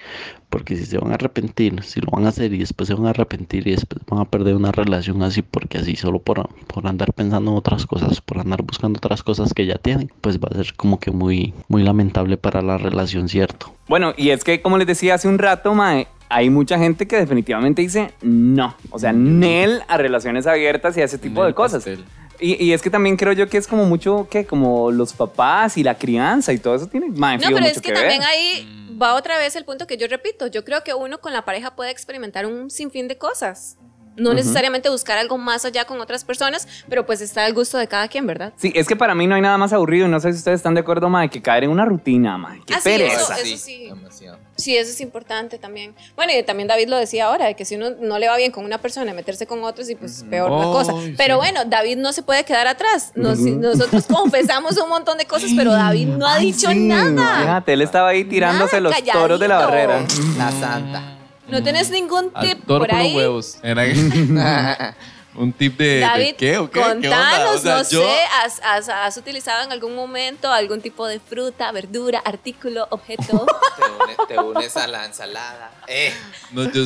porque 0.50 0.78
si 0.78 0.86
se 0.86 0.98
van 0.98 1.12
a 1.12 1.16
arrepentir, 1.16 1.84
si 1.84 2.00
lo 2.00 2.12
van 2.12 2.26
a 2.26 2.30
hacer 2.30 2.54
y 2.54 2.60
después 2.60 2.88
se 2.88 2.94
van 2.94 3.06
a 3.08 3.10
arrepentir 3.10 3.68
y 3.68 3.72
después 3.72 4.02
van 4.08 4.22
a 4.22 4.26
perder 4.26 4.56
una 4.56 4.72
relación 4.72 5.22
así, 5.24 5.42
porque 5.42 5.78
así 5.78 5.96
solo 5.96 6.20
por, 6.20 6.48
por 6.68 6.88
andar 6.88 7.12
pensando 7.14 7.52
en 7.52 7.58
otras 7.58 7.86
cosas, 7.86 8.22
por 8.22 8.40
andar 8.40 8.62
buscando 8.64 8.98
otras 8.98 9.24
cosas 9.24 9.54
que 9.54 9.66
ya 9.66 9.76
tienen, 9.78 10.12
pues 10.22 10.40
va 10.40 10.48
a 10.52 10.56
ser 10.56 10.74
como 10.76 11.00
que 11.00 11.12
muy, 11.12 11.54
muy 11.68 11.84
lamentable 11.84 12.38
para 12.38 12.62
la 12.62 12.78
relación, 12.78 13.28
¿cierto? 13.30 13.74
Bueno, 13.88 14.14
y 14.16 14.30
es 14.30 14.44
que 14.44 14.62
como 14.62 14.78
les 14.78 14.88
decía 14.88 15.16
hace 15.16 15.28
un 15.28 15.38
rato, 15.38 15.74
mae, 15.74 16.08
hay 16.30 16.50
mucha 16.50 16.78
gente 16.78 17.08
que 17.08 17.18
definitivamente 17.18 17.82
dice 17.82 18.12
no, 18.22 18.76
o 18.90 19.00
sea, 19.00 19.14
nel 19.14 19.82
a 19.88 19.98
relaciones 19.98 20.48
abiertas 20.48 20.96
y 20.98 21.02
a 21.02 21.06
ese 21.06 21.18
tipo 21.18 21.44
de 21.46 21.54
cosas. 21.54 21.84
pastel. 21.84 22.06
Y, 22.40 22.64
y 22.64 22.74
es 22.74 22.82
que 22.84 22.90
también 22.92 23.18
creo 23.18 23.34
yo 23.34 23.50
que 23.50 23.58
es 23.58 23.68
como 23.68 23.86
mucho, 23.86 24.28
que 24.30 24.46
Como 24.46 24.92
los 24.92 25.14
papás 25.14 25.76
y 25.78 25.84
la 25.84 25.96
crianza 25.98 26.54
y 26.54 26.60
todo 26.60 26.76
eso 26.76 26.86
tiene, 26.88 27.10
mae, 27.10 27.38
No, 27.38 27.44
pero 27.48 27.58
mucho 27.58 27.72
es 27.72 27.82
que, 27.82 27.92
ver. 27.92 28.00
también 28.02 28.22
ahí 28.24 28.87
va 29.02 29.16
otra 29.16 29.38
vez 29.38 29.56
el 29.56 29.66
punto 29.66 29.88
que 29.88 29.98
yo 29.98 30.08
repito. 30.08 30.48
Yo 30.48 30.64
creo 30.64 30.84
que 30.84 30.94
uno 30.94 31.20
con 31.20 31.34
la 31.34 31.46
pareja 31.46 31.76
puede 31.76 31.92
experimentar 31.92 32.46
un 32.46 32.70
sinfín 32.70 33.08
de 33.08 33.18
cosas. 33.18 33.78
No 34.18 34.34
necesariamente 34.34 34.90
buscar 34.90 35.18
algo 35.18 35.38
más 35.38 35.64
allá 35.66 35.86
con 35.86 36.02
otras 36.02 36.24
personas, 36.24 36.68
pero 36.90 37.06
pues 37.06 37.22
está 37.22 37.46
al 37.46 37.54
gusto 37.54 37.78
de 37.78 37.88
cada 37.88 38.08
quien, 38.08 38.26
¿verdad? 38.28 38.52
Sí, 38.58 38.72
es 38.76 38.88
que 38.88 38.96
para 38.96 39.16
mí 39.16 39.28
no 39.28 39.36
hay 39.36 39.42
nada 39.42 39.58
más 39.58 39.74
aburrido 39.74 40.08
y 40.08 40.10
no 40.10 40.20
sé 40.20 40.32
si 40.34 40.40
ustedes 40.40 40.58
están 40.58 40.74
de 40.74 40.82
acuerdo, 40.82 41.08
mae, 41.10 41.30
que 41.30 41.42
caer 41.42 41.64
en 41.66 41.70
una 41.70 41.86
rutina, 41.86 42.38
mae. 42.38 42.62
Qué 42.66 42.74
Ah, 42.74 42.78
sí, 42.78 42.84
pereza. 42.90 43.16
eso- 43.22 43.34
eso 43.46 43.58
sí. 43.58 43.86
Demasiado. 43.90 44.40
Sí, 44.56 44.76
eso 44.76 44.90
es 44.90 45.00
importante 45.02 45.60
también. 45.60 45.94
Bueno, 46.16 46.32
y 46.36 46.42
también 46.42 46.68
David 46.68 46.88
lo 46.90 46.98
decía 46.98 47.26
ahora, 47.28 47.46
de 47.46 47.56
que 47.56 47.64
si 47.64 47.76
uno 47.76 47.92
no 48.02 48.18
le 48.18 48.28
va 48.28 48.36
bien 48.38 48.52
con 48.52 48.66
una 48.66 48.80
persona, 48.80 49.14
meterse 49.14 49.46
con 49.46 49.64
otros 49.64 49.88
y 49.90 49.96
pues 49.96 50.26
peor 50.30 50.50
la 50.50 50.64
cosa. 50.66 50.94
Pero 51.16 51.36
sí. 51.36 51.38
bueno, 51.38 51.62
David 51.66 51.98
no 51.98 52.12
se 52.12 52.24
puede 52.24 52.44
quedar 52.44 52.66
atrás. 52.68 53.12
Nos- 53.16 53.38
Nosotros 53.38 54.06
confesamos 54.12 54.78
un 54.78 54.90
montón 54.90 55.18
de 55.20 55.26
cosas, 55.26 55.52
pero 55.56 55.72
David 55.74 56.08
no 56.08 56.26
ha 56.26 56.36
Ay, 56.36 56.48
dicho 56.54 56.72
sí, 56.72 56.80
nada. 56.88 57.42
Fíjate, 57.42 57.74
él 57.74 57.82
estaba 57.84 58.10
ahí 58.10 58.24
tirándose 58.24 58.82
Nada, 58.82 58.98
los 58.98 59.14
toros 59.14 59.40
de 59.40 59.48
la 59.48 59.58
barrera. 59.60 60.04
La 60.38 60.52
santa. 60.52 61.17
No 61.48 61.64
tenés 61.64 61.90
ningún 61.90 62.32
tip 62.42 62.64
por 62.66 62.88
por 62.88 62.94
los 62.94 63.14
huevos. 63.14 63.58
Era- 63.64 63.84
Un 65.36 65.54
tip 65.54 65.78
de, 65.78 65.86
de 65.86 66.00
David, 66.00 66.36
qué 66.36 66.58
o 66.58 66.68
qué? 66.68 66.80
¿Qué 66.82 66.86
onda? 66.90 67.10
contanos, 67.10 67.56
O 67.58 67.60
sea, 67.60 67.76
no 67.78 67.84
yo- 67.90 68.02
sé, 68.02 68.20
has, 68.44 68.60
has- 68.64 68.90
has 68.90 69.18
utilizado 69.18 69.64
en 69.66 69.72
algún 69.72 69.94
momento 69.96 70.52
algún 70.52 70.82
tipo 70.82 71.06
de 71.06 71.20
fruta, 71.20 71.72
verdura, 71.72 72.20
artículo, 72.26 72.88
objeto? 72.90 73.46
Te, 73.78 73.84
une- 73.84 74.18
te 74.28 74.40
unes 74.40 74.76
a 74.76 74.88
la 74.88 75.06
ensalada. 75.06 75.70
Eh. 75.88 76.12
No, 76.52 76.64
yo. 76.72 76.84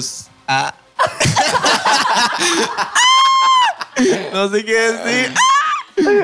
Ah. 0.50 0.74
no 4.34 4.50
sé 4.50 4.66
qué 4.66 4.74
decir. 4.74 5.34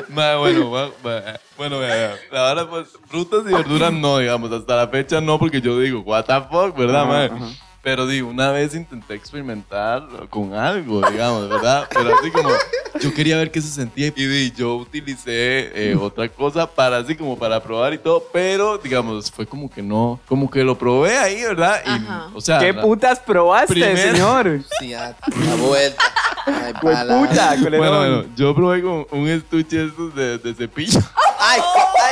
Ma, 0.08 0.36
bueno, 0.36 0.70
va- 0.70 0.90
va- 1.06 1.40
bueno. 1.56 1.80
La 1.80 2.18
verdad, 2.42 2.68
pues, 2.68 2.88
frutas 3.08 3.40
y 3.48 3.52
verduras 3.54 3.90
no, 3.92 4.18
digamos, 4.18 4.52
hasta 4.52 4.76
la 4.76 4.88
fecha 4.88 5.20
no, 5.22 5.38
porque 5.38 5.62
yo 5.62 5.78
digo, 5.80 6.00
what 6.00 6.24
the 6.26 6.40
fuck, 6.50 6.76
¿verdad, 6.76 7.02
Ajá, 7.02 7.06
ma? 7.06 7.24
ajá. 7.46 7.54
Pero 7.88 8.06
digo, 8.06 8.28
una 8.28 8.50
vez 8.50 8.74
intenté 8.74 9.14
experimentar 9.14 10.06
con 10.28 10.52
algo, 10.52 11.00
digamos, 11.10 11.48
¿verdad? 11.48 11.88
Pero 11.88 12.14
así 12.18 12.30
como, 12.30 12.50
yo 13.00 13.14
quería 13.14 13.38
ver 13.38 13.50
qué 13.50 13.62
se 13.62 13.68
sentía 13.68 14.08
y 14.14 14.26
di, 14.26 14.50
yo 14.54 14.76
utilicé 14.76 15.70
eh, 15.92 15.96
otra 15.98 16.28
cosa 16.28 16.66
para 16.66 16.98
así 16.98 17.14
como 17.16 17.38
para 17.38 17.62
probar 17.62 17.94
y 17.94 17.98
todo, 17.98 18.22
pero 18.30 18.76
digamos, 18.76 19.30
fue 19.30 19.46
como 19.46 19.70
que 19.70 19.80
no, 19.82 20.20
como 20.28 20.50
que 20.50 20.62
lo 20.62 20.76
probé 20.76 21.16
ahí, 21.16 21.42
¿verdad? 21.42 21.80
Y, 21.86 21.88
Ajá. 21.88 22.28
o 22.34 22.42
sea, 22.42 22.58
¿Qué 22.58 22.74
putas 22.74 23.20
probaste, 23.20 23.72
Primero- 23.72 23.96
señor? 24.12 24.60
Sí, 24.78 24.92
a 24.92 25.16
la 25.46 25.54
vuelta. 25.56 26.02
Ay, 26.44 26.74
puta, 26.74 27.56
colerón. 27.62 27.78
Bueno, 27.78 27.98
bueno, 27.98 28.24
yo 28.36 28.54
probé 28.54 28.82
con 28.82 29.06
un 29.12 29.28
estuche 29.28 29.86
estos 29.86 30.14
de, 30.14 30.36
de 30.36 30.54
cepillo. 30.54 31.00
Ay, 31.40 31.60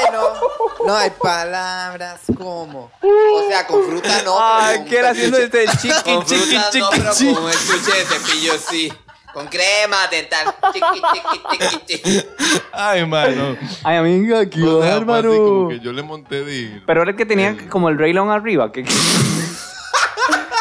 ay, 0.07 0.13
no. 0.13 0.87
No 0.87 0.95
hay 0.97 1.11
palabras 1.11 2.21
como. 2.39 2.91
O 3.03 3.49
sea, 3.49 3.67
con 3.67 3.85
fruta 3.85 4.23
no. 4.25 4.37
Ay, 4.41 4.85
¿qué 4.89 4.99
era 4.99 5.11
haciendo 5.11 5.39
este 5.39 5.67
chiqui, 5.81 6.15
Con 6.15 6.25
chiqui, 6.25 6.57
chiqui, 6.71 6.79
no, 6.81 6.91
pero 6.91 7.13
chiqui? 7.13 7.35
con 7.35 7.51
estuche 7.51 7.93
de 7.99 8.05
cepillo 8.05 8.53
sí. 8.59 8.93
Con 9.33 9.49
crema 9.49 10.07
dental. 10.11 10.55
Chiqui, 10.73 11.03
chiqui, 11.13 11.59
chiqui, 11.59 11.87
chiqui. 12.03 12.27
Ay, 12.73 13.05
mano. 13.05 13.57
Ay, 13.85 13.97
amiga, 13.99 14.47
qué 14.49 14.63
O 14.63 14.65
sea, 14.65 14.77
fue 14.81 14.89
así 14.89 15.05
bárbaro. 15.05 15.37
como 15.37 15.69
que 15.69 15.81
yo 15.81 15.93
le 15.93 16.03
monté 16.03 16.45
de... 16.45 16.81
Pero 16.87 17.03
era 17.03 17.11
el 17.11 17.17
que 17.17 17.27
tenía 17.27 17.49
El- 17.49 17.69
como 17.69 17.89
el 17.91 17.99
Raylon 17.99 18.31
arriba. 18.31 18.73
Que, 18.73 18.83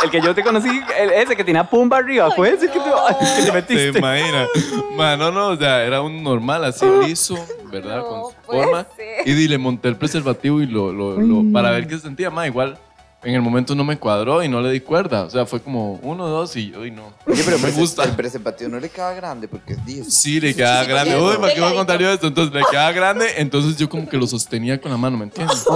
el 0.05 0.11
que 0.11 0.21
yo 0.21 0.33
te 0.33 0.43
conocí, 0.43 0.69
el- 0.99 1.11
ese 1.11 1.35
que 1.35 1.43
tenía 1.43 1.63
pumba 1.69 1.97
arriba, 1.97 2.31
fue 2.31 2.49
ese 2.53 2.67
que 2.71 2.79
te, 2.79 2.89
que 3.19 3.41
te 3.41 3.45
¿Te 3.45 3.51
metiste. 3.51 3.99
imaginas? 3.99 4.47
Mano, 4.95 5.31
no, 5.31 5.47
o 5.49 5.57
sea, 5.57 5.83
era 5.83 6.01
un 6.01 6.23
normal 6.23 6.63
así 6.65 6.85
liso, 7.05 7.37
¿verdad? 7.71 7.97
No, 7.97 8.03
Con 8.07 8.31
su 8.31 8.37
puede 8.45 8.63
forma. 8.63 8.87
ser. 8.95 9.27
Y 9.27 9.47
le 9.47 9.57
monté 9.57 9.87
el 9.89 9.97
preservativo 9.97 10.61
y 10.61 10.67
lo, 10.67 10.91
lo, 10.93 11.19
lo- 11.19 11.43
para 11.51 11.71
ver 11.71 11.87
qué 11.87 11.95
se 11.95 12.01
sentía 12.03 12.29
más. 12.29 12.47
Igual 12.47 12.77
en 13.23 13.33
el 13.33 13.41
momento 13.41 13.73
no 13.73 13.83
me 13.83 13.97
cuadró 13.97 14.43
y 14.43 14.47
no 14.47 14.61
le 14.61 14.69
di 14.71 14.81
cuerda. 14.81 15.23
O 15.23 15.29
sea, 15.31 15.47
fue 15.47 15.59
como 15.59 15.93
uno, 16.03 16.27
dos 16.27 16.55
y 16.57 16.71
uy, 16.77 16.91
no. 16.91 17.11
Oye, 17.25 17.41
pero 17.43 17.57
me 17.57 17.71
gusta. 17.71 18.03
El 18.03 18.11
preservativo 18.11 18.69
no 18.69 18.79
le 18.79 18.89
queda 18.89 19.13
grande 19.13 19.47
porque 19.47 19.73
es 19.73 19.83
10. 19.85 20.13
Sí, 20.13 20.39
le 20.39 20.55
quedaba 20.55 20.83
sí, 20.83 20.89
grande. 20.89 21.11
porque 21.15 21.25
Uy, 21.25 21.31
es 21.33 21.39
¿para 21.39 21.53
qué 21.55 21.61
voy 21.61 21.71
a 21.71 21.75
contar 21.75 21.99
yo 21.99 22.09
esto? 22.11 22.27
Entonces 22.27 22.53
le 22.53 22.61
quedaba 22.69 22.91
grande, 22.91 23.25
entonces 23.37 23.77
yo 23.77 23.89
como 23.89 24.07
que 24.07 24.17
lo 24.17 24.27
sostenía 24.27 24.79
con 24.79 24.91
la 24.91 24.97
mano, 24.97 25.17
¿me 25.17 25.23
entiendes? 25.23 25.65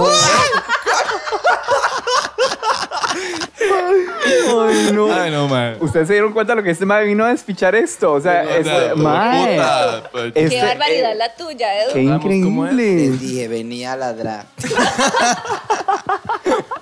Ay, 4.68 4.90
no. 4.92 5.12
Ay, 5.12 5.30
no, 5.30 5.48
man. 5.48 5.76
Ustedes 5.80 6.06
se 6.08 6.14
dieron 6.14 6.32
cuenta 6.32 6.52
de 6.52 6.56
lo 6.56 6.62
que 6.62 6.70
este 6.70 6.86
mae 6.86 7.04
vino 7.04 7.24
a 7.24 7.28
despichar 7.30 7.74
esto. 7.74 8.12
O 8.12 8.20
sea, 8.20 8.42
este, 8.42 8.94
mae. 8.94 9.54
puta, 9.56 10.02
pues, 10.12 10.32
Este, 10.34 10.48
Qué 10.56 10.62
barbaridad 10.62 11.12
eh, 11.12 11.16
la 11.16 11.34
tuya, 11.34 11.82
Edu. 11.82 11.92
Qué 11.92 12.04
Vamos, 12.06 12.22
¿cómo 12.22 12.66
es? 12.66 12.72
increíble. 12.72 13.10
Les 13.10 13.20
dije, 13.20 13.48
venía 13.48 13.92
a 13.92 13.96
ladrar. 13.96 14.46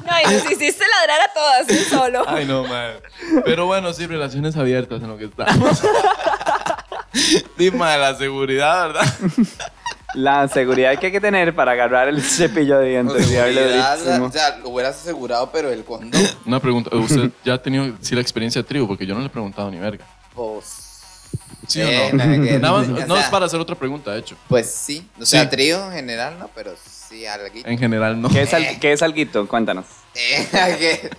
Ay, 0.06 0.24
nos 0.24 0.50
hiciste 0.50 0.84
ladrar 0.88 1.20
a 1.20 1.32
todas, 1.34 1.66
tú 1.66 1.74
solo. 1.96 2.24
Ay, 2.26 2.46
no, 2.46 2.64
man. 2.64 2.92
Pero 3.44 3.66
bueno, 3.66 3.92
sí, 3.92 4.06
relaciones 4.06 4.56
abiertas 4.56 5.02
en 5.02 5.08
lo 5.08 5.18
que 5.18 5.26
estamos. 5.26 5.82
Dima, 7.58 7.96
la 7.96 8.14
seguridad, 8.16 8.88
¿verdad? 8.88 9.06
La 10.18 10.48
seguridad 10.48 10.98
que 10.98 11.06
hay 11.06 11.12
que 11.12 11.20
tener 11.20 11.54
para 11.54 11.72
agarrar 11.72 12.08
el 12.08 12.20
cepillo 12.36 12.78
de 12.80 12.88
dientes. 12.90 13.28
durísimo. 13.30 14.26
o 14.26 14.32
sea, 14.32 14.56
lo 14.58 14.70
hubieras 14.70 14.96
asegurado, 14.96 15.50
pero 15.52 15.70
el 15.70 15.84
condón, 15.84 16.20
Una 16.44 16.58
pregunta. 16.60 16.94
¿Usted 16.96 17.30
ya 17.44 17.54
ha 17.54 17.62
tenido 17.62 17.96
sí, 18.00 18.14
la 18.14 18.20
experiencia 18.20 18.60
de 18.62 18.66
trío? 18.68 18.86
Porque 18.88 19.06
yo 19.06 19.14
no 19.14 19.20
le 19.20 19.26
he 19.26 19.30
preguntado 19.30 19.70
ni 19.70 19.78
verga. 19.78 20.04
pues. 20.34 20.84
¿Sí 21.66 21.82
eh, 21.82 22.08
o 22.10 22.16
no? 22.16 22.24
nada 22.24 22.32
que- 22.42 22.58
Nada 22.60 22.78
más, 22.78 22.88
o 22.88 23.06
no 23.06 23.16
es 23.18 23.26
para 23.26 23.44
hacer 23.46 23.60
otra 23.60 23.76
pregunta, 23.76 24.10
de 24.12 24.20
hecho. 24.20 24.36
Pues 24.48 24.70
sí, 24.70 25.06
o 25.20 25.26
sea, 25.26 25.42
Sí. 25.44 25.50
trío 25.50 25.84
en 25.86 25.92
general, 25.92 26.38
no, 26.38 26.48
pero 26.54 26.72
sí, 26.82 27.26
algo. 27.26 27.46
En 27.52 27.78
general, 27.78 28.20
no. 28.20 28.28
¿Qué 28.30 28.42
es, 28.42 28.54
al- 28.54 28.80
qué 28.80 28.92
es 28.92 29.02
alguito? 29.02 29.46
Cuéntanos. 29.46 29.84
Eh, 30.14 30.48
que- 30.80 31.10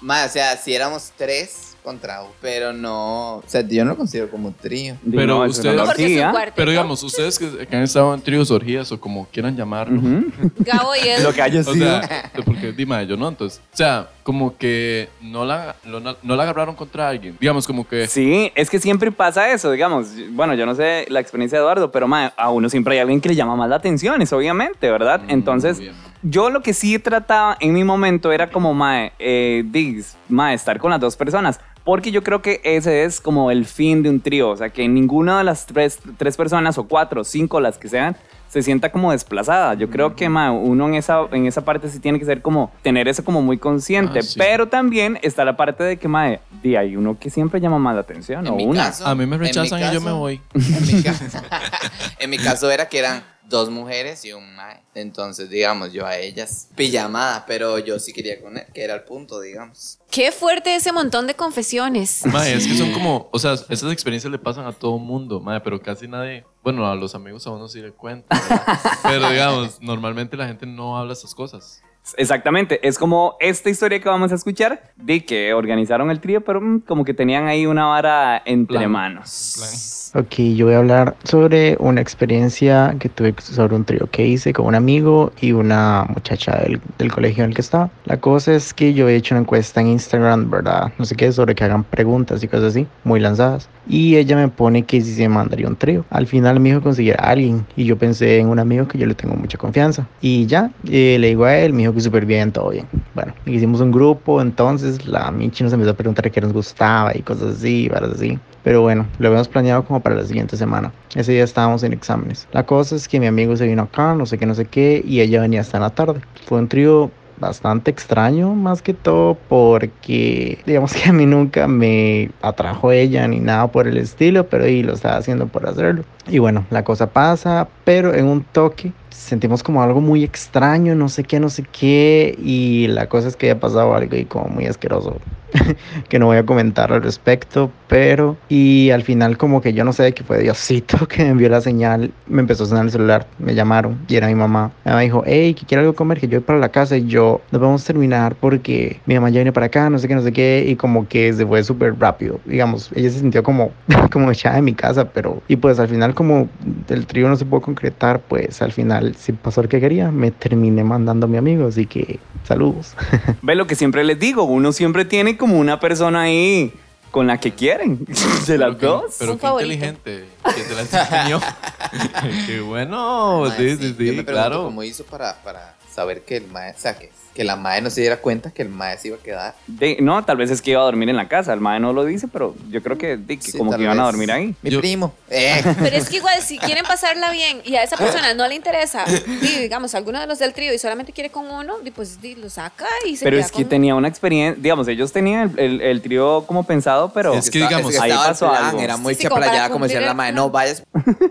ma, 0.00 0.26
o 0.26 0.28
sea, 0.28 0.56
si 0.56 0.74
éramos 0.74 1.10
tres 1.16 1.73
contra 1.84 2.22
uno, 2.22 2.32
pero 2.40 2.72
no, 2.72 3.36
o 3.36 3.42
sea, 3.46 3.60
yo 3.60 3.84
no 3.84 3.90
lo 3.90 3.96
considero 3.98 4.30
como 4.30 4.50
trío. 4.52 4.96
Pero 5.08 5.26
No, 5.38 5.44
es 5.44 5.52
ustedes- 5.58 5.76
No, 5.76 5.82
orgía. 5.84 6.30
cuarteto. 6.30 6.54
Pero 6.56 6.70
digamos, 6.70 7.02
ustedes 7.02 7.38
que, 7.38 7.66
que 7.66 7.76
han 7.76 7.82
estado 7.82 8.14
en 8.14 8.22
tríos, 8.22 8.50
orgías 8.50 8.90
o 8.90 8.98
como 8.98 9.26
quieran 9.26 9.54
llamarlo. 9.56 9.98
Ujú. 9.98 10.24
Gabo 10.58 10.92
y 10.96 11.06
él. 11.08 11.22
Lo 11.22 11.32
que 11.34 11.42
haya 11.42 11.60
O 11.60 11.64
sido. 11.64 12.00
sea, 12.00 12.30
porque 12.44 12.72
dime 12.72 13.06
yo 13.06 13.16
no, 13.18 13.28
entonces. 13.28 13.60
O 13.72 13.76
sea, 13.76 14.08
como 14.22 14.56
que 14.56 15.10
no 15.20 15.44
la, 15.44 15.76
lo- 15.84 16.00
no, 16.00 16.16
no 16.22 16.36
la 16.36 16.42
agarraron 16.44 16.74
contra 16.74 17.08
alguien. 17.10 17.36
Digamos, 17.38 17.66
como 17.66 17.86
que. 17.86 18.06
Sí, 18.06 18.50
es 18.54 18.70
que 18.70 18.80
siempre 18.80 19.12
pasa 19.12 19.52
eso, 19.52 19.70
digamos. 19.70 20.08
Bueno, 20.30 20.54
yo 20.54 20.64
no 20.64 20.74
sé 20.74 21.04
la 21.10 21.20
experiencia 21.20 21.58
de 21.58 21.62
Eduardo, 21.64 21.92
pero 21.92 22.08
ma, 22.08 22.32
a 22.36 22.50
uno 22.50 22.70
siempre 22.70 22.94
hay 22.94 23.00
alguien 23.00 23.20
que 23.20 23.28
le 23.28 23.34
llama 23.34 23.54
más 23.56 23.68
la 23.68 23.76
atención, 23.76 24.22
es 24.22 24.32
obviamente, 24.32 24.90
¿verdad? 24.90 25.20
Mm, 25.24 25.30
Entonces, 25.30 25.82
yo 26.22 26.48
lo 26.48 26.62
que 26.62 26.72
sí 26.72 26.98
trataba 26.98 27.58
en 27.60 27.74
mi 27.74 27.84
momento 27.84 28.32
era 28.32 28.48
como, 28.50 28.72
mae, 28.72 29.12
eh, 29.18 29.62
dis, 29.66 30.16
mae, 30.30 30.54
estar 30.54 30.78
con 30.78 30.90
las 30.90 31.00
dos 31.00 31.16
personas. 31.16 31.60
Porque 31.84 32.10
yo 32.10 32.22
creo 32.22 32.40
que 32.40 32.60
ese 32.64 33.04
es 33.04 33.20
como 33.20 33.50
el 33.50 33.66
fin 33.66 34.02
de 34.02 34.08
un 34.08 34.20
trío. 34.20 34.50
O 34.50 34.56
sea, 34.56 34.70
que 34.70 34.88
ninguna 34.88 35.38
de 35.38 35.44
las 35.44 35.66
tres, 35.66 36.00
tres 36.16 36.36
personas, 36.36 36.78
o 36.78 36.84
cuatro, 36.84 37.24
cinco, 37.24 37.60
las 37.60 37.76
que 37.76 37.88
sean, 37.88 38.16
se 38.48 38.62
sienta 38.62 38.90
como 38.90 39.12
desplazada. 39.12 39.74
Yo 39.74 39.90
creo 39.90 40.14
que 40.14 40.28
uno 40.28 40.88
en 40.88 40.94
esa, 40.94 41.26
en 41.32 41.46
esa 41.46 41.64
parte 41.64 41.88
sí 41.90 41.98
tiene 41.98 42.18
que 42.18 42.24
ser 42.24 42.40
como, 42.40 42.70
tener 42.82 43.06
eso 43.08 43.24
como 43.24 43.42
muy 43.42 43.58
consciente. 43.58 44.20
Ah, 44.20 44.22
sí. 44.22 44.38
Pero 44.38 44.68
también 44.68 45.18
está 45.22 45.44
la 45.44 45.56
parte 45.56 45.84
de 45.84 45.96
que, 45.98 46.08
mae, 46.08 46.40
di, 46.68 46.76
hay 46.76 46.96
uno 46.96 47.18
que 47.18 47.30
siempre 47.30 47.60
llama 47.60 47.78
más 47.78 47.94
la 47.94 48.00
atención, 48.00 48.44
o 48.46 48.50
En 48.50 48.56
mi 48.56 48.64
una. 48.66 48.86
caso- 48.86 49.06
A 49.06 49.14
mí 49.14 49.26
me 49.26 49.36
en 49.36 49.40
mi 49.42 49.46
rechazan 49.48 49.80
y 49.80 49.94
yo 49.94 50.00
me 50.00 50.06
caso- 50.06 50.18
voy. 50.18 50.40
En 50.54 50.86
mi, 50.96 51.02
ca- 51.02 51.14
en 52.18 52.30
mi 52.30 52.38
caso 52.38 52.70
era 52.70 52.88
que 52.88 52.98
eran 52.98 53.22
dos 53.48 53.68
mujeres 53.70 54.24
y 54.24 54.32
un 54.32 54.56
mae. 54.56 54.80
Entonces, 54.94 55.50
digamos, 55.50 55.92
yo 55.92 56.06
a 56.06 56.16
ellas 56.16 56.68
pijamada, 56.76 57.44
pero 57.46 57.78
yo 57.78 57.98
sí 57.98 58.12
quería 58.14 58.40
con 58.40 58.56
él, 58.56 58.64
que 58.72 58.82
era 58.82 58.94
el 58.94 59.02
punto, 59.02 59.38
digamos. 59.40 59.98
Qué 60.10 60.32
fuerte 60.32 60.74
ese 60.74 60.92
montón 60.92 61.26
de 61.26 61.34
confesiones. 61.34 62.24
Mae, 62.24 62.54
es 62.54 62.66
que 62.66 62.74
son 62.74 62.90
como, 62.92 63.28
o 63.32 63.38
sea, 63.38 63.52
esas 63.68 63.92
experiencias 63.92 64.30
le 64.32 64.38
pasan 64.38 64.64
a 64.66 64.72
todo 64.72 64.98
mundo, 64.98 65.40
mae, 65.40 65.60
pero 65.60 65.78
casi 65.82 66.08
nadie, 66.08 66.44
bueno, 66.62 66.90
a 66.90 66.94
los 66.94 67.14
amigos 67.14 67.46
a 67.46 67.50
uno 67.50 67.68
sí 67.68 67.80
le 67.82 67.92
cuenta, 67.92 68.34
¿verdad? 68.48 68.78
pero 69.02 69.28
digamos, 69.30 69.78
normalmente 69.82 70.36
la 70.38 70.46
gente 70.46 70.64
no 70.64 70.96
habla 70.96 71.12
esas 71.12 71.34
cosas. 71.34 71.82
Exactamente, 72.16 72.86
es 72.86 72.98
como 72.98 73.36
esta 73.40 73.70
historia 73.70 74.00
que 74.00 74.08
vamos 74.08 74.30
a 74.30 74.34
escuchar 74.34 74.82
de 74.96 75.24
que 75.24 75.54
organizaron 75.54 76.10
el 76.10 76.20
trío, 76.20 76.42
pero 76.42 76.60
mm, 76.60 76.80
como 76.80 77.04
que 77.04 77.14
tenían 77.14 77.46
ahí 77.46 77.66
una 77.66 77.86
vara 77.86 78.42
entre 78.44 78.78
Plan. 78.78 78.90
manos. 78.90 80.10
Ok, 80.16 80.34
yo 80.54 80.66
voy 80.66 80.76
a 80.76 80.78
hablar 80.78 81.16
sobre 81.24 81.76
una 81.80 82.00
experiencia 82.00 82.94
que 83.00 83.08
tuve 83.08 83.34
sobre 83.40 83.74
un 83.74 83.84
trío 83.84 84.06
que 84.12 84.24
hice 84.24 84.52
con 84.52 84.66
un 84.66 84.76
amigo 84.76 85.32
y 85.40 85.50
una 85.50 86.06
muchacha 86.08 86.56
del, 86.60 86.80
del 86.98 87.10
colegio 87.10 87.42
en 87.42 87.50
el 87.50 87.56
que 87.56 87.62
estaba. 87.62 87.90
La 88.04 88.20
cosa 88.20 88.54
es 88.54 88.72
que 88.72 88.94
yo 88.94 89.08
he 89.08 89.16
hecho 89.16 89.34
una 89.34 89.40
encuesta 89.40 89.80
en 89.80 89.88
Instagram, 89.88 90.50
¿verdad? 90.50 90.92
No 90.98 91.04
sé 91.04 91.16
qué, 91.16 91.32
sobre 91.32 91.56
que 91.56 91.64
hagan 91.64 91.82
preguntas 91.82 92.44
y 92.44 92.48
cosas 92.48 92.66
así, 92.66 92.86
muy 93.02 93.18
lanzadas. 93.18 93.68
Y 93.88 94.16
ella 94.16 94.36
me 94.36 94.48
pone 94.48 94.84
que 94.84 95.00
si 95.00 95.14
se 95.14 95.28
mandaría 95.28 95.66
un 95.66 95.76
trío. 95.76 96.04
Al 96.10 96.28
final 96.28 96.60
me 96.60 96.68
dijo 96.68 96.80
conseguir 96.80 97.16
a 97.18 97.30
alguien 97.30 97.66
y 97.76 97.84
yo 97.84 97.98
pensé 97.98 98.38
en 98.38 98.48
un 98.48 98.60
amigo 98.60 98.86
que 98.86 98.98
yo 98.98 99.06
le 99.06 99.14
tengo 99.14 99.34
mucha 99.34 99.58
confianza. 99.58 100.06
Y 100.20 100.46
ya, 100.46 100.70
eh, 100.88 101.16
le 101.18 101.28
digo 101.28 101.44
a 101.44 101.56
él, 101.56 101.72
me 101.72 101.80
dijo 101.80 101.93
que 101.94 102.00
súper 102.00 102.26
bien, 102.26 102.52
todo 102.52 102.70
bien. 102.70 102.86
Bueno, 103.14 103.34
hicimos 103.46 103.80
un 103.80 103.92
grupo, 103.92 104.40
entonces 104.40 105.06
la 105.06 105.30
Michi 105.30 105.64
nos 105.64 105.72
empezó 105.72 105.92
a 105.92 105.94
preguntar 105.94 106.30
qué 106.30 106.40
nos 106.40 106.52
gustaba 106.52 107.16
y 107.16 107.22
cosas 107.22 107.56
así, 107.56 107.88
varas 107.88 108.12
así. 108.12 108.38
Pero 108.62 108.82
bueno, 108.82 109.06
lo 109.18 109.28
habíamos 109.28 109.48
planeado 109.48 109.84
como 109.84 110.00
para 110.00 110.16
la 110.16 110.24
siguiente 110.24 110.56
semana. 110.56 110.92
Ese 111.14 111.32
día 111.32 111.44
estábamos 111.44 111.82
en 111.82 111.92
exámenes. 111.92 112.48
La 112.52 112.64
cosa 112.64 112.96
es 112.96 113.08
que 113.08 113.20
mi 113.20 113.26
amigo 113.26 113.56
se 113.56 113.66
vino 113.66 113.82
acá, 113.82 114.14
no 114.14 114.26
sé 114.26 114.38
qué, 114.38 114.46
no 114.46 114.54
sé 114.54 114.64
qué, 114.64 115.02
y 115.06 115.20
ella 115.20 115.40
venía 115.40 115.60
hasta 115.60 115.76
en 115.76 115.82
la 115.82 115.90
tarde. 115.90 116.20
Fue 116.46 116.58
un 116.58 116.68
trío 116.68 117.10
bastante 117.38 117.90
extraño, 117.90 118.54
más 118.54 118.82
que 118.82 118.94
todo 118.94 119.36
porque 119.48 120.58
digamos 120.66 120.94
que 120.94 121.08
a 121.08 121.12
mí 121.12 121.26
nunca 121.26 121.68
me 121.68 122.30
atrajo 122.42 122.92
ella 122.92 123.26
ni 123.28 123.40
nada 123.40 123.68
por 123.68 123.86
el 123.88 123.96
estilo, 123.96 124.48
pero 124.48 124.64
ahí 124.64 124.82
lo 124.82 124.94
estaba 124.94 125.16
haciendo 125.16 125.46
por 125.46 125.68
hacerlo. 125.68 126.04
Y 126.26 126.38
bueno, 126.38 126.64
la 126.70 126.84
cosa 126.84 127.10
pasa, 127.10 127.68
pero 127.84 128.14
en 128.14 128.26
un 128.26 128.44
toque 128.44 128.92
sentimos 129.14 129.62
como 129.62 129.82
algo 129.82 130.00
muy 130.00 130.24
extraño, 130.24 130.94
no 130.94 131.08
sé 131.08 131.24
qué, 131.24 131.40
no 131.40 131.48
sé 131.48 131.64
qué, 131.72 132.36
y 132.42 132.88
la 132.88 133.08
cosa 133.08 133.28
es 133.28 133.36
que 133.36 133.50
había 133.50 133.60
pasado 133.60 133.94
algo 133.94 134.16
y 134.16 134.24
como 134.24 134.48
muy 134.48 134.66
asqueroso 134.66 135.18
que 136.08 136.18
no 136.18 136.26
voy 136.26 136.36
a 136.36 136.44
comentar 136.44 136.92
al 136.92 137.02
respecto, 137.02 137.70
pero 137.94 138.36
y 138.48 138.90
al 138.90 139.04
final 139.04 139.38
como 139.38 139.60
que 139.60 139.72
yo 139.72 139.84
no 139.84 139.92
sé 139.92 140.12
que 140.14 140.24
fue 140.24 140.40
Diosito 140.40 141.06
que 141.08 141.22
me 141.22 141.28
envió 141.28 141.48
la 141.48 141.60
señal, 141.60 142.10
me 142.26 142.40
empezó 142.40 142.64
a 142.64 142.66
sonar 142.66 142.86
el 142.86 142.90
celular, 142.90 143.28
me 143.38 143.54
llamaron 143.54 144.00
y 144.08 144.16
era 144.16 144.26
mi 144.26 144.34
mamá. 144.34 144.72
Mi 144.84 144.90
mamá 144.90 145.02
dijo, 145.02 145.22
hey, 145.24 145.54
que 145.54 145.64
quiero 145.64 145.82
algo 145.82 145.94
comer, 145.94 146.18
que 146.18 146.26
yo 146.26 146.40
voy 146.40 146.44
para 146.44 146.58
la 146.58 146.70
casa 146.70 146.96
y 146.96 147.06
yo, 147.06 147.40
nos 147.52 147.62
vamos 147.62 147.84
a 147.84 147.86
terminar 147.86 148.34
porque 148.34 149.00
mi 149.06 149.14
mamá 149.14 149.30
ya 149.30 149.36
viene 149.36 149.52
para 149.52 149.66
acá, 149.66 149.88
no 149.90 150.00
sé 150.00 150.08
qué, 150.08 150.16
no 150.16 150.22
sé 150.22 150.32
qué, 150.32 150.64
y 150.66 150.74
como 150.74 151.06
que 151.06 151.32
se 151.34 151.46
fue 151.46 151.62
súper 151.62 151.96
rápido, 151.96 152.40
digamos, 152.46 152.90
ella 152.96 153.10
se 153.10 153.20
sintió 153.20 153.44
como, 153.44 153.70
como 154.10 154.28
echada 154.32 154.56
de 154.56 154.62
mi 154.62 154.74
casa, 154.74 155.12
pero, 155.12 155.40
y 155.46 155.54
pues 155.54 155.78
al 155.78 155.86
final 155.86 156.16
como 156.16 156.48
el 156.88 157.06
trío 157.06 157.28
no 157.28 157.36
se 157.36 157.44
pudo 157.44 157.60
concretar, 157.60 158.18
pues 158.18 158.60
al 158.60 158.72
final 158.72 159.14
sí 159.16 159.30
pasó 159.30 159.62
lo 159.62 159.68
que 159.68 159.78
quería, 159.78 160.10
me 160.10 160.32
terminé 160.32 160.82
mandando 160.82 161.26
a 161.26 161.28
mi 161.28 161.36
amigo, 161.36 161.68
así 161.68 161.86
que 161.86 162.18
saludos. 162.42 162.96
Ve 163.42 163.54
lo 163.54 163.68
que 163.68 163.76
siempre 163.76 164.02
les 164.02 164.18
digo, 164.18 164.42
uno 164.42 164.72
siempre 164.72 165.04
tiene 165.04 165.36
como 165.36 165.60
una 165.60 165.78
persona 165.78 166.22
ahí 166.22 166.72
con 167.14 167.28
la 167.28 167.38
que 167.38 167.52
quieren, 167.54 168.04
de 168.48 168.58
las 168.58 168.76
dos. 168.80 169.14
Pero 169.20 169.32
Un 169.34 169.38
qué 169.38 169.42
favorito. 169.42 169.72
inteligente 169.72 170.24
que 170.52 170.62
te 170.64 170.74
la 170.74 170.80
enseñó. 170.80 171.40
qué 172.46 172.60
bueno, 172.60 172.96
Mae, 172.96 173.50
Oh, 173.50 173.50
sí, 173.56 173.76
sí, 173.76 173.90
Yo 173.90 173.94
sí, 173.94 173.94
me 173.94 173.94
pregunto 174.24 174.32
claro. 174.32 174.64
cómo 174.64 174.82
hizo 174.82 175.04
para, 175.04 175.40
para 175.44 175.76
saber 175.88 176.22
que 176.22 176.38
el 176.38 176.48
mae, 176.48 176.72
o 176.72 176.78
sea, 176.78 176.98
que, 176.98 177.12
que 177.34 177.44
la 177.44 177.56
mae 177.56 177.80
no 177.82 177.90
se 177.90 178.00
diera 178.00 178.18
cuenta 178.18 178.50
que 178.52 178.62
el 178.62 178.68
mae 178.68 178.96
se 178.96 179.08
iba 179.08 179.16
a 179.16 179.20
quedar. 179.20 179.54
De- 179.66 179.98
no, 180.00 180.24
tal 180.24 180.36
vez 180.36 180.50
es 180.50 180.62
que 180.62 180.70
iba 180.70 180.80
a 180.80 180.84
dormir 180.84 181.08
en 181.08 181.16
la 181.16 181.28
casa, 181.28 181.52
el 181.52 181.60
mae 181.60 181.80
no 181.80 181.92
lo 181.92 182.04
dice, 182.04 182.28
pero 182.28 182.54
yo 182.70 182.82
creo 182.82 182.96
que, 182.96 183.16
de 183.16 183.36
que 183.36 183.50
Sí, 183.50 183.58
como 183.58 183.74
que 183.76 183.82
iban 183.82 183.98
a 183.98 184.04
dormir 184.04 184.30
ahí. 184.30 184.54
Mi 184.62 184.70
Yo- 184.70 184.80
primo. 184.80 185.12
Eh. 185.36 185.62
Pero 185.82 185.96
es 185.96 186.08
que 186.08 186.18
igual, 186.18 186.40
si 186.42 186.58
quieren 186.58 186.84
pasarla 186.84 187.32
bien 187.32 187.60
y 187.64 187.74
a 187.74 187.82
esa 187.82 187.96
persona 187.96 188.34
no 188.34 188.46
le 188.46 188.54
interesa, 188.54 189.04
di, 189.40 189.48
digamos, 189.62 189.94
alguno 189.96 190.20
de 190.20 190.28
los 190.28 190.38
del 190.38 190.52
trío 190.52 190.72
y 190.72 190.78
solamente 190.78 191.12
quiere 191.12 191.30
con 191.30 191.50
uno, 191.50 191.74
pues 191.94 192.18
lo 192.38 192.48
saca 192.48 192.86
y 193.04 193.16
se 193.16 193.24
Pero 193.24 193.36
queda 193.38 193.46
es 193.46 193.50
que 193.50 193.62
con- 193.62 193.68
tenía 193.68 193.94
una 193.96 194.06
experiencia, 194.06 194.60
digamos, 194.62 194.86
ellos 194.86 195.10
tenían 195.12 195.52
el, 195.56 195.58
el- 195.58 195.80
el 195.80 196.02
trío 196.02 196.44
como 196.46 196.62
pensado, 196.62 197.12
pero... 197.12 197.34
Es 197.34 197.50
que 197.50 197.58
digamos, 197.58 197.92
es 197.94 198.00
ahí 198.00 198.12
el 198.12 198.16
pasó 198.16 198.48
plan, 198.48 198.64
algo. 198.66 198.80
Era 198.80 198.96
muy 198.96 199.14
Sí, 199.16 199.24
como 199.26 199.40
chaplayada, 199.40 199.62
para 199.64 199.72
como 199.72 199.84
decía 199.86 200.00
la 200.00 200.10
el 200.10 200.14
plan. 200.16 200.34
no 200.36 200.50
vayas. 200.50 200.84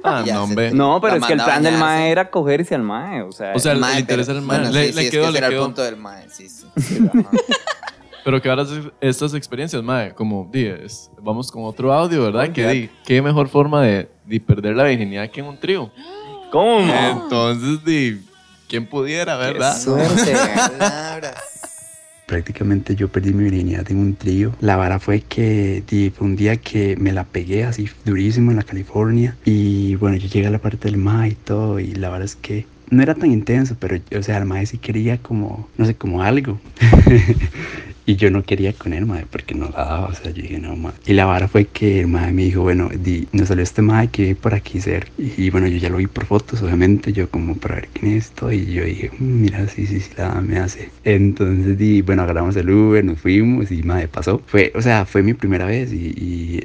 Ah, 0.03 0.19
no, 0.19 0.25
se- 0.25 0.35
hombre. 0.37 0.71
No, 0.71 0.99
pero 0.99 1.13
La 1.15 1.19
es 1.21 1.25
que 1.27 1.33
el 1.33 1.41
plan 1.43 1.63
del 1.63 1.77
mae 1.77 2.11
era 2.11 2.29
cogerse 2.29 2.75
al 2.75 2.81
mae, 2.83 3.21
o 3.21 3.31
sea... 3.31 3.53
O 3.55 3.59
sea, 3.59 3.73
Mae, 3.75 3.93
le 3.95 3.99
interesa 4.01 4.31
el 4.33 4.41
mae. 4.41 4.59
le, 4.69 5.09
quedó, 5.09 5.31
le 5.31 5.37
era 5.37 5.49
el 5.93 5.99
mae, 5.99 6.29
sí, 6.29 6.47
sí. 6.49 6.65
Pero 8.25 8.41
que 8.41 8.49
ahora 8.49 8.65
estas 9.01 9.33
experiencias, 9.33 9.83
mae, 9.83 10.13
como 10.13 10.49
di, 10.51 10.65
es- 10.65 11.09
vamos 11.21 11.51
con 11.51 11.63
otro 11.65 11.91
audio, 11.93 12.23
¿verdad? 12.23 12.51
Que 12.51 12.67
di, 12.67 12.89
qué 13.05 13.21
mejor 13.21 13.49
forma 13.49 13.81
de, 13.81 14.09
de 14.25 14.39
perder 14.39 14.75
la 14.75 14.85
virginidad 14.85 15.29
que 15.29 15.41
en 15.41 15.47
un 15.47 15.59
trío. 15.59 15.91
¿Cómo? 16.51 16.79
Entonces, 16.93 17.83
di, 17.83 18.21
¿quién 18.69 18.85
pudiera, 18.87 19.35
verdad? 19.35 19.77
suerte. 19.77 20.33
Palabras. 20.77 21.35
Prácticamente 22.25 22.95
yo 22.95 23.09
perdí 23.09 23.33
mi 23.33 23.43
virginidad 23.43 23.91
en 23.91 23.97
un 23.97 24.15
trío. 24.15 24.53
La 24.61 24.77
vara 24.77 24.99
fue 24.99 25.19
que 25.21 25.83
di, 25.85 26.09
fue 26.09 26.25
un 26.25 26.37
día 26.37 26.55
que 26.55 26.95
me 26.95 27.11
la 27.11 27.25
pegué 27.25 27.65
así 27.65 27.89
durísimo 28.05 28.51
en 28.51 28.57
la 28.57 28.63
California. 28.63 29.35
Y 29.43 29.95
bueno, 29.95 30.15
yo 30.15 30.27
llegué 30.29 30.47
a 30.47 30.49
la 30.49 30.59
parte 30.59 30.87
del 30.87 30.95
ma 30.97 31.27
y 31.27 31.35
todo. 31.35 31.79
Y 31.79 31.93
la 31.95 32.07
verdad 32.09 32.25
es 32.25 32.35
que 32.37 32.65
no 32.89 33.01
era 33.01 33.15
tan 33.15 33.31
intenso, 33.31 33.75
pero 33.79 33.97
o 34.17 34.23
sea, 34.23 34.37
el 34.37 34.45
mae 34.45 34.65
sí 34.65 34.77
quería 34.77 35.17
como, 35.17 35.67
no 35.77 35.85
sé, 35.85 35.95
como 35.95 36.21
algo. 36.21 36.59
y 38.05 38.15
yo 38.15 38.29
no 38.31 38.43
quería 38.43 38.73
con 38.73 38.93
él, 38.93 39.05
mae, 39.05 39.25
porque 39.29 39.55
no 39.55 39.65
la 39.65 39.85
daba. 39.85 40.07
O 40.07 40.13
sea, 40.13 40.31
yo 40.31 40.41
dije, 40.41 40.59
no, 40.59 40.75
mae. 40.75 40.93
Y 41.05 41.13
la 41.13 41.25
vara 41.25 41.47
fue 41.47 41.65
que 41.65 42.01
el 42.01 42.07
mae 42.07 42.31
me 42.31 42.43
dijo, 42.43 42.61
bueno, 42.61 42.89
di, 42.89 43.27
nos 43.31 43.47
salió 43.49 43.63
este 43.63 43.81
mae 43.81 44.07
que 44.09 44.23
vive 44.23 44.35
por 44.35 44.53
aquí 44.53 44.79
cerca. 44.81 45.11
Y, 45.17 45.49
bueno, 45.49 45.67
yo 45.67 45.77
ya 45.77 45.89
lo 45.89 45.97
vi 45.97 46.07
por 46.07 46.25
fotos, 46.25 46.61
obviamente, 46.61 47.13
yo 47.13 47.29
como 47.29 47.55
para 47.55 47.75
ver 47.75 47.89
quién 47.93 48.13
es 48.13 48.25
esto. 48.25 48.51
Y 48.51 48.65
yo 48.73 48.83
dije, 48.85 49.11
"Mm, 49.19 49.41
mira, 49.41 49.67
sí, 49.67 49.85
sí, 49.87 49.99
sí, 49.99 50.11
la 50.17 50.41
me 50.41 50.57
hace. 50.57 50.89
Entonces, 51.03 51.77
di, 51.77 52.01
bueno, 52.01 52.23
agarramos 52.23 52.55
el 52.55 52.69
Uber, 52.69 53.03
nos 53.03 53.19
fuimos 53.19 53.71
y 53.71 53.83
mae 53.83 54.07
pasó. 54.07 54.41
Fue, 54.47 54.71
o 54.75 54.81
sea, 54.81 55.05
fue 55.05 55.23
mi 55.23 55.33
primera 55.33 55.65
vez. 55.65 55.91
Y, 55.93 56.13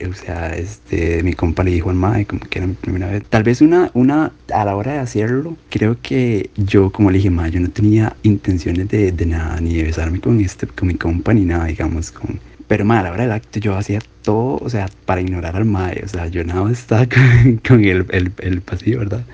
y, 0.01 0.05
o 0.05 0.14
sea, 0.14 0.55
este, 0.57 1.22
mi 1.22 1.33
compa 1.35 1.62
le 1.64 1.70
dijo 1.72 1.90
al 1.90 1.96
mae 1.96 2.27
como 2.27 2.40
que 2.42 2.59
era 2.59 2.66
mi 2.66 2.74
primera 2.74 3.09
vez. 3.09 3.22
Tal 3.29 3.42
vez 3.42 3.61
una, 3.61 3.90
una, 3.94 4.33
a 4.53 4.64
la 4.64 4.77
hora 4.77 4.92
de 4.94 4.98
hacerlo, 4.98 5.57
creo 5.70 5.96
que 6.03 6.51
yo, 6.57 6.90
como 6.90 7.11
le 7.11 7.18
dije, 7.18 7.31
mae, 7.31 7.51
yo 7.51 7.61
no 7.61 7.70
tenía 7.70 8.16
intenciones 8.22 8.88
de, 8.88 9.12
de 9.12 9.27
nada, 9.27 9.61
ni 9.61 9.74
de 9.77 9.85
besarme 9.85 10.20
con 10.20 10.40
este, 10.40 10.66
con 10.66 10.88
mi 10.88 10.94
compa, 10.94 11.28
ni 11.35 11.45
nada, 11.45 11.67
digamos, 11.67 12.11
con, 12.12 12.41
Pero 12.67 12.85
mae, 12.85 13.01
a 13.01 13.03
la 13.05 13.12
hora 13.12 13.23
del 13.25 13.33
acto 13.33 13.59
yo 13.61 13.77
hacía 13.77 14.01
todo, 14.23 14.57
o 14.59 14.69
sea, 14.71 14.88
para 15.05 15.21
ignorar 15.21 15.57
al 15.57 15.64
mae. 15.64 16.03
O 16.05 16.09
sea, 16.09 16.27
yo 16.29 16.45
nada 16.45 16.62
más 16.64 16.79
estaba 16.81 17.07
con, 17.09 17.59
con 17.67 17.85
el, 17.85 18.07
el, 18.11 18.33
el 18.38 18.62
pasillo, 18.62 18.99
¿verdad? 19.01 19.27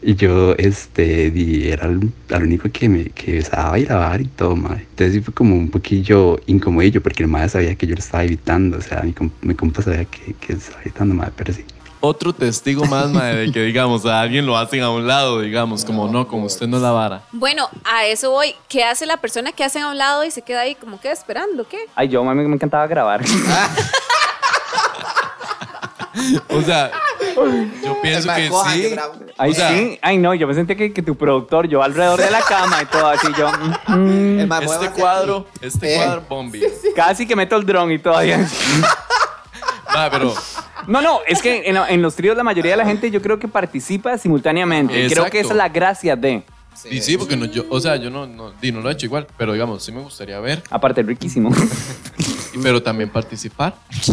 Y 0.00 0.14
yo, 0.16 0.54
este, 0.58 1.30
di- 1.30 1.68
era 1.68 1.86
el, 1.88 2.12
único 2.42 2.70
que 2.70 2.88
me 2.88 3.10
que 3.12 3.34
besaba 3.34 3.78
y 3.78 3.86
lavar 3.86 4.20
y 4.22 4.28
todo, 4.28 4.56
mae. 4.56 4.88
Entonces 4.90 5.24
fue 5.24 5.34
como 5.34 5.56
un 5.56 5.70
poquillo 5.70 6.40
incomodillo 6.46 7.02
porque 7.02 7.22
el 7.24 7.28
mae 7.28 7.48
sabía 7.48 7.76
que 7.76 7.86
yo 7.86 7.94
lo 7.94 8.00
estaba 8.00 8.24
evitando. 8.24 8.78
O 8.78 8.82
sea, 8.82 9.02
mi, 9.02 9.14
com- 9.14 9.32
mi 9.42 9.54
compa 9.54 9.82
sabía 9.82 10.06
que, 10.06 10.34
que 10.36 10.54
estaba 10.54 10.82
evitando, 10.82 11.14
mae, 11.14 11.32
pero 11.36 11.52
sí. 11.52 11.64
Otro 12.08 12.32
testigo 12.32 12.84
más, 12.84 13.08
mae, 13.10 13.34
de 13.34 13.52
que, 13.52 13.60
digamos, 13.62 14.06
a 14.06 14.20
alguien 14.20 14.46
lo 14.46 14.56
hacen 14.56 14.80
a 14.82 14.90
un 14.90 15.08
lado, 15.08 15.40
digamos, 15.40 15.84
como 15.84 16.06
no, 16.06 16.28
como 16.28 16.44
usted 16.46 16.68
no 16.68 16.78
la 16.78 16.92
vara. 16.92 17.22
Bueno, 17.32 17.68
a 17.84 18.04
eso 18.06 18.30
voy. 18.30 18.54
¿Qué 18.68 18.84
hace 18.84 19.06
la 19.06 19.16
persona 19.16 19.50
que 19.50 19.64
hacen 19.64 19.82
a 19.82 19.90
un 19.90 19.98
lado 19.98 20.24
y 20.24 20.30
se 20.30 20.42
queda 20.42 20.60
ahí 20.60 20.76
como 20.76 21.00
que 21.00 21.10
esperando? 21.10 21.66
¿Qué? 21.66 21.78
Ay, 21.96 22.06
yo 22.08 22.22
mami, 22.22 22.44
me 22.46 22.54
encantaba 22.54 22.86
grabar. 22.86 23.22
O 26.48 26.62
sea, 26.62 26.90
yo 27.84 28.00
pienso 28.00 28.28
que 28.34 28.50
sí. 28.72 28.88
grabo. 28.90 29.14
Ay, 29.36 29.50
O 29.50 29.54
sea- 29.54 29.68
sí. 29.70 29.98
Ay, 30.00 30.16
no, 30.18 30.32
yo 30.34 30.46
me 30.46 30.54
sentía 30.54 30.74
que, 30.76 30.92
que 30.92 31.02
tu 31.02 31.14
productor, 31.16 31.68
yo 31.68 31.82
alrededor 31.82 32.18
de 32.20 32.30
la 32.30 32.40
cama 32.40 32.82
y 32.82 32.86
todo 32.86 33.06
así, 33.08 33.26
yo. 33.36 33.50
mm, 33.50 33.92
mm, 33.92 34.40
El 34.40 34.46
mae, 34.46 34.64
Este 34.64 34.76
muévase 34.78 34.90
cuadro, 35.00 35.46
este 35.60 35.94
Eh. 35.94 35.96
cuadro, 35.98 36.22
Bombi. 36.28 36.62
casi 36.94 37.26
que 37.26 37.36
meto 37.36 37.56
el 37.56 37.66
dron 37.66 37.90
y 37.92 37.98
todavía. 37.98 38.38
Mae, 39.94 40.10
pero 40.10 40.34
No, 40.86 41.00
no, 41.00 41.20
es 41.26 41.42
que 41.42 41.62
en, 41.66 41.76
en 41.76 42.02
los 42.02 42.14
tríos 42.14 42.36
la 42.36 42.44
mayoría 42.44 42.72
de 42.72 42.76
la 42.76 42.86
gente 42.86 43.10
yo 43.10 43.20
creo 43.20 43.38
que 43.38 43.48
participa 43.48 44.16
simultáneamente. 44.18 44.92
Creo 44.92 45.06
Exacto. 45.06 45.30
que 45.30 45.40
esa 45.40 45.50
es 45.50 45.56
la 45.56 45.68
gracia 45.68 46.16
de. 46.16 46.42
y 46.90 47.00
sí, 47.00 47.16
porque 47.16 47.36
no, 47.36 47.46
yo, 47.46 47.64
o 47.68 47.80
sea, 47.80 47.96
yo 47.96 48.10
no, 48.10 48.26
no, 48.26 48.52
no 48.60 48.80
lo 48.80 48.90
he 48.90 48.92
hecho 48.92 49.06
igual, 49.06 49.26
pero 49.36 49.52
digamos, 49.52 49.82
sí 49.82 49.92
me 49.92 50.00
gustaría 50.00 50.38
ver, 50.40 50.62
Aparte, 50.70 51.02
riquísimo. 51.02 51.50
pero 52.62 52.82
también 52.82 53.10
participar. 53.10 53.74
Sí, 54.00 54.12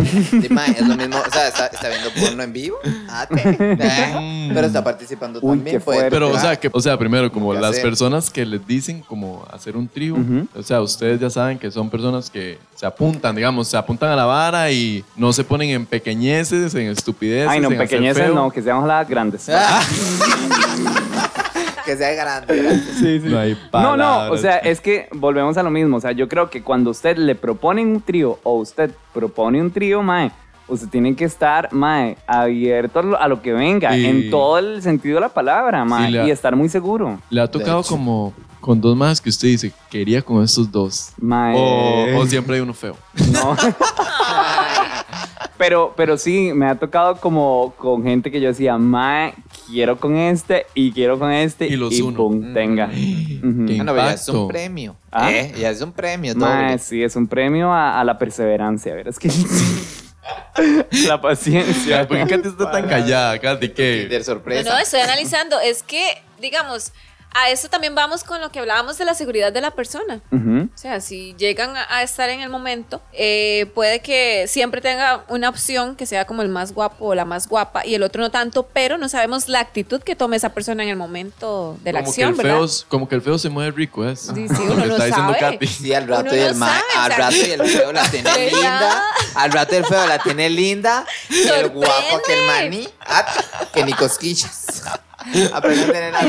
mae, 0.50 0.72
es 0.72 0.88
lo 0.88 0.96
mismo. 0.96 1.18
O 1.26 1.32
sea, 1.32 1.48
está, 1.48 1.68
está 1.68 1.90
viendo 1.90 2.10
porno 2.14 2.44
en 2.44 2.54
vivo. 2.54 2.78
Ah, 3.10 3.28
te- 3.28 3.58
eh, 3.60 4.52
Pero 4.54 4.68
está 4.68 4.84
participando 4.84 5.40
Uy, 5.42 5.58
también. 5.58 5.78
qué 5.78 5.80
fuerte. 5.80 6.10
Pero, 6.10 6.30
o 6.32 6.40
sea, 6.40 6.56
que, 6.56 6.70
o 6.72 6.80
sea, 6.82 6.98
primero, 6.98 7.32
como 7.32 7.54
Ya 7.54 7.62
las 7.62 7.76
sé. 7.76 7.82
personas 7.82 8.30
que 8.30 8.46
les 8.46 8.66
dicen 8.66 9.02
como 9.02 9.46
hacer 9.52 9.76
un 9.78 9.88
trío, 9.88 10.16
Ujú. 10.16 10.48
o 10.56 10.64
sea, 10.64 10.82
ustedes 10.82 11.20
ya 11.20 11.30
saben 11.30 11.58
que 11.60 11.70
son 11.72 11.90
personas 11.90 12.30
que 12.30 12.58
se 12.76 12.86
apuntan, 12.86 13.36
digamos, 13.36 13.68
se 13.68 13.78
apuntan 13.78 14.10
a 14.12 14.16
la 14.16 14.26
vara 14.26 14.72
y 14.72 15.04
no 15.16 15.32
se 15.34 15.44
ponen 15.44 15.70
en 15.70 15.86
pequeñeces, 15.86 16.74
en 16.76 16.88
estupideces. 16.90 17.50
Ay, 17.50 17.60
no, 17.60 17.72
en 17.72 17.78
pequeñeces 17.78 18.34
no, 18.34 18.50
que 18.52 18.62
seamos 18.62 18.88
las 18.88 19.08
grandes. 19.08 19.48
Ah. 19.50 19.82
que 21.86 21.96
sea 21.98 22.14
grande. 22.14 22.56
grande. 22.62 22.84
Sí, 23.00 23.20
sí. 23.20 23.28
No 23.30 23.40
hay 23.40 23.58
No, 23.72 23.98
no, 23.98 24.32
o 24.32 24.38
sea, 24.38 24.58
es 24.58 24.80
que 24.82 25.08
volvemos 25.14 25.58
a 25.58 25.64
lo 25.64 25.70
mismo. 25.70 25.98
O 25.98 26.02
sea, 26.02 26.12
yo 26.12 26.28
creo 26.28 26.50
que 26.50 26.62
cuando 26.64 26.92
usted 26.92 27.18
le 27.18 27.36
proponen 27.36 27.88
un 27.90 28.02
trío 28.02 28.40
o 28.44 28.54
usted 28.60 28.92
propone 29.14 29.62
un 29.62 29.72
trío, 29.72 30.02
mae, 30.04 30.32
usted 30.68 30.88
tiene 30.88 31.16
que 31.16 31.26
estar, 31.26 31.70
mae, 31.74 32.18
abierto 32.28 33.00
a 33.20 33.28
lo, 33.28 33.42
que 33.42 33.54
venga, 33.54 33.96
Y- 33.98 34.06
en 34.06 34.30
todo 34.30 34.58
el 34.60 34.82
sentido 34.82 35.16
de 35.16 35.22
la 35.22 35.30
palabra, 35.30 35.84
mae, 35.86 36.12
la- 36.12 36.28
y 36.28 36.32
estar 36.32 36.56
muy 36.56 36.70
seguro. 36.70 37.20
Le 37.30 37.42
ha 37.42 37.48
tocado 37.52 37.84
como 37.84 38.34
con 38.62 38.80
dos 38.80 38.96
más 38.96 39.20
que 39.20 39.30
usted 39.30 39.50
dice, 39.50 39.74
quería 39.90 40.22
con 40.22 40.42
estos 40.42 40.72
dos. 40.72 41.12
Mae, 41.20 41.54
O, 41.58 42.20
o 42.22 42.26
siempre 42.26 42.56
hay 42.56 42.62
uno 42.62 42.74
feo. 42.74 42.96
no. 43.32 43.58
pero, 45.64 45.94
pero 45.96 46.18
sí, 46.18 46.52
me 46.54 46.66
ha 46.68 46.76
tocado 46.76 47.16
como 47.22 47.74
con 47.78 48.04
gente 48.04 48.30
que 48.32 48.42
yo 48.42 48.50
decía, 48.50 48.78
mae, 48.78 49.34
quiero 49.68 49.98
con 49.98 50.18
este 50.18 50.66
y 50.74 50.92
quiero 50.92 51.18
con 51.18 51.32
este 51.32 51.68
Y 51.68 51.78
los 51.78 51.98
uno. 52.02 52.18
pum, 52.18 52.54
tenga. 52.54 52.88
Ujú. 52.88 53.66
Qué 53.66 53.78
Ah, 53.80 53.84
no, 53.86 53.96
ya 53.96 54.12
es 54.14 54.28
un 54.28 54.48
premio. 54.50 54.96
¿Ah? 55.10 55.32
¿Eh? 55.32 55.54
Ya 55.58 55.70
es 55.70 55.82
un 55.82 55.94
premio. 55.94 56.36
Mae, 56.36 56.78
sí, 56.80 57.02
es 57.02 57.16
un 57.16 57.28
premio 57.28 57.72
a, 57.72 58.00
a 58.00 58.04
la 58.04 58.18
perseverancia, 58.18 58.94
¿verdad? 58.94 59.14
Es 59.14 59.20
que 59.20 59.30
la 61.08 61.22
paciencia. 61.22 62.08
¿Por 62.08 62.18
qué 62.18 62.28
Katy 62.36 62.48
está 62.50 62.72
tan 62.72 62.88
callada, 62.88 63.40
Katy? 63.40 63.70
¿Qué? 63.70 64.08
De 64.10 64.18
No, 64.20 64.24
sorpresa. 64.26 64.70
no, 64.70 64.78
estoy 64.80 65.00
analizando. 65.00 65.60
Es 65.60 65.82
que, 65.84 66.22
digamos, 66.42 66.92
a 67.34 67.50
eso 67.50 67.68
también 67.70 67.96
vamos 67.96 68.24
con 68.24 68.40
lo 68.42 68.52
que 68.52 68.60
hablábamos 68.60 68.98
de 68.98 69.06
la 69.06 69.14
seguridad 69.16 69.52
de 69.52 69.62
la 69.62 69.72
persona. 69.72 70.22
Ujú. 70.32 70.70
O 70.74 70.78
sea, 70.78 71.02
si 71.02 71.34
llegan 71.38 71.74
a, 71.76 72.04
estar 72.04 72.30
en 72.30 72.42
el 72.42 72.50
momento, 72.50 73.02
eh, 73.14 73.66
puede 73.74 74.02
que 74.02 74.46
siempre 74.48 74.82
tenga 74.82 75.24
una 75.30 75.50
opción 75.50 75.96
que 75.96 76.06
sea 76.06 76.26
como 76.26 76.42
el 76.42 76.50
más 76.50 76.74
guapo 76.74 77.06
o 77.08 77.16
la 77.16 77.26
más 77.26 77.48
guapa 77.48 77.86
y 77.86 77.96
el 77.96 78.04
otro 78.04 78.22
no 78.22 78.30
tanto, 78.32 78.68
pero 78.74 78.98
no 78.98 79.10
sabemos 79.10 79.48
la 79.50 79.60
actitud 79.60 80.02
que 80.02 80.16
tome 80.16 80.38
esa 80.38 80.50
persona 80.50 80.84
en 80.84 80.90
el 80.90 80.96
momento 80.96 81.78
de 81.82 81.94
la 81.94 82.00
como, 82.00 82.10
acción, 82.10 82.36
que 82.36 82.42
el 82.42 82.48
¿verdad? 82.48 82.68
feo, 82.68 82.86
como 82.90 83.08
que 83.10 83.16
el 83.16 83.22
feo 83.22 83.38
se 83.38 83.50
mueve 83.50 83.72
rico, 83.72 84.08
¿es? 84.08 84.20
Sí, 84.34 84.48
sí, 84.48 84.66
Lo 84.68 84.74
uno 84.74 84.86
no 84.86 84.96
diciendo 84.96 85.16
sabe. 85.34 85.40
Katy. 85.40 85.68
Sí, 85.68 85.94
al 85.94 86.08
rato 86.08 86.22
Uno 86.30 86.36
y 86.36 86.40
no 86.40 86.46
el 86.48 86.56
ma- 86.56 86.68
sabe, 86.68 86.84
al 87.06 87.12
rato 87.18 87.36
y 87.36 87.52
el 87.52 87.66
feo 87.68 87.92
la 87.94 88.10
tiene 88.12 88.52
linda. 88.52 89.04
Al 89.36 89.52
rato 89.52 89.76
el 89.78 89.86
feo 89.86 90.06
la 90.08 90.20
tiene 90.20 90.50
linda. 90.50 91.06
Y 91.30 91.48
el 91.48 91.70
guapo 91.70 92.22
que 92.26 92.34
el 92.40 92.46
maní. 92.46 92.90
ah, 93.08 93.26
que 93.74 93.84
ni 93.84 93.94
cosquillas. 93.94 94.84
Aprende 95.54 95.84
a 95.84 95.92
tener 95.92 96.14
la 96.14 96.20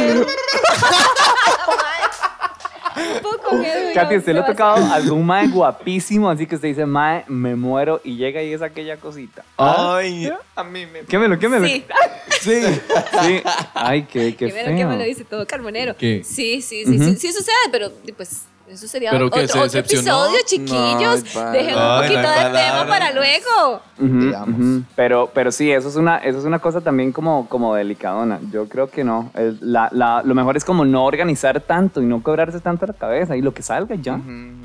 Un 2.96 3.22
poco 3.22 3.56
miedo, 3.56 3.80
Katy, 3.92 4.16
¿usted 4.18 4.32
le 4.34 4.40
ha 4.40 4.46
tocado 4.46 4.92
algún 4.92 5.26
mae 5.26 5.48
guapísimo? 5.48 6.30
Así 6.30 6.46
que 6.46 6.54
usted 6.54 6.68
dice, 6.68 6.86
mae, 6.86 7.24
me 7.26 7.56
muero 7.56 8.00
y 8.04 8.16
llega 8.16 8.40
y 8.42 8.52
es 8.52 8.62
aquella 8.62 8.98
cosita. 8.98 9.44
¿Ah? 9.58 9.96
Ay, 9.96 10.30
A 10.54 10.62
mí 10.62 10.86
me. 10.86 11.00
Quémelo, 11.00 11.38
quémelo. 11.38 11.66
Sí, 11.66 11.84
sí. 12.40 12.60
Sí. 13.22 13.42
Ay, 13.74 14.04
qué, 14.04 14.36
qué 14.36 14.46
me, 14.46 14.52
feo. 14.52 14.70
lo, 14.70 14.76
que 14.76 14.84
me 14.84 14.96
lo 14.96 15.04
dice 15.04 15.24
todo 15.24 15.46
carbonero. 15.46 15.96
¿Qué? 15.96 16.22
Sí, 16.24 16.60
sí, 16.62 16.84
sí, 16.84 16.98
sí, 16.98 17.16
sí 17.16 17.32
sucede, 17.32 17.54
pero 17.72 17.90
pues 18.16 18.42
eso 18.68 18.88
sería 18.88 19.10
¿Pero 19.10 19.26
otro, 19.26 19.46
se 19.46 19.58
otro 19.58 19.78
episodio, 19.80 20.38
chiquillos. 20.46 21.24
No, 21.34 21.50
Dejen 21.50 21.74
un 21.76 21.96
poquito 22.00 22.22
no 22.22 22.30
de 22.30 22.50
tema 22.58 22.86
para 22.88 23.12
luego. 23.12 23.82
Ujú, 23.98 24.20
digamos. 24.26 24.58
ujú. 24.60 24.82
Pero, 24.96 25.30
pero 25.32 25.52
sí, 25.52 25.70
eso 25.70 25.88
es 25.88 25.96
una, 25.96 26.18
eso 26.18 26.38
es 26.38 26.44
una 26.44 26.58
cosa 26.58 26.80
también 26.80 27.12
como, 27.12 27.48
como 27.48 27.74
delicadona. 27.74 28.40
Yo 28.52 28.68
creo 28.68 28.90
que 28.90 29.04
no. 29.04 29.30
Es 29.34 29.60
la, 29.60 29.88
la- 29.92 30.22
lo 30.24 30.34
mejor 30.34 30.56
es 30.56 30.64
como 30.64 30.84
no 30.84 31.04
organizar 31.04 31.60
tanto 31.60 32.02
y 32.02 32.06
no 32.06 32.22
cobrarse 32.22 32.58
tanto 32.60 32.86
la 32.86 32.94
cabeza 32.94 33.36
y 33.36 33.42
lo 33.42 33.54
que 33.54 33.62
salga 33.62 33.94
ya. 33.96 34.18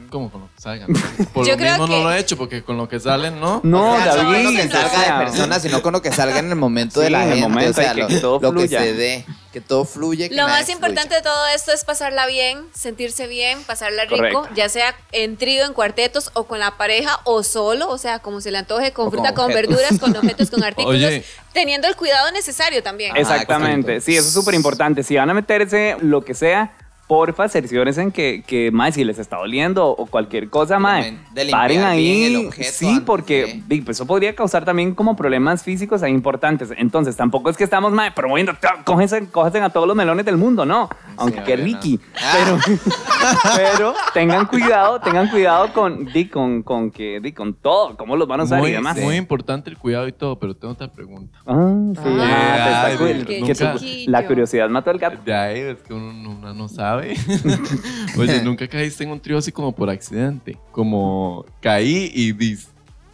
¿Cómo 0.10 0.32
con 0.32 0.42
lo 0.42 0.48
que 0.56 0.62
salgan? 0.62 0.88
Por 1.34 1.46
Yo 1.46 1.52
lo 1.54 1.58
creo 1.58 1.72
mismo 1.74 1.86
que- 1.88 1.92
no 1.94 2.04
lo 2.04 2.12
he 2.12 2.20
hecho, 2.20 2.38
porque 2.38 2.64
con 2.64 2.78
lo 2.78 2.90
que 2.90 3.00
salen, 3.00 3.40
¿no? 3.40 3.60
No, 3.64 3.94
O 3.94 3.98
sea, 3.98 4.16
no 4.16 4.24
con 4.24 4.32
David. 4.34 4.44
lo 4.46 4.52
que 4.52 4.68
salga 4.70 5.18
de 5.20 5.26
personas, 5.26 5.62
sino 5.62 5.82
con 5.84 5.94
lo 5.94 6.02
que 6.02 6.12
salga 6.12 6.40
en 6.40 6.50
el 6.50 6.56
momento 6.56 7.00
Sí, 7.00 7.06
de 7.06 7.10
la 7.12 7.24
en 7.24 7.30
el 7.32 7.34
gente. 7.40 7.50
momento, 7.50 7.72
o 7.72 7.74
sea, 7.84 7.94
que 7.94 8.02
lo, 8.02 8.20
todo 8.20 8.52
lo 8.52 8.62
que 8.62 8.68
se 8.70 8.94
dé. 8.94 9.26
Que 9.52 9.62
todo 9.62 9.84
fluye. 9.84 10.30
que 10.30 10.36
Lo 10.36 10.48
más 10.48 10.70
importante 10.70 11.16
de 11.16 11.22
todo 11.24 11.48
esto 11.56 11.72
es 11.72 11.84
pasarla 11.84 12.28
bien, 12.28 12.64
sentirse 12.74 13.26
bien, 13.26 13.64
pasarla 13.64 14.04
rico, 14.04 14.18
Correcto. 14.18 14.50
ya 14.56 14.70
sea 14.70 14.96
en 15.12 15.38
trío, 15.38 15.66
en 15.66 15.74
cuartetos 15.74 16.30
o 16.36 16.44
con 16.46 16.60
la 16.60 16.78
pareja 16.78 17.20
o 17.24 17.42
solo, 17.42 17.90
o 17.90 17.98
sea, 17.98 18.20
como 18.20 18.42
se 18.42 18.52
le 18.52 18.60
antoje, 18.60 18.94
con 18.94 19.08
O 19.08 19.12
fruta, 19.12 19.34
con 19.34 19.48
verduras, 19.48 19.98
con 20.00 20.16
objetos, 20.16 20.52
con 20.52 20.64
artículos, 20.64 20.96
Oye. 21.04 21.24
teniendo 21.52 21.88
el 21.88 21.96
cuidado 21.96 22.32
necesario 22.32 22.84
también. 22.84 23.18
Exactamente, 23.18 24.02
sí, 24.02 24.16
eso 24.16 24.28
es 24.28 24.34
súper 24.34 24.54
importante. 24.54 25.02
Si 25.04 25.16
van 25.16 25.30
a 25.30 25.34
meterse 25.34 25.96
lo 26.00 26.24
que 26.24 26.36
sea, 26.36 26.72
porfa, 27.10 27.50
cerciórense 27.50 28.04
en 28.04 28.12
que, 28.12 28.44
que 28.46 28.70
más 28.72 28.94
si 28.94 29.04
les 29.04 29.18
está 29.18 29.38
doliendo 29.38 29.88
o 29.88 30.06
cualquier 30.06 30.48
cosa, 30.50 30.78
limpiar 30.78 31.50
paren 31.50 31.84
ahí. 31.84 32.04
bien 32.04 32.36
el 32.36 32.46
objeto 32.46 32.70
sí, 32.72 32.88
antes 32.88 33.04
porque 33.04 33.62
de- 33.66 33.82
pues, 33.82 33.98
eso 33.98 34.06
podría 34.06 34.36
causar 34.36 34.64
también 34.64 34.94
como 34.94 35.16
problemas 35.16 35.64
físicos 35.64 36.04
ahí 36.04 36.12
importantes. 36.14 36.70
Entonces, 36.78 37.16
tampoco 37.18 37.50
es 37.50 37.58
que 37.58 37.64
estamos, 37.64 37.92
mae, 37.92 38.12
promoviendo, 38.12 38.54
cógense, 38.86 39.28
cógense 39.30 39.60
a 39.60 39.70
todos 39.72 39.88
los 39.88 39.96
melones 39.98 40.24
del 40.24 40.38
mundo, 40.38 40.68
no. 40.68 40.88
Aunque 41.18 41.42
qué 41.44 41.54
Adriana. 41.54 41.64
riqui. 41.80 42.00
Ah. 42.22 42.34
Pero, 42.38 42.58
pero 43.56 43.94
tengan 44.14 44.46
cuidado, 44.46 45.00
tengan 45.02 45.30
cuidado 45.30 45.74
con, 45.74 46.06
di, 46.06 46.28
con, 46.28 46.62
con 46.62 46.92
que, 46.92 47.20
di, 47.20 47.32
con 47.34 47.56
todo, 47.56 47.98
cómo 47.98 48.16
los 48.18 48.28
van 48.28 48.42
a 48.42 48.44
usar 48.44 48.60
Muy, 48.60 48.70
y 48.70 48.74
demás. 48.74 48.96
muy 48.98 49.16
importante 49.16 49.70
el 49.72 49.78
cuidado 49.80 50.08
y 50.08 50.12
todo, 50.12 50.38
pero 50.38 50.56
tengo 50.56 50.74
otra 50.74 50.92
pregunta. 50.92 51.40
Ah, 51.48 51.76
sí, 51.96 52.00
Ah, 52.06 52.28
ah, 52.30 52.56
te 52.56 52.70
está 52.70 52.86
ay, 52.86 52.98
cu- 52.98 53.26
qué 53.26 53.54
que 53.54 54.06
la 54.12 54.28
curiosidad 54.28 54.70
mató 54.70 54.92
al 54.92 55.00
gato. 55.00 55.18
De 55.26 55.34
ahí 55.34 55.60
es 55.60 55.78
que 55.82 55.94
uno, 55.94 56.14
no- 56.14 56.30
uno 56.32 56.54
no 56.54 56.68
sabe. 56.70 56.99
Oye, 58.18 58.42
nunca 58.44 58.68
caíste 58.68 59.04
en 59.04 59.12
un 59.12 59.20
trío 59.20 59.38
así 59.38 59.52
como 59.52 59.74
por 59.74 59.90
accidente. 59.90 60.58
Como 60.72 61.46
caí 61.62 62.12
y 62.14 62.32
dis, 62.32 62.70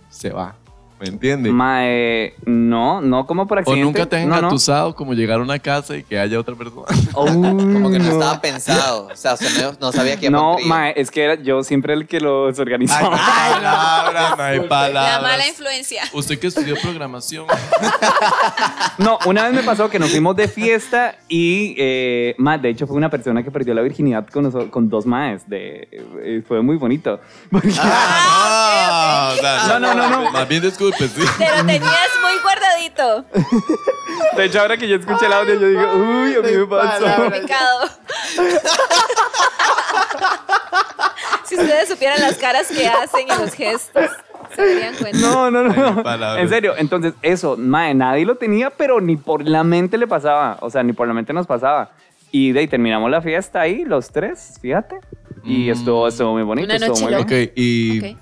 se 0.10 0.30
va. 0.30 0.56
¿Me 0.98 1.08
entiendes? 1.10 1.52
Mae, 1.52 2.34
no, 2.46 3.02
no 3.02 3.26
como 3.26 3.46
por 3.48 3.58
O 3.58 3.62
accidente. 3.62 3.84
nunca 3.84 4.06
te 4.06 4.16
han 4.16 4.30
no, 4.30 4.96
como 4.96 5.14
llegar 5.14 5.40
a 5.40 5.44
una 5.44 5.60
casa 5.60 5.98
y 5.98 6.04
que 6.04 6.18
haya 6.18 6.40
otra 6.40 6.56
persona. 6.56 6.86
Oh, 7.18 7.26
Como 7.28 7.90
que 7.92 8.00
no 8.00 8.06
no. 8.06 8.12
estaba 8.12 8.40
pensado. 8.42 9.08
O 9.12 9.16
sea, 9.16 9.34
usted 9.34 9.48
no, 9.62 9.74
no 9.80 9.92
sabía 9.92 10.18
que 10.18 10.30
No, 10.30 10.58
mae, 10.66 10.94
es 10.96 11.12
que 11.12 11.24
era 11.24 11.36
yo 11.36 11.64
siempre 11.64 11.94
el 11.94 12.08
que 12.08 12.20
los 12.22 12.58
organizaba. 12.60 13.10
palabras, 13.18 14.38
no 14.38 14.44
hay 14.44 14.60
La 14.60 14.68
palabras. 14.70 15.22
mala 15.22 15.48
influencia. 15.48 16.04
Usted 16.14 16.40
que 16.40 16.48
estudió 16.48 16.76
programación. 16.82 17.46
No, 18.98 19.20
una 19.26 19.44
vez 19.44 19.54
me 19.54 19.64
pasó 19.64 19.90
que 19.90 20.00
nos 20.00 20.10
fuimos 20.12 20.36
de 20.36 20.48
fiesta 20.48 21.16
y, 21.28 21.76
eh, 21.78 22.36
mae, 22.38 22.58
de 22.58 22.70
hecho 22.70 22.88
fue 22.88 22.96
una 22.96 23.10
persona 23.10 23.44
que 23.44 23.52
perdió 23.52 23.74
la 23.74 23.82
virginidad 23.82 24.28
con, 24.28 24.46
noso- 24.52 24.70
con 24.70 24.90
dos 24.90 25.06
maes. 25.06 25.48
De, 25.50 25.88
eh, 25.92 26.44
fue 26.48 26.62
muy 26.62 26.78
bonito. 26.78 27.20
Porque- 27.52 27.70
Ah, 27.80 29.32
o 29.34 29.36
sea, 29.42 29.80
No, 29.80 29.80
no, 29.80 29.94
no, 29.96 30.10
no. 30.10 30.32
Más 30.32 30.48
bien 30.48 30.62
disculpe, 30.88 31.08
sí. 31.08 31.28
Te 31.38 31.50
lo 31.58 31.65
tenías 31.65 32.10
muy 32.21 32.39
guardadito. 32.41 33.26
de 34.38 34.45
hecho, 34.45 34.62
ahora 34.62 34.78
que 34.78 34.88
yo 34.88 34.95
escuché 34.98 35.26
el 35.26 35.34
audio, 35.34 35.60
yo 35.60 35.67
digo, 35.67 35.82
uy, 35.95 36.36
a 36.36 36.41
mí 36.41 36.58
me 36.58 36.65
pasó. 36.67 37.06
Si 41.45 41.56
ustedes 41.56 41.89
supieran 41.89 42.21
las 42.21 42.38
caras 42.38 42.67
que 42.67 42.88
hacen 42.88 43.28
y 43.28 43.39
los 43.41 43.54
gestos. 43.54 44.10
Se 44.55 44.66
darían 44.66 44.95
cuenta. 44.95 45.18
No, 45.20 45.51
no, 45.51 45.64
no. 45.64 46.38
En 46.38 46.49
serio, 46.49 46.74
entonces 46.78 47.14
eso, 47.22 47.55
mae, 47.57 47.93
nadie 47.93 48.26
lo 48.26 48.36
tenía, 48.36 48.70
pero 48.70 49.01
ni 49.01 49.16
por 49.18 49.47
la 49.47 49.64
mente 49.64 49.97
le 49.97 50.07
pasaba. 50.07 50.57
O 50.62 50.70
sea, 50.70 50.82
ni 50.84 50.93
por 50.93 51.07
la 51.07 51.14
mente 51.14 51.34
nos 51.34 51.45
pasaba. 51.45 51.91
Y 52.32 52.51
de 52.51 52.62
ahí 52.62 52.68
terminamos 52.68 53.10
la 53.12 53.22
fiesta 53.22 53.62
ahí, 53.62 53.84
los 53.86 54.12
tres, 54.12 54.57
fíjate. 54.62 54.99
Y 55.43 55.68
Mm. 55.68 55.72
estuvo, 55.72 56.07
estuvo 56.07 56.34
muy 56.34 56.43
bonito, 56.43 56.66
Una 56.66 56.76
estuvo 56.76 56.89
noche 56.93 57.03
muy 57.03 57.12
loca. 57.14 57.26
bien. 57.26 57.43
Ok, 57.49 57.53
y 57.55 58.16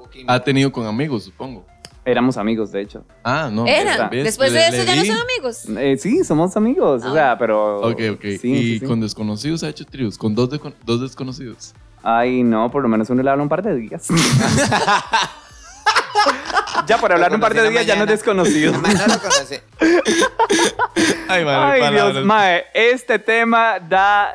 Ok. 0.00 0.16
ha 0.28 0.40
tenido 0.40 0.72
con 0.72 0.86
amigos, 0.86 1.24
supongo. 1.24 1.66
Éramos 2.04 2.36
amigos, 2.36 2.72
de 2.72 2.80
hecho. 2.80 3.04
Ah, 3.22 3.48
no. 3.52 3.64
Eran. 3.66 4.10
¿ves? 4.10 4.24
Después 4.24 4.52
de 4.52 4.58
Le- 4.58 4.66
eso 4.68 4.76
le 4.78 4.86
ya 4.86 4.96
no 4.96 5.04
son 5.04 5.18
amigos. 5.22 5.64
Eh, 5.78 5.96
sí, 5.98 6.24
somos 6.24 6.56
amigos, 6.56 7.04
o 7.04 7.10
Ah. 7.10 7.12
sea, 7.12 7.38
pero... 7.38 7.76
Ok, 7.80 8.00
ok. 8.14 8.22
Sí, 8.22 8.32
y 8.32 8.38
sí, 8.38 8.78
sí. 8.80 8.86
con 8.86 9.00
desconocidos 9.00 9.62
ha 9.62 9.68
hecho 9.68 9.84
tríos, 9.84 10.18
con 10.18 10.34
dos, 10.34 10.50
de- 10.50 10.60
dos 10.84 11.00
desconocidos. 11.00 11.74
Ay, 12.02 12.42
no, 12.42 12.68
por 12.72 12.82
lo 12.82 12.88
menos 12.88 13.08
uno 13.10 13.22
le 13.22 13.30
habla 13.30 13.42
un 13.44 13.48
par 13.48 13.62
de 13.62 13.76
días. 13.76 14.08
ya, 16.86 16.98
por 16.98 17.12
hablar 17.12 17.32
un 17.32 17.40
par 17.40 17.54
de 17.54 17.68
días 17.70 17.86
ya 17.86 17.94
no 17.94 18.02
es 18.02 18.06
mañana. 18.06 18.12
desconocido. 18.12 18.72
Mae, 18.80 18.94
no 18.98 19.06
lo 19.06 19.18
conoce. 19.20 19.62
Ay, 21.28 21.44
madre, 21.44 21.84
Ay. 21.84 21.94
Dios, 21.94 22.24
mae, 22.24 22.64
este 22.74 23.20
tema 23.20 23.78
da 23.78 24.34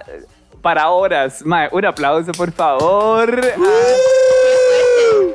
para 0.61 0.87
horas. 0.89 1.45
Mae, 1.45 1.67
un 1.73 1.85
aplauso, 1.85 2.31
por 2.31 2.53
favor. 2.53 3.41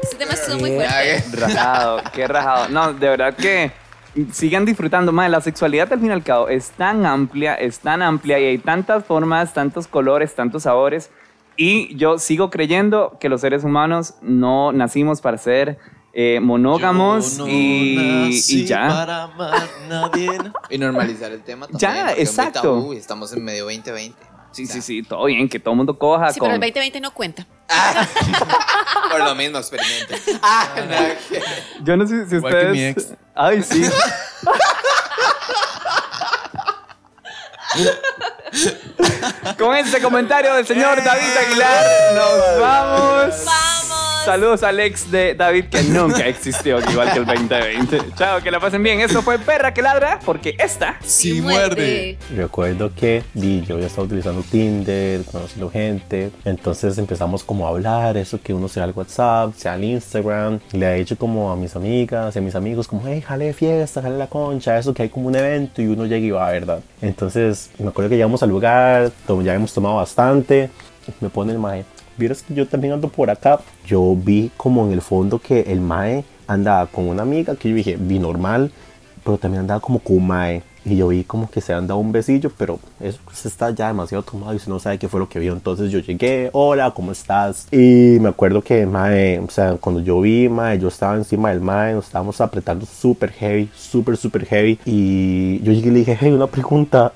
Este 0.01 0.17
tema 0.17 0.33
estuvo 0.33 0.59
muy 0.59 0.71
fuerte. 0.77 1.25
Rajado, 1.37 2.03
qué 2.13 2.27
rajado. 2.27 2.69
No, 2.69 2.93
de 2.93 3.09
verdad 3.09 3.35
que 3.35 3.73
sigan 4.33 4.65
disfrutando. 4.65 5.13
Mae, 5.13 5.29
la 5.29 5.41
sexualidad 5.41 5.93
al 5.93 6.01
fin 6.01 6.09
y 6.09 6.13
al 6.13 6.23
cabo 6.23 6.49
es 6.49 6.71
tan 6.71 7.05
amplia, 7.07 7.55
es 7.55 7.81
tan 7.81 8.03
amplia 8.03 8.39
y 8.39 8.45
hay 8.45 8.59
tantas 8.59 9.05
formas, 9.05 9.53
tantos 9.53 9.87
colores, 9.87 10.35
tantos 10.35 10.65
sabores. 10.65 11.11
Y 11.57 11.95
yo 11.97 12.19
sigo 12.19 12.51
creyendo 12.51 13.19
que 13.21 13.29
los 13.29 13.41
seres 13.41 13.65
humanos 13.65 14.15
no 14.23 14.73
nacimos 14.73 15.21
para 15.21 15.37
ser 15.39 15.79
eh, 16.15 16.41
monógamos 16.41 17.39
Yo 17.39 17.47
no 17.47 17.51
y, 17.51 17.97
nací 17.97 18.63
y 18.63 18.67
ya. 18.67 18.89
para 18.89 19.23
amar 19.25 19.69
nadie. 19.89 20.31
Y 20.71 20.79
normalizar 20.79 21.33
el 21.33 21.43
tema 21.43 21.67
también. 21.67 21.93
Ya, 21.93 22.13
exacto. 22.13 22.63
tabú 22.63 22.93
y 22.93 22.97
estamos 22.97 23.33
en 23.33 23.45
medio 23.45 23.65
2020. 23.65 24.32
Sí, 24.53 24.67
sí, 24.67 24.83
sí, 24.83 25.03
todo 25.03 25.25
bien, 25.25 25.49
que 25.49 25.59
todo 25.59 25.73
el 25.73 25.79
mundo 25.79 25.99
coja 25.99 26.31
Sí, 26.33 26.39
con... 26.39 26.49
pero 26.49 26.55
el 26.57 26.61
2020 26.61 27.01
no 27.01 27.11
cuenta. 27.13 27.47
Por 29.11 29.21
lo 29.25 29.35
mismo, 29.35 29.59
experimente. 29.59 30.21
Ah, 30.43 30.69
no, 30.77 30.97
que- 31.29 31.43
Yo 31.83 31.97
no 31.97 32.07
sé 32.07 32.29
si 32.29 32.37
Igual 32.37 32.53
que 32.53 32.59
ustedes... 32.59 32.73
mi 32.73 32.85
ex. 32.85 33.15
Ay, 33.35 33.63
sí. 33.63 33.83
Con 39.59 39.77
este 39.77 40.01
comentario 40.03 40.55
del 40.55 40.67
señor 40.67 41.03
David 41.03 41.37
Aguilar, 41.47 41.85
nos 42.15 42.61
vamos. 42.61 43.45
¡Vamos! 43.47 44.02
Saludos 44.25 44.63
al 44.63 44.79
ex 44.79 45.11
de 45.11 45.35
David 45.35 45.65
que 45.65 45.83
nunca 45.83 46.27
existió, 46.29 46.79
igual 46.91 47.13
que 47.13 47.19
el 47.19 47.27
2020. 47.27 47.99
Chao, 48.15 48.41
que 48.41 48.53
la 48.53 48.61
pasen 48.61 48.81
bien. 48.81 49.01
Esto 49.01 49.21
fue 49.21 49.37
Perra 49.41 49.75
que 49.75 49.83
Ladra, 49.83 50.21
porque 50.25 50.55
esta 50.61 50.97
Sí, 51.03 51.41
muerde. 51.41 52.17
Recuerdo 52.37 52.93
que 52.95 53.25
yo 53.35 53.81
ya 53.81 53.87
estaba 53.87 54.05
utilizando 54.05 54.43
Tinder, 54.43 55.25
conociendo 55.25 55.71
gente, 55.71 56.31
entonces 56.45 56.99
empezamos 56.99 57.43
como 57.43 57.67
a 57.67 57.71
hablar, 57.71 58.17
eso 58.17 58.41
que 58.41 58.55
uno 58.55 58.69
sea 58.69 58.85
el 58.85 58.93
WhatsApp, 58.93 59.55
sea 59.57 59.75
el 59.75 59.85
Instagram, 59.85 60.61
le 60.71 60.93
he 60.93 60.99
dicho 60.99 61.19
como 61.19 61.51
a 61.51 61.57
mis 61.57 61.75
amigas 61.75 62.37
y 62.37 62.39
a 62.39 62.43
mis 62.43 62.55
amigos 62.55 62.87
como, 62.87 63.03
hey, 63.07 63.23
jale 63.27 63.47
de 63.47 63.53
fiesta, 63.53 64.03
jale 64.03 64.19
la 64.19 64.29
concha, 64.29 64.79
eso 64.79 64.95
que 64.95 65.03
hay 65.03 65.09
como 65.09 65.27
un 65.27 65.35
evento 65.35 65.83
y 65.83 65.87
uno 65.89 66.07
llega 66.07 66.25
y 66.25 66.31
va, 66.31 66.49
¿verdad? 66.51 66.81
Entonces 67.01 67.71
me 67.79 67.89
acuerdo 67.89 68.11
que 68.11 68.17
llegamos 68.17 68.41
al 68.45 68.51
lugar, 68.51 69.11
ya 69.43 69.55
hemos 69.55 69.75
tomado 69.75 69.97
bastante, 69.97 70.71
me 71.21 71.29
pone 71.29 71.53
el 71.53 71.59
mae, 71.59 71.85
vieras 72.17 72.43
que 72.43 72.55
yo 72.55 72.67
también 72.67 72.95
ando 72.95 73.09
por 73.09 73.31
acá, 73.31 73.61
yo 73.87 74.17
vi 74.17 74.51
como 74.57 74.87
en 74.87 74.93
el 74.93 75.01
fondo 75.01 75.39
que 75.39 75.61
el 75.63 75.81
mae 75.81 76.25
andaba 76.47 76.87
con 76.87 77.09
una 77.09 77.23
amiga 77.23 77.57
que 77.57 77.71
yo 77.71 77.75
dije, 77.75 77.97
vi 77.99 78.19
normal, 78.19 78.71
pero 79.25 79.39
también 79.39 79.61
andaba 79.61 79.81
como 79.81 79.99
con 79.99 80.17
un 80.17 80.27
mae. 80.27 80.63
Y 80.85 80.97
yo 80.97 81.09
vi 81.09 81.23
como 81.23 81.49
que 81.49 81.61
se 81.61 81.73
han 81.73 81.87
dado 81.87 82.01
un 82.01 82.11
besillo, 82.11 82.51
pero 82.59 82.81
eso 82.99 83.21
pues, 83.25 83.47
está 83.47 83.71
ya 83.71 83.87
demasiado 83.87 84.25
tomado 84.25 84.53
y 84.53 84.57
usted 84.57 84.69
no 84.69 84.81
sabe 84.81 84.99
qué 84.99 85.09
fue 85.09 85.21
lo 85.21 85.29
que 85.29 85.39
vio. 85.39 85.53
Entonces 85.53 85.93
yo 85.93 86.01
llegué, 86.01 86.51
hola, 86.53 86.91
¿cómo 86.91 87.13
estás? 87.13 87.69
Y 87.71 88.19
me 88.21 88.31
acuerdo 88.31 88.63
que, 88.63 88.85
mae, 88.85 89.39
o 89.39 89.49
sea, 89.49 89.77
cuando 89.77 90.01
yo 90.01 90.21
vi, 90.21 90.49
mae, 90.49 90.81
yo 90.81 90.89
estaba 90.89 91.15
encima 91.15 91.51
del 91.51 91.61
mae, 91.61 91.95
nos 91.95 92.07
estábamos 92.07 92.41
apretando 92.41 92.85
súper 92.85 93.31
heavy, 93.31 93.71
súper, 93.77 94.17
súper 94.17 94.45
heavy. 94.45 94.81
Y 94.85 95.63
yo 95.63 95.73
llegué 95.73 95.89
y 95.89 95.93
le 95.93 95.99
dije, 96.01 96.19
hey, 96.21 96.33
una 96.33 96.49
pregunta. 96.49 97.13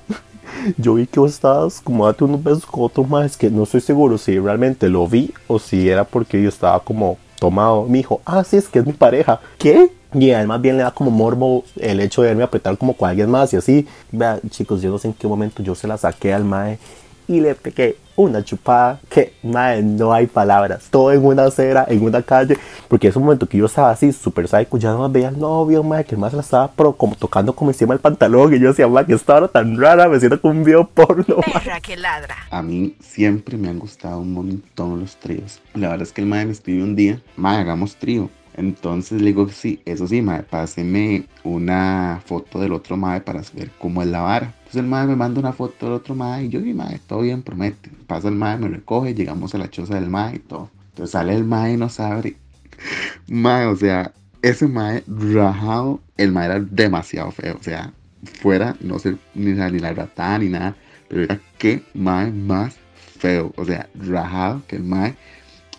Yo 0.77 0.95
vi 0.95 1.07
que 1.07 1.19
vos 1.19 1.31
estabas 1.31 1.81
como 1.81 2.05
date 2.05 2.23
unos 2.23 2.43
besos 2.43 2.65
con 2.65 2.83
otro 2.83 3.03
más, 3.03 3.37
que 3.37 3.49
no 3.49 3.63
estoy 3.63 3.81
seguro 3.81 4.17
si 4.17 4.39
realmente 4.39 4.89
lo 4.89 5.07
vi 5.07 5.33
o 5.47 5.59
si 5.59 5.89
era 5.89 6.03
porque 6.03 6.41
yo 6.41 6.49
estaba 6.49 6.79
como 6.79 7.17
tomado. 7.39 7.85
Me 7.85 7.99
dijo, 7.99 8.21
ah, 8.25 8.43
es 8.51 8.67
que 8.67 8.79
es 8.79 8.85
mi 8.85 8.93
pareja. 8.93 9.39
¿Qué? 9.57 9.91
Y 10.13 10.31
además 10.31 10.61
bien 10.61 10.77
le 10.77 10.83
da 10.83 10.91
como 10.91 11.11
morbo 11.11 11.63
el 11.75 11.99
hecho 11.99 12.21
de 12.21 12.29
verme 12.29 12.43
apretar 12.43 12.77
como 12.77 12.95
con 12.95 13.09
alguien 13.09 13.29
más 13.29 13.53
y 13.53 13.57
así. 13.57 13.87
Vea, 14.11 14.39
chicos, 14.49 14.81
yo 14.81 14.89
no 14.89 14.97
sé 14.97 15.09
en 15.09 15.13
qué 15.13 15.27
momento 15.27 15.61
yo 15.61 15.75
se 15.75 15.87
la 15.87 15.97
saqué 15.97 16.33
al 16.33 16.45
mae 16.45 16.79
y 17.27 17.41
le 17.41 17.55
pegué 17.55 17.97
una 18.17 18.43
chupada 18.43 18.99
que, 19.09 19.33
mae, 19.43 19.81
no 19.81 20.11
hay 20.11 20.27
palabras. 20.27 20.87
Todo 20.89 21.13
en 21.13 21.23
una 21.23 21.45
acera, 21.45 21.85
en 21.87 22.03
una 22.03 22.21
calle. 22.21 22.57
Porque 22.89 23.07
es 23.07 23.15
un 23.15 23.23
momento 23.23 23.47
que 23.47 23.57
yo 23.57 23.67
estaba 23.67 23.91
así, 23.91 24.11
súper 24.11 24.47
psycho. 24.47 24.77
Ya 24.77 24.91
no 24.91 24.99
más 24.99 25.11
veía 25.11 25.29
al 25.29 25.39
novio, 25.39 25.83
mae, 25.83 26.03
que 26.03 26.15
el 26.15 26.19
más 26.19 26.33
la 26.33 26.41
estaba 26.41 26.69
pero 26.75 26.93
como 26.93 27.15
tocando 27.15 27.53
como 27.53 27.71
encima 27.71 27.93
del 27.93 28.01
pantalón. 28.01 28.53
Y 28.53 28.59
yo 28.59 28.69
decía, 28.69 28.87
mae, 28.87 29.05
que 29.05 29.13
esta 29.13 29.35
hora 29.35 29.47
tan 29.47 29.79
rara, 29.79 30.09
me 30.09 30.19
siento 30.19 30.41
como 30.41 30.55
un 30.55 30.63
video 30.63 30.87
porno. 30.87 31.37
mae". 31.53 31.53
Perra 31.53 31.79
que 31.79 31.95
ladra. 31.95 32.35
A 32.49 32.61
mí 32.61 32.95
siempre 32.99 33.55
me 33.57 33.69
han 33.69 33.79
gustado 33.79 34.19
un 34.19 34.33
montón 34.33 34.99
los 34.99 35.15
tríos. 35.17 35.61
La 35.75 35.89
verdad 35.89 36.07
es 36.07 36.11
que 36.11 36.21
el 36.21 36.27
mae 36.27 36.45
me 36.45 36.51
escribió 36.51 36.83
un 36.83 36.95
día, 36.95 37.21
mae, 37.35 37.61
hagamos 37.61 37.95
trío. 37.95 38.29
Entonces 38.57 39.21
le 39.21 39.27
digo 39.27 39.47
que 39.47 39.53
sí, 39.53 39.81
eso 39.85 40.07
sí, 40.07 40.21
mae, 40.21 40.43
páseme 40.43 41.25
una 41.43 42.21
foto 42.25 42.59
del 42.59 42.73
otro 42.73 42.97
mae 42.97 43.21
para 43.21 43.43
saber 43.43 43.71
cómo 43.79 44.01
es 44.01 44.07
la 44.07 44.21
vara. 44.21 44.47
Entonces 44.47 44.81
el 44.81 44.87
mae 44.87 45.07
me 45.07 45.15
manda 45.15 45.39
una 45.39 45.53
foto 45.53 45.85
del 45.85 45.95
otro 45.95 46.15
mae 46.15 46.45
y 46.45 46.49
yo, 46.49 46.59
y 46.59 46.73
mae, 46.73 46.99
todo 47.07 47.21
bien, 47.21 47.43
promete. 47.43 47.91
Pasa 48.07 48.27
el 48.29 48.35
mae, 48.35 48.57
me 48.57 48.67
recoge, 48.67 49.13
llegamos 49.13 49.53
a 49.53 49.59
la 49.59 49.69
choza 49.69 49.95
del 49.95 50.09
mae 50.09 50.37
y 50.37 50.39
todo. 50.39 50.71
Entonces 50.89 51.11
sale 51.11 51.35
el 51.35 51.43
mae 51.45 51.73
y 51.73 51.77
nos 51.77 51.99
abre. 51.99 52.35
Mae, 53.27 53.65
o 53.65 53.75
sea, 53.75 54.13
ese 54.41 54.67
mae 54.67 55.03
rajado, 55.07 55.99
el 56.17 56.31
mae 56.31 56.45
era 56.45 56.59
demasiado 56.59 57.31
feo, 57.31 57.57
o 57.59 57.63
sea, 57.63 57.93
fuera, 58.23 58.75
no 58.81 58.99
sé, 58.99 59.17
ni 59.35 59.51
ni 59.53 59.79
la 59.79 59.93
ratada 59.93 60.39
ni 60.39 60.49
nada, 60.49 60.75
pero 61.07 61.23
era 61.23 61.39
que 61.57 61.83
mae 61.93 62.31
más 62.31 62.77
feo, 63.19 63.53
o 63.55 63.65
sea, 63.65 63.89
rajado, 63.95 64.61
que 64.67 64.77
el 64.77 64.83
mae 64.83 65.15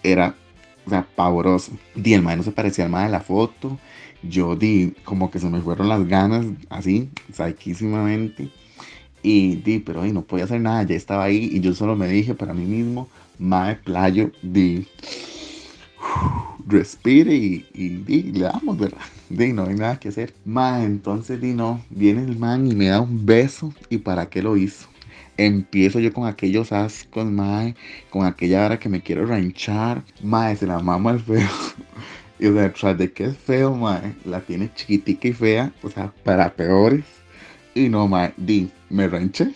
era, 0.03 0.35
o 0.89 0.91
sea, 0.91 1.07
pavoroso. 1.15 1.73
Y 1.95 2.15
el 2.15 2.23
mae 2.23 2.37
no 2.37 2.43
se 2.43 2.51
parecía 2.51 2.87
al 2.87 2.91
mae 2.91 3.05
de 3.05 3.13
la 3.13 3.21
foto, 3.21 3.79
yo 4.23 4.57
di, 4.57 4.95
como 5.05 5.31
que 5.31 5.39
se 5.39 5.49
me 5.51 5.61
fueron 5.61 5.89
las 5.89 6.07
ganas, 6.09 6.47
así, 6.71 7.11
saquísimamente. 7.31 8.49
Y 9.23 9.57
di, 9.57 9.81
pero 9.81 10.01
ay, 10.03 10.13
no 10.13 10.23
podía 10.23 10.45
hacer 10.45 10.63
nada, 10.63 10.83
ya 10.85 10.97
estaba 10.97 11.25
ahí 11.25 11.51
y 11.53 11.61
yo 11.61 11.75
solo 11.75 11.95
me 11.95 12.09
dije 12.09 12.35
para 12.35 12.55
mí 12.55 12.65
mismo, 12.65 13.09
mae 13.39 13.77
playo, 13.77 14.31
di, 14.43 14.87
respire 16.67 17.35
y, 17.35 17.67
y, 17.75 17.89
di, 17.89 18.23
le 18.33 18.45
damos, 18.45 18.79
¿verdad? 18.79 19.03
Di, 19.29 19.53
no 19.53 19.65
hay 19.65 19.75
nada 19.75 20.01
que 20.01 20.09
hacer. 20.09 20.33
Mae, 20.47 20.85
entonces 20.85 21.39
di, 21.39 21.53
no, 21.53 21.83
viene 21.91 22.25
el 22.25 22.39
man 22.39 22.67
y 22.67 22.75
me 22.75 22.87
da 22.87 23.03
un 23.03 23.27
beso 23.27 23.75
y 23.91 23.99
¿para 23.99 24.31
qué 24.31 24.41
lo 24.41 24.57
hizo? 24.57 24.89
Empiezo 25.39 26.01
yo 26.01 26.13
con 26.13 26.27
aquellos 26.27 26.73
ascos, 26.73 27.25
mae, 27.25 27.77
con 28.11 28.27
aquella 28.27 28.67
hora 28.67 28.79
que 28.79 28.89
me 28.89 29.01
quiero 29.01 29.25
ranchar, 29.25 30.03
mae, 30.21 30.57
se 30.57 30.67
la 30.67 30.81
mama 30.81 31.11
al 31.11 31.21
feo. 31.21 31.49
Y 32.41 32.47
o 32.47 32.55
sea, 32.55 32.73
tras 32.73 32.99
de 32.99 33.13
que 33.13 33.25
es 33.25 33.37
feo, 33.37 33.75
mae, 33.75 34.15
la 34.25 34.41
tiene 34.41 34.71
chiquitica 34.75 35.29
y 35.29 35.33
fea, 35.33 35.73
o 35.83 35.91
sea, 35.91 36.13
para 36.25 36.55
peores. 36.55 37.05
Y 37.75 37.89
no, 37.89 38.07
mae, 38.09 38.33
di, 38.37 38.71
me 38.91 39.09
ranché. 39.09 39.53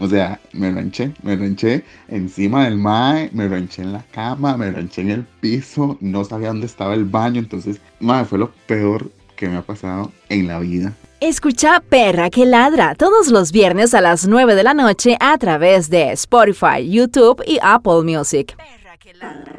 O 0.00 0.08
sea, 0.08 0.40
me 0.52 0.70
ranché, 0.72 1.12
me 1.22 1.36
ranché 1.36 1.84
encima 2.08 2.64
del 2.64 2.76
mae, 2.76 3.30
me 3.32 3.48
ranché 3.48 3.82
en 3.82 3.92
la 3.92 4.02
cama, 4.12 4.56
me 4.56 4.70
ranché 4.70 5.02
en 5.02 5.10
el 5.10 5.24
piso, 5.40 5.96
no 6.00 6.24
sabía 6.24 6.48
dónde 6.48 6.66
estaba 6.66 6.94
el 6.94 7.04
baño, 7.04 7.38
entonces, 7.40 7.80
mae, 8.00 8.24
fue 8.24 8.38
lo 8.38 8.52
peor 8.66 9.10
que 9.36 9.48
me 9.48 9.56
ha 9.56 9.62
pasado 9.62 10.12
en 10.28 10.48
la 10.48 10.58
vida. 10.58 10.92
Escucha 11.26 11.80
Perra 11.80 12.28
que 12.28 12.44
ladra 12.44 12.94
todos 12.94 13.28
los 13.28 13.50
viernes 13.50 13.94
a 13.94 14.02
las 14.02 14.26
9 14.26 14.54
de 14.54 14.62
la 14.62 14.74
noche 14.74 15.16
a 15.20 15.38
través 15.38 15.88
de 15.88 16.12
Spotify, 16.12 16.86
YouTube 16.86 17.42
y 17.46 17.58
Apple 17.62 18.02
Music. 18.02 18.54
Perra 18.58 18.98
que 18.98 19.14
ladra. 19.14 19.54